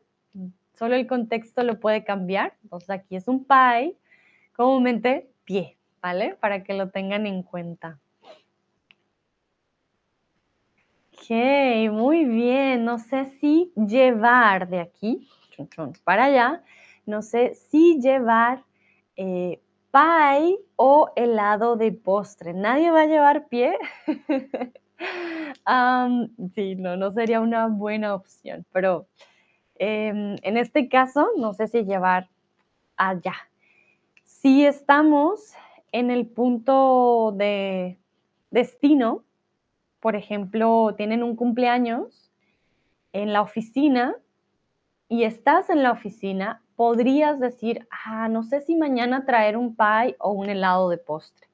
solo 0.75 0.97
el 0.97 1.07
contexto 1.07 1.63
lo 1.63 1.79
puede 1.79 2.03
cambiar. 2.03 2.55
Entonces 2.65 2.91
aquí 2.91 3.15
es 3.15 3.29
un 3.29 3.45
pie, 3.45 3.95
comúnmente 4.57 5.31
pie, 5.45 5.77
¿vale? 6.03 6.35
Para 6.41 6.65
que 6.65 6.73
lo 6.75 6.91
tengan 6.91 7.27
en 7.27 7.45
cuenta. 7.45 8.01
Ok, 11.21 11.93
muy 11.93 12.25
bien. 12.25 12.87
No 12.87 12.99
sé 12.99 13.27
si 13.41 13.71
llevar 13.77 14.71
de 14.71 14.81
aquí 14.81 15.29
para 16.03 16.25
allá. 16.25 16.63
No 17.05 17.21
sé 17.21 17.55
si 17.55 18.01
llevar 18.01 18.65
eh, 19.17 19.61
pie 19.93 20.59
o 20.77 21.11
helado 21.17 21.77
de 21.77 21.93
postre. 21.93 22.55
¿Nadie 22.55 22.91
va 22.91 23.03
a 23.03 23.07
llevar 23.07 23.49
pie? 23.49 23.77
sí, 26.55 26.77
no, 26.77 26.97
no 26.97 27.13
sería 27.13 27.41
una 27.41 27.67
buena 27.67 28.15
opción, 28.15 28.65
pero 28.73 29.07
em, 29.75 30.37
en 30.43 30.57
este 30.57 30.89
caso, 30.89 31.29
no 31.37 31.53
sé 31.53 31.69
si 31.69 31.85
llevar 31.85 32.31
allá. 32.97 33.35
Si 34.25 34.65
estamos 34.65 35.53
en 35.93 36.11
el 36.11 36.27
punto 36.27 37.35
de 37.37 37.99
destino, 38.51 39.23
por 40.01 40.17
ejemplo, 40.17 40.95
tienen 40.97 41.23
un 41.23 41.37
cumpleaños 41.37 42.31
en 43.13 43.33
la 43.33 43.43
oficina 43.43 44.17
y 45.09 45.25
estás 45.25 45.71
en 45.71 45.83
la 45.83 45.93
oficina, 45.93 46.63
podrías 46.77 47.39
decir, 47.39 47.87
ah, 47.91 48.29
no 48.29 48.43
sé 48.43 48.63
si 48.63 48.77
mañana 48.77 49.27
traer 49.27 49.57
un 49.57 49.77
pie 49.77 50.17
o 50.19 50.33
un 50.33 50.49
helado 50.49 50.89
de 50.89 50.99
postre. 50.99 51.49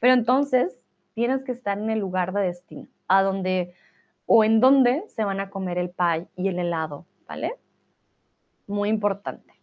Pero 0.00 0.14
entonces 0.14 0.76
tienes 1.14 1.44
que 1.44 1.52
estar 1.52 1.78
en 1.78 1.90
el 1.90 2.00
lugar 2.00 2.32
de 2.32 2.42
destino, 2.42 2.88
a 3.06 3.22
donde 3.22 3.74
o 4.26 4.42
en 4.42 4.60
donde 4.60 5.04
se 5.08 5.24
van 5.24 5.38
a 5.40 5.50
comer 5.50 5.78
el 5.78 5.90
pie 5.90 6.26
y 6.36 6.48
el 6.48 6.58
helado, 6.58 7.06
¿vale? 7.28 7.54
Muy 8.66 8.88
importante. 8.88 9.53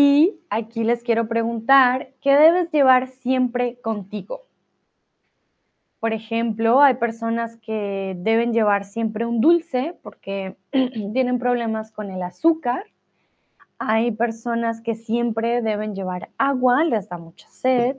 Y 0.00 0.38
aquí 0.48 0.84
les 0.84 1.02
quiero 1.02 1.26
preguntar, 1.26 2.10
¿qué 2.20 2.36
debes 2.36 2.70
llevar 2.70 3.08
siempre 3.08 3.80
contigo? 3.80 4.44
Por 5.98 6.12
ejemplo, 6.12 6.80
hay 6.80 6.94
personas 6.94 7.56
que 7.56 8.14
deben 8.16 8.52
llevar 8.52 8.84
siempre 8.84 9.26
un 9.26 9.40
dulce 9.40 9.98
porque 10.04 10.56
tienen 10.70 11.40
problemas 11.40 11.90
con 11.90 12.12
el 12.12 12.22
azúcar. 12.22 12.84
Hay 13.80 14.12
personas 14.12 14.82
que 14.82 14.94
siempre 14.94 15.62
deben 15.62 15.96
llevar 15.96 16.28
agua, 16.38 16.84
les 16.84 17.08
da 17.08 17.18
mucha 17.18 17.48
sed. 17.48 17.96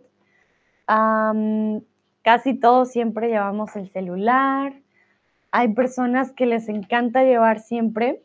casi 2.22 2.54
todos 2.54 2.94
siempre 2.94 3.28
llevamos 3.28 3.76
el 3.76 3.90
celular. 3.90 4.74
Hay 5.52 5.74
personas 5.74 6.32
que 6.32 6.46
les 6.46 6.70
encanta 6.70 7.26
llevar 7.26 7.60
siempre 7.60 8.24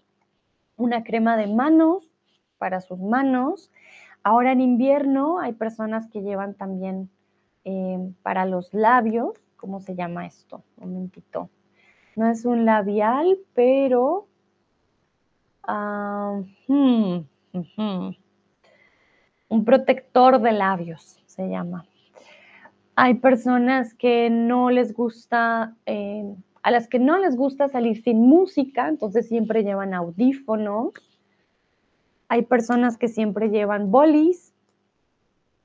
una 0.77 1.03
crema 1.03 1.37
de 1.37 1.49
manos 1.49 2.14
para 2.59 2.81
sus 2.81 2.99
manos. 3.01 3.71
ahora 4.23 4.53
en 4.53 4.61
invierno 4.61 5.39
hay 5.39 5.53
personas 5.53 6.09
que 6.09 6.23
llevan 6.23 6.55
también 6.55 7.11
eh, 7.65 7.99
para 8.23 8.45
los 8.47 8.73
labios, 8.75 9.35
¿cómo 9.57 9.81
se 9.81 9.95
llama 9.95 10.27
esto? 10.27 10.63
Un 10.79 10.93
momentito. 10.93 11.51
No 12.17 12.29
es 12.29 12.45
un 12.45 12.65
labial, 12.65 13.39
pero... 13.55 14.27
Ah, 15.67 16.43
hmm, 16.69 17.19
un 19.49 19.65
protector 19.65 20.41
de 20.41 20.53
labios 20.53 21.23
se 21.27 21.49
llama. 21.49 21.87
Hay 22.97 23.15
personas 23.15 23.95
que 23.95 24.31
no 24.31 24.71
les 24.71 24.93
gusta, 24.93 25.75
eh, 25.87 26.35
a 26.63 26.71
las 26.71 26.89
que 26.89 26.99
no 26.99 27.19
les 27.19 27.37
gusta 27.37 27.69
salir 27.69 28.03
sin 28.03 28.21
música, 28.21 28.89
entonces 28.89 29.29
siempre 29.29 29.65
llevan 29.65 29.95
audífonos. 29.95 30.93
Hay 32.29 32.43
personas 32.43 32.97
que 32.97 33.09
siempre 33.09 33.51
llevan 33.51 33.91
bolis 33.91 34.55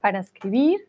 para 0.02 0.20
escribir. 0.20 0.88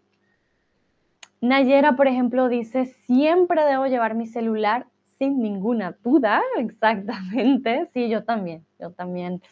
Nayera, 1.41 1.97
por 1.97 2.07
ejemplo, 2.07 2.49
dice, 2.49 2.87
siempre 3.07 3.65
debo 3.65 3.87
llevar 3.87 4.15
mi 4.15 4.27
celular 4.27 4.87
sin 5.19 5.41
ninguna 5.41 5.97
duda. 6.03 6.43
Exactamente. 6.57 7.89
Sí, 7.93 8.09
yo 8.09 8.25
también, 8.25 8.65
yo 8.79 8.91
también. 8.91 9.43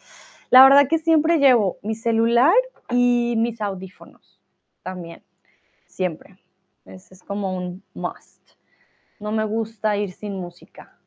La 0.50 0.62
verdad 0.62 0.88
que 0.88 0.98
siempre 0.98 1.38
llevo 1.38 1.78
mi 1.82 1.94
celular 1.94 2.54
y 2.90 3.34
mis 3.36 3.60
audífonos 3.60 4.40
también, 4.82 5.22
siempre. 5.86 6.38
Ese 6.86 7.14
es 7.14 7.22
como 7.22 7.54
un 7.54 7.82
must. 7.92 8.52
No 9.20 9.30
me 9.30 9.44
gusta 9.44 9.96
ir 9.98 10.12
sin 10.12 10.36
música. 10.36 10.98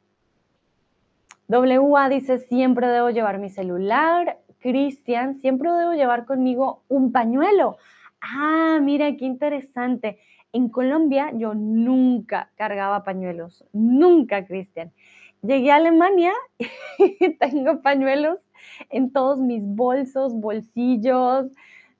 WA 1.47 2.09
dice, 2.09 2.37
siempre 2.37 2.87
debo 2.87 3.09
llevar 3.09 3.39
mi 3.39 3.49
celular. 3.49 4.37
Cristian, 4.61 5.39
siempre 5.41 5.71
debo 5.71 5.93
llevar 5.93 6.25
conmigo 6.25 6.83
un 6.87 7.11
pañuelo. 7.11 7.77
Ah, 8.21 8.79
mira, 8.81 9.15
qué 9.17 9.25
interesante. 9.25 10.19
En 10.53 10.69
Colombia 10.69 11.31
yo 11.33 11.53
nunca 11.53 12.51
cargaba 12.55 13.03
pañuelos, 13.03 13.65
nunca, 13.73 14.45
Cristian. 14.45 14.91
Llegué 15.41 15.71
a 15.71 15.75
Alemania 15.75 16.33
y 16.97 17.35
tengo 17.39 17.81
pañuelos 17.81 18.39
en 18.89 19.11
todos 19.11 19.39
mis 19.39 19.63
bolsos, 19.65 20.33
bolsillos. 20.33 21.47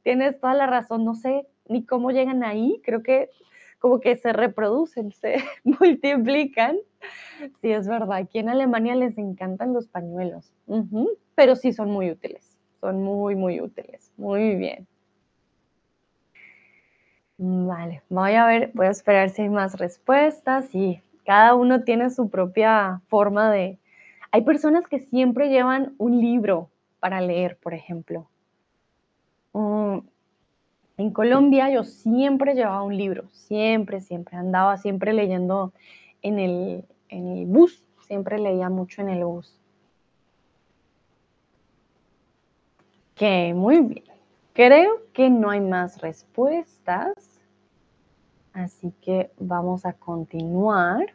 Tienes 0.04 0.40
toda 0.40 0.54
la 0.54 0.68
razón, 0.68 1.06
no 1.06 1.16
sé 1.16 1.48
ni 1.68 1.86
cómo 1.86 2.12
llegan 2.12 2.44
ahí, 2.44 2.82
creo 2.84 3.02
que 3.02 3.30
como 3.80 4.00
que 4.00 4.16
se 4.16 4.32
reproducen, 4.34 5.12
se 5.22 5.38
multiplican. 5.64 6.78
Sí, 7.62 7.72
es 7.72 7.88
verdad, 7.88 8.14
aquí 8.14 8.38
en 8.40 8.50
Alemania 8.50 8.96
les 8.96 9.18
encantan 9.18 9.74
los 9.74 9.88
pañuelos, 9.88 10.54
pero 11.34 11.56
sí 11.56 11.74
son 11.74 11.90
muy 11.90 12.12
útiles, 12.12 12.51
son 12.82 13.04
muy, 13.04 13.36
muy 13.36 13.62
útiles. 13.62 14.12
Muy 14.18 14.56
bien. 14.56 14.88
Vale, 17.38 18.04
voy 18.10 18.34
a 18.34 18.46
ver, 18.46 18.72
voy 18.74 18.88
a 18.88 18.92
esperar 18.92 19.30
si 19.30 19.44
hay 19.44 19.50
más 19.50 19.80
respuestas 19.80 20.76
y 20.76 21.02
cada 21.26 21.56
uno 21.56 21.84
tiene 21.84 22.10
su 22.10 22.30
propia 22.30 23.02
forma 23.08 23.52
de... 23.52 23.80
Hay 24.32 24.44
personas 24.44 24.88
que 24.88 25.00
siempre 25.00 25.50
llevan 25.50 25.96
un 25.98 26.20
libro 26.20 26.70
para 27.00 27.22
leer, 27.22 27.58
por 27.58 27.74
ejemplo. 27.74 28.28
Mm, 29.54 30.00
en 30.98 31.12
Colombia 31.12 31.70
yo 31.72 31.84
siempre 31.84 32.54
llevaba 32.54 32.84
un 32.84 32.96
libro, 32.96 33.28
siempre, 33.32 34.02
siempre. 34.02 34.38
Andaba 34.38 34.78
siempre 34.78 35.14
leyendo 35.14 35.74
en 36.22 36.40
el, 36.40 36.86
en 37.10 37.28
el 37.28 37.46
bus, 37.48 37.84
siempre 38.08 38.38
leía 38.40 38.70
mucho 38.70 39.02
en 39.02 39.10
el 39.10 39.26
bus. 39.26 39.61
Ok, 43.22 43.54
muy 43.54 43.82
bien. 43.82 44.04
Creo 44.54 45.04
que 45.14 45.30
no 45.30 45.52
hay 45.52 45.62
más 45.62 46.02
respuestas, 46.02 47.14
así 48.52 48.92
que 49.00 49.30
vamos 49.38 49.86
a 49.86 49.94
continuar. 49.94 51.14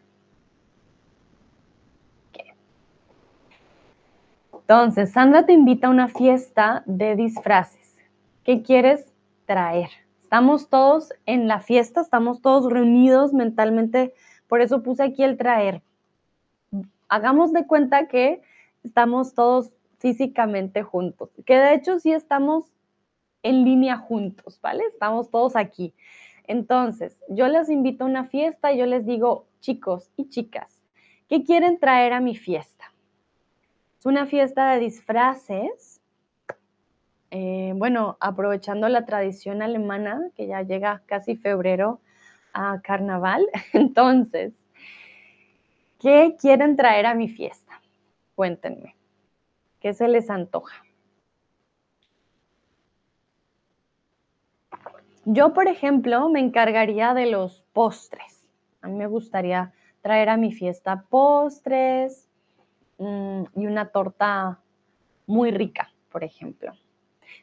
Entonces, 4.53 5.11
Sandra 5.11 5.47
te 5.47 5.53
invita 5.53 5.89
a 5.89 5.91
una 5.91 6.07
fiesta 6.07 6.85
de 6.87 7.17
disfraces. 7.17 7.97
¿Qué 8.45 8.63
quieres 8.63 9.13
traer? 9.45 9.91
Estamos 10.23 10.69
todos 10.69 11.13
en 11.25 11.49
la 11.49 11.59
fiesta, 11.59 12.03
estamos 12.03 12.41
todos 12.41 12.73
reunidos 12.73 13.33
mentalmente, 13.33 14.15
por 14.47 14.61
eso 14.61 14.81
puse 14.85 15.03
aquí 15.03 15.25
el 15.25 15.37
traer. 15.37 15.83
Hagamos 17.09 17.53
de 17.53 17.67
cuenta 17.67 18.07
que 18.07 18.43
estamos 18.85 19.35
todos 19.35 19.73
físicamente 19.99 20.83
juntos, 20.83 21.31
que 21.45 21.59
de 21.59 21.75
hecho 21.75 21.99
sí 21.99 22.13
estamos 22.13 22.65
en 23.43 23.65
línea 23.65 23.97
juntos, 23.97 24.61
¿vale? 24.61 24.85
Estamos 24.85 25.31
todos 25.31 25.57
aquí. 25.57 25.95
Entonces, 26.47 27.19
yo 27.29 27.49
les 27.49 27.71
invito 27.71 28.05
a 28.05 28.09
una 28.09 28.25
fiesta 28.25 28.73
y 28.73 28.79
yo 28.79 28.87
les 28.87 29.05
digo, 29.05 29.47
chicos 29.61 30.11
y 30.17 30.29
chicas, 30.29 30.83
¿qué 31.29 31.45
quieren 31.45 31.79
traer 31.79 32.13
a 32.13 32.21
mi 32.21 32.37
fiesta? 32.37 32.77
una 34.07 34.27
fiesta 34.27 34.73
de 34.73 34.79
disfraces. 34.79 36.01
Eh, 37.33 37.73
bueno, 37.75 38.17
aprovechando 38.21 38.89
la 38.89 39.05
tradición 39.05 39.63
alemana, 39.63 40.31
que 40.37 40.47
ya 40.47 40.63
llega 40.63 41.03
casi 41.07 41.37
febrero 41.37 42.01
a 42.53 42.81
carnaval. 42.83 43.47
Entonces, 43.73 44.53
¿qué 45.99 46.37
quieren 46.41 46.77
traer 46.77 47.07
a 47.07 47.15
mi 47.15 47.29
fiesta? 47.29 47.81
Cuéntenme. 48.37 48.95
¿Qué 49.87 49.95
se 49.95 50.09
les 50.09 50.31
antoja? 50.31 50.83
Yo, 55.25 55.55
por 55.55 55.69
ejemplo, 55.69 56.29
me 56.29 56.41
encargaría 56.41 57.15
de 57.15 57.27
los 57.27 57.63
postres. 57.73 58.45
A 58.81 58.89
mí 58.89 58.95
me 58.95 59.07
gustaría 59.07 59.73
traer 60.03 60.29
a 60.29 60.37
mi 60.37 60.53
fiesta 60.53 61.05
postres, 61.09 62.27
Mm, 62.99 63.45
y 63.55 63.67
una 63.67 63.91
torta 63.91 64.61
muy 65.27 65.51
rica, 65.51 65.93
por 66.11 66.25
ejemplo. 66.25 66.73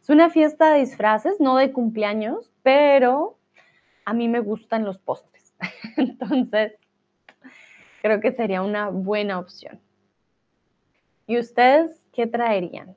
Es 0.02 0.10
una 0.10 0.30
fiesta 0.30 0.74
de 0.74 0.80
disfraces, 0.80 1.40
no 1.40 1.58
de 1.58 1.72
cumpleaños, 1.72 2.52
pero 2.64 3.38
a 4.06 4.14
mí 4.14 4.28
me 4.28 4.40
gustan 4.40 4.84
los 4.84 4.98
postres. 4.98 5.54
Entonces, 5.98 6.74
creo 8.02 8.20
que 8.20 8.32
sería 8.32 8.62
una 8.62 8.90
buena 8.90 9.40
opción. 9.40 9.80
¿Y 11.28 11.38
ustedes 11.38 12.03
qué 12.14 12.28
traerían? 12.28 12.96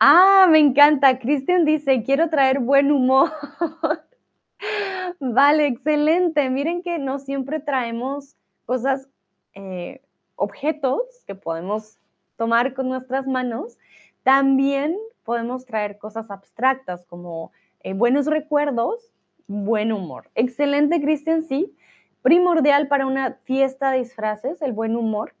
Ah, 0.00 0.46
me 0.50 0.58
encanta. 0.58 1.18
Cristian 1.18 1.64
dice, 1.64 2.02
quiero 2.02 2.30
traer 2.30 2.60
buen 2.60 2.90
humor. 2.90 3.30
vale, 5.20 5.66
excelente. 5.66 6.48
Miren 6.50 6.82
que 6.82 6.98
no 6.98 7.18
siempre 7.18 7.60
traemos 7.60 8.36
cosas 8.66 9.08
eh, 9.54 10.00
objetos 10.36 11.00
que 11.26 11.34
podemos 11.34 11.98
tomar 12.36 12.74
con 12.74 12.88
nuestras 12.88 13.26
manos, 13.26 13.78
también 14.22 14.96
podemos 15.22 15.64
traer 15.64 15.98
cosas 15.98 16.30
abstractas 16.30 17.06
como 17.06 17.52
eh, 17.80 17.94
buenos 17.94 18.26
recuerdos, 18.26 19.10
buen 19.46 19.92
humor. 19.92 20.30
Excelente, 20.34 21.00
Cristian, 21.00 21.42
sí. 21.42 21.76
Primordial 22.22 22.88
para 22.88 23.06
una 23.06 23.34
fiesta 23.44 23.92
de 23.92 23.98
disfraces, 23.98 24.62
el 24.62 24.72
buen 24.72 24.96
humor. 24.96 25.34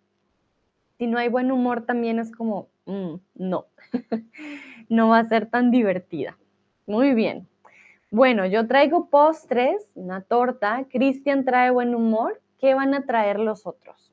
Si 0.98 1.06
no 1.06 1.18
hay 1.18 1.28
buen 1.28 1.50
humor, 1.50 1.84
también 1.86 2.18
es 2.18 2.30
como, 2.30 2.68
mm, 2.86 3.14
no, 3.34 3.66
no 4.88 5.08
va 5.08 5.18
a 5.18 5.28
ser 5.28 5.46
tan 5.46 5.70
divertida. 5.70 6.38
Muy 6.86 7.14
bien. 7.14 7.48
Bueno, 8.10 8.46
yo 8.46 8.66
traigo 8.68 9.08
postres, 9.10 9.90
una 9.94 10.20
torta. 10.20 10.86
Cristian 10.88 11.44
trae 11.44 11.70
buen 11.70 11.94
humor. 11.94 12.40
¿Qué 12.60 12.74
van 12.74 12.94
a 12.94 13.04
traer 13.04 13.40
los 13.40 13.66
otros? 13.66 14.12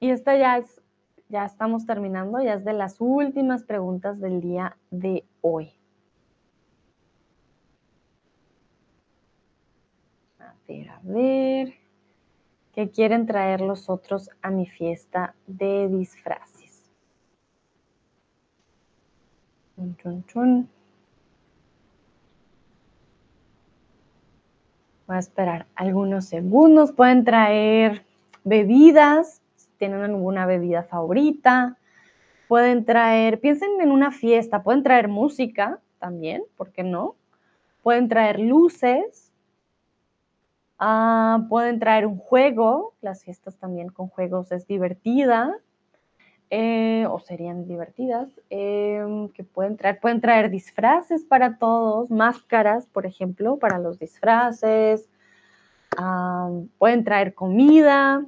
Y 0.00 0.10
esta 0.10 0.36
ya 0.36 0.58
es, 0.58 0.82
ya 1.28 1.44
estamos 1.44 1.86
terminando, 1.86 2.42
ya 2.42 2.54
es 2.54 2.64
de 2.64 2.72
las 2.72 2.96
últimas 3.00 3.64
preguntas 3.64 4.20
del 4.20 4.40
día 4.40 4.76
de 4.90 5.24
hoy. 5.40 5.72
A 10.38 10.54
ver, 10.66 10.88
a 10.90 11.00
ver. 11.02 11.85
¿Qué 12.76 12.90
quieren 12.90 13.24
traer 13.24 13.62
los 13.62 13.88
otros 13.88 14.28
a 14.42 14.50
mi 14.50 14.66
fiesta 14.66 15.34
de 15.46 15.88
disfraces? 15.88 16.82
Voy 25.06 25.16
a 25.16 25.18
esperar 25.18 25.64
algunos 25.74 26.26
segundos. 26.26 26.92
Pueden 26.92 27.24
traer 27.24 28.04
bebidas, 28.44 29.40
tienen 29.78 30.02
alguna 30.02 30.44
bebida 30.44 30.82
favorita, 30.82 31.78
pueden 32.46 32.84
traer, 32.84 33.40
piensen 33.40 33.80
en 33.80 33.90
una 33.90 34.10
fiesta, 34.10 34.62
pueden 34.62 34.82
traer 34.82 35.08
música 35.08 35.80
también, 35.98 36.42
¿por 36.58 36.72
qué 36.72 36.82
no? 36.82 37.14
Pueden 37.82 38.08
traer 38.08 38.38
luces, 38.38 39.25
ah, 40.78 41.46
pueden 41.48 41.78
traer 41.78 42.06
un 42.06 42.18
juego, 42.18 42.94
las 43.00 43.24
fiestas 43.24 43.56
también 43.58 43.88
con 43.90 44.08
juegos 44.08 44.52
es 44.52 44.66
divertida. 44.66 45.56
eh, 46.50 47.06
o 47.10 47.18
serían 47.20 47.66
divertidas, 47.66 48.28
em, 48.50 49.28
que 49.30 49.42
pueden 49.44 49.76
traer, 49.76 49.98
pueden 50.00 50.20
traer 50.20 50.50
disfraces 50.50 51.24
para 51.24 51.58
todos, 51.58 52.10
máscaras, 52.10 52.86
por 52.86 53.04
ejemplo, 53.06 53.58
para 53.58 53.78
los 53.80 53.98
disfraces, 53.98 55.08
pueden 56.78 57.04
traer 57.04 57.34
comida, 57.34 58.24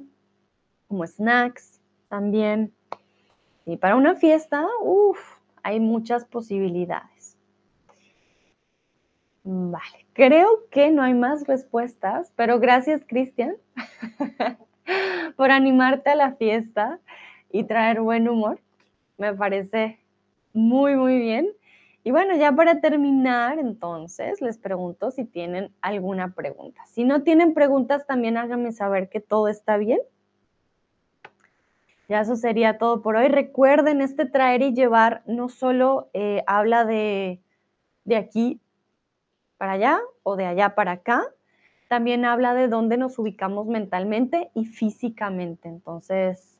como 0.87 1.05
snacks 1.05 1.79
también. 2.09 2.73
Y 3.65 3.77
para 3.77 3.95
una 3.95 4.15
fiesta, 4.15 4.67
uff, 4.81 5.19
hay 5.63 5.79
muchas 5.79 6.25
posibilidades. 6.25 7.18
Vale, 9.43 10.05
creo 10.13 10.67
que 10.69 10.91
no 10.91 11.01
hay 11.01 11.13
más 11.13 11.47
respuestas, 11.47 12.31
pero 12.35 12.59
gracias, 12.59 13.03
Cristian, 13.07 13.55
por 15.37 15.51
animarte 15.51 16.09
a 16.09 16.15
la 16.15 16.35
fiesta 16.35 16.99
y 17.51 17.63
traer 17.63 18.01
buen 18.01 18.27
humor. 18.27 18.59
Me 19.17 19.33
parece 19.33 19.99
muy, 20.53 20.95
muy 20.95 21.19
bien. 21.19 21.49
Y 22.03 22.11
bueno, 22.11 22.35
ya 22.35 22.51
para 22.53 22.81
terminar, 22.81 23.59
entonces, 23.59 24.41
les 24.41 24.57
pregunto 24.57 25.11
si 25.11 25.25
tienen 25.25 25.73
alguna 25.81 26.33
pregunta. 26.33 26.81
Si 26.87 27.03
no 27.03 27.23
tienen 27.23 27.53
preguntas, 27.53 28.07
también 28.07 28.37
háganme 28.37 28.71
saber 28.71 29.09
que 29.09 29.19
todo 29.19 29.47
está 29.47 29.77
bien. 29.77 29.99
Ya 32.07 32.21
eso 32.21 32.35
sería 32.35 32.77
todo 32.77 33.01
por 33.01 33.15
hoy. 33.15 33.27
Recuerden, 33.27 34.01
este 34.01 34.25
traer 34.25 34.61
y 34.61 34.73
llevar 34.73 35.21
no 35.27 35.49
solo 35.49 36.09
eh, 36.13 36.43
habla 36.47 36.85
de, 36.85 37.41
de 38.05 38.15
aquí 38.15 38.59
para 39.59 39.73
allá 39.73 39.99
o 40.23 40.37
de 40.37 40.45
allá 40.45 40.73
para 40.73 40.93
acá, 40.93 41.21
también 41.89 42.23
habla 42.23 42.53
de 42.53 42.69
dónde 42.69 42.97
nos 42.97 43.19
ubicamos 43.19 43.67
mentalmente 43.67 44.51
y 44.55 44.65
físicamente. 44.65 45.67
Entonces, 45.67 46.59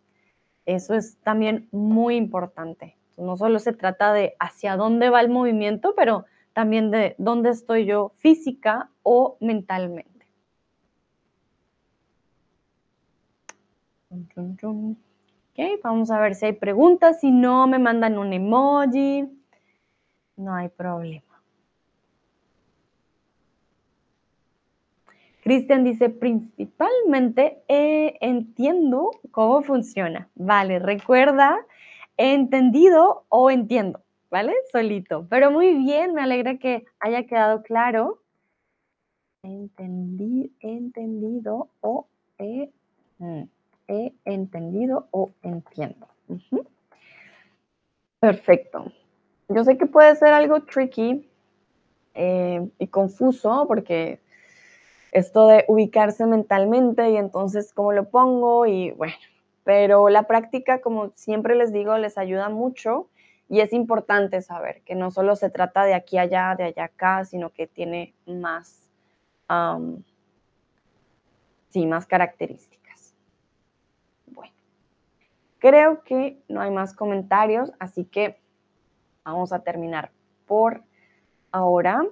eso 0.66 0.93
es 0.93 1.18
también 1.24 1.70
muy 1.72 2.18
importante. 2.18 2.97
No 3.18 3.38
solo 3.38 3.60
se 3.60 3.74
trata 3.74 4.12
de 4.12 4.36
hacia 4.39 4.76
dónde 4.76 5.10
va 5.10 5.22
el 5.22 5.30
movimiento, 5.30 5.93
pero 5.95 6.26
también 6.54 6.91
de 6.91 7.16
dónde 7.18 7.52
estoy 7.52 7.86
yo 7.86 8.12
física 8.18 8.89
o 9.02 9.38
mentalmente. 9.39 10.28
Ok, 14.12 15.60
vamos 15.84 16.12
a 16.12 16.20
ver 16.20 16.36
si 16.36 16.47
hay 16.47 16.54
preguntas. 16.54 17.22
Si 17.22 17.32
no, 17.32 17.66
me 17.68 17.80
mandan 17.80 18.18
un 18.18 18.34
emoji. 18.34 19.30
No 20.36 20.54
hay 20.54 20.70
problema. 20.70 21.28
Cristian 25.50 25.84
dice, 25.84 26.12
principalmente 26.12 27.64
eh, 27.68 28.20
entiendo 28.22 29.10
cómo 29.32 29.64
funciona. 29.64 30.30
Vale, 30.36 30.78
recuerda 30.78 31.66
entendido 32.18 33.26
o 33.30 33.50
entiendo, 33.50 34.00
¿vale? 34.30 34.54
Solito. 34.72 35.26
Pero 35.28 35.50
muy 35.50 35.74
bien, 35.74 36.14
me 36.14 36.22
alegra 36.22 36.60
que 36.60 36.86
haya 37.00 37.26
quedado 37.26 37.64
claro. 37.64 38.20
Entendí, 39.41 40.54
entendido 40.60 41.70
o 41.82 42.06
he, 42.38 42.70
mm, 43.18 43.41
entendido 44.26 45.08
o 45.10 45.32
entiendo. 45.41 46.06
Perfecto. 48.20 48.91
Yo 49.47 49.64
sé 49.64 49.80
que 49.80 49.88
puede 49.88 50.16
ser 50.16 50.32
algo 50.32 50.62
tricky 50.62 51.28
eh, 52.14 52.70
y 52.78 52.86
confuso 52.86 53.66
porque 53.68 54.20
esto 55.12 55.47
de 55.47 55.66
ubicarse 55.68 56.26
mentalmente 56.26 57.10
y 57.10 57.18
entonces 57.18 57.74
cómo 57.74 57.91
lo 57.93 58.10
pongo 58.10 58.66
y 58.66 58.91
bueno, 58.91 59.14
pero 59.64 60.10
la 60.10 60.24
práctica, 60.24 60.82
como 60.82 61.12
siempre 61.16 61.55
les 61.55 61.72
digo, 61.72 61.97
les 61.97 62.18
ayuda 62.18 62.49
mucho 62.49 63.10
y 63.49 63.62
es 63.62 63.74
importante 63.74 64.41
saber 64.41 64.82
que 64.84 64.95
no 64.95 65.10
solo 65.12 65.36
se 65.36 65.49
trata 65.49 65.84
de 65.84 65.95
aquí 65.95 66.18
allá, 66.18 66.55
de 66.55 66.66
allá 66.66 66.86
acá, 66.86 67.26
sino 67.26 67.49
que 67.49 67.66
tiene 67.66 68.14
más, 68.28 68.89
sí, 71.70 71.86
más 71.88 72.05
características. 72.05 73.16
Bueno, 74.28 74.53
creo 75.57 76.03
que 76.03 76.41
no 76.47 76.62
hay 76.62 76.70
más 76.70 76.93
comentarios, 76.95 77.72
así 77.80 78.05
que 78.05 78.39
vamos 79.24 79.51
a 79.51 79.64
terminar 79.64 80.12
por 80.45 80.84
ahora. 81.51 82.05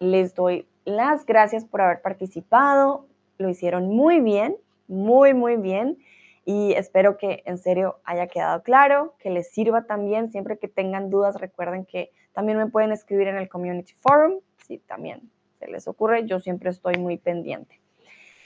Les 0.00 0.34
doy 0.34 0.66
las 0.84 1.26
gracias 1.26 1.64
por 1.64 1.80
haber 1.80 2.02
participado, 2.02 3.06
lo 3.38 3.48
hicieron 3.48 3.88
muy 3.88 4.20
bien, 4.20 4.56
muy, 4.88 5.34
muy 5.34 5.56
bien 5.56 5.98
y 6.44 6.72
espero 6.72 7.16
que 7.16 7.42
en 7.46 7.58
serio 7.58 8.00
haya 8.04 8.26
quedado 8.26 8.62
claro, 8.62 9.14
que 9.18 9.30
les 9.30 9.50
sirva 9.50 9.84
también. 9.84 10.30
Siempre 10.30 10.58
que 10.58 10.68
tengan 10.68 11.10
dudas, 11.10 11.40
recuerden 11.40 11.84
que 11.84 12.10
también 12.32 12.58
me 12.58 12.66
pueden 12.66 12.92
escribir 12.92 13.28
en 13.28 13.36
el 13.36 13.48
Community 13.48 13.94
Forum, 14.00 14.40
si 14.66 14.78
también 14.78 15.30
se 15.58 15.68
les 15.68 15.86
ocurre, 15.86 16.26
yo 16.26 16.40
siempre 16.40 16.70
estoy 16.70 16.96
muy 16.96 17.18
pendiente. 17.18 17.80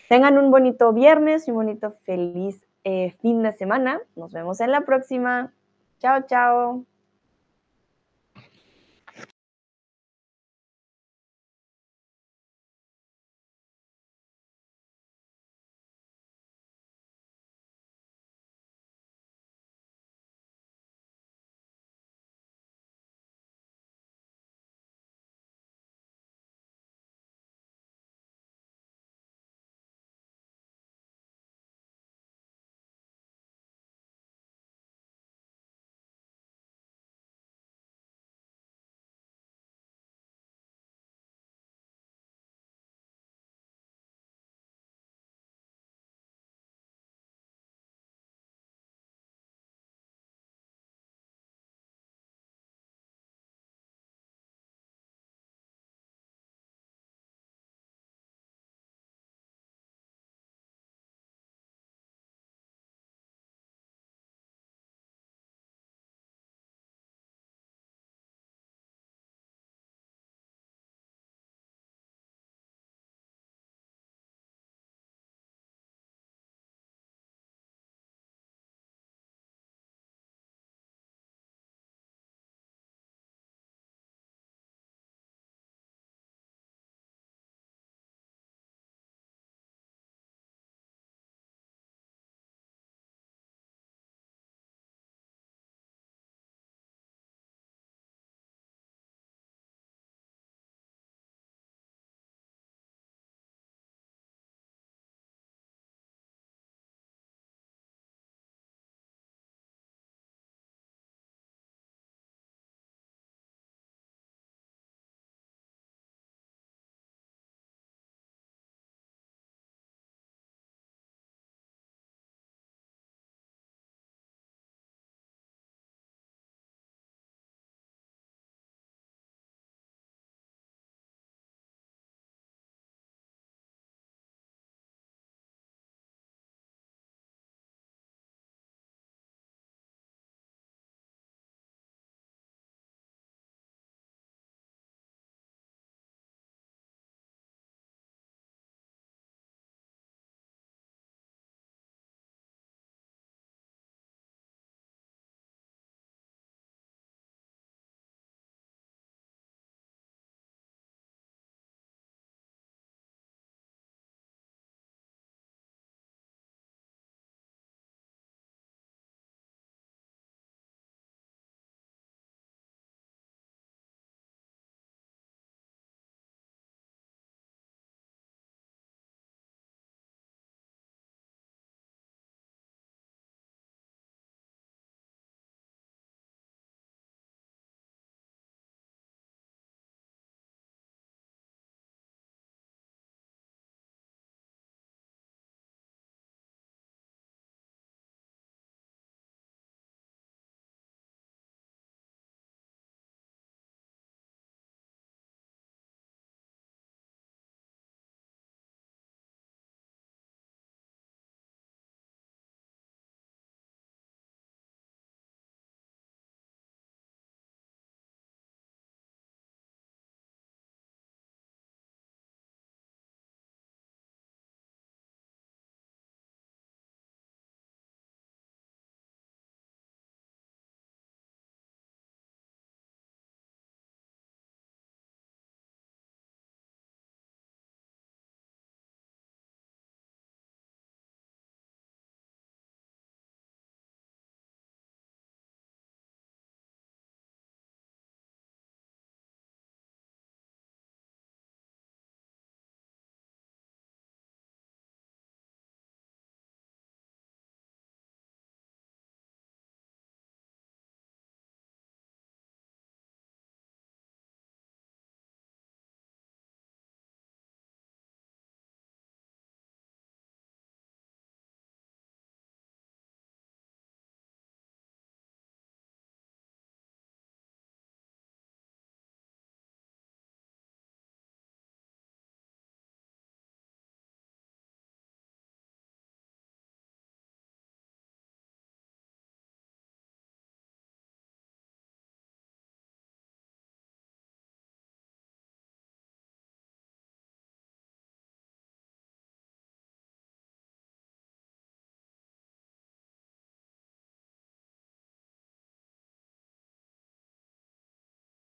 Tengan 0.09 0.39
un 0.39 0.51
bonito 0.51 0.93
viernes 0.93 1.49
y 1.49 1.51
un 1.51 1.57
bonito 1.57 1.97
feliz 2.05 2.65
eh, 2.85 3.13
fin 3.21 3.43
de 3.43 3.53
semana. 3.53 4.01
Nos 4.15 4.33
vemos 4.33 4.61
en 4.61 4.71
la 4.71 4.83
próxima. 4.83 5.53
Chao, 5.99 6.23
chao. 6.27 6.85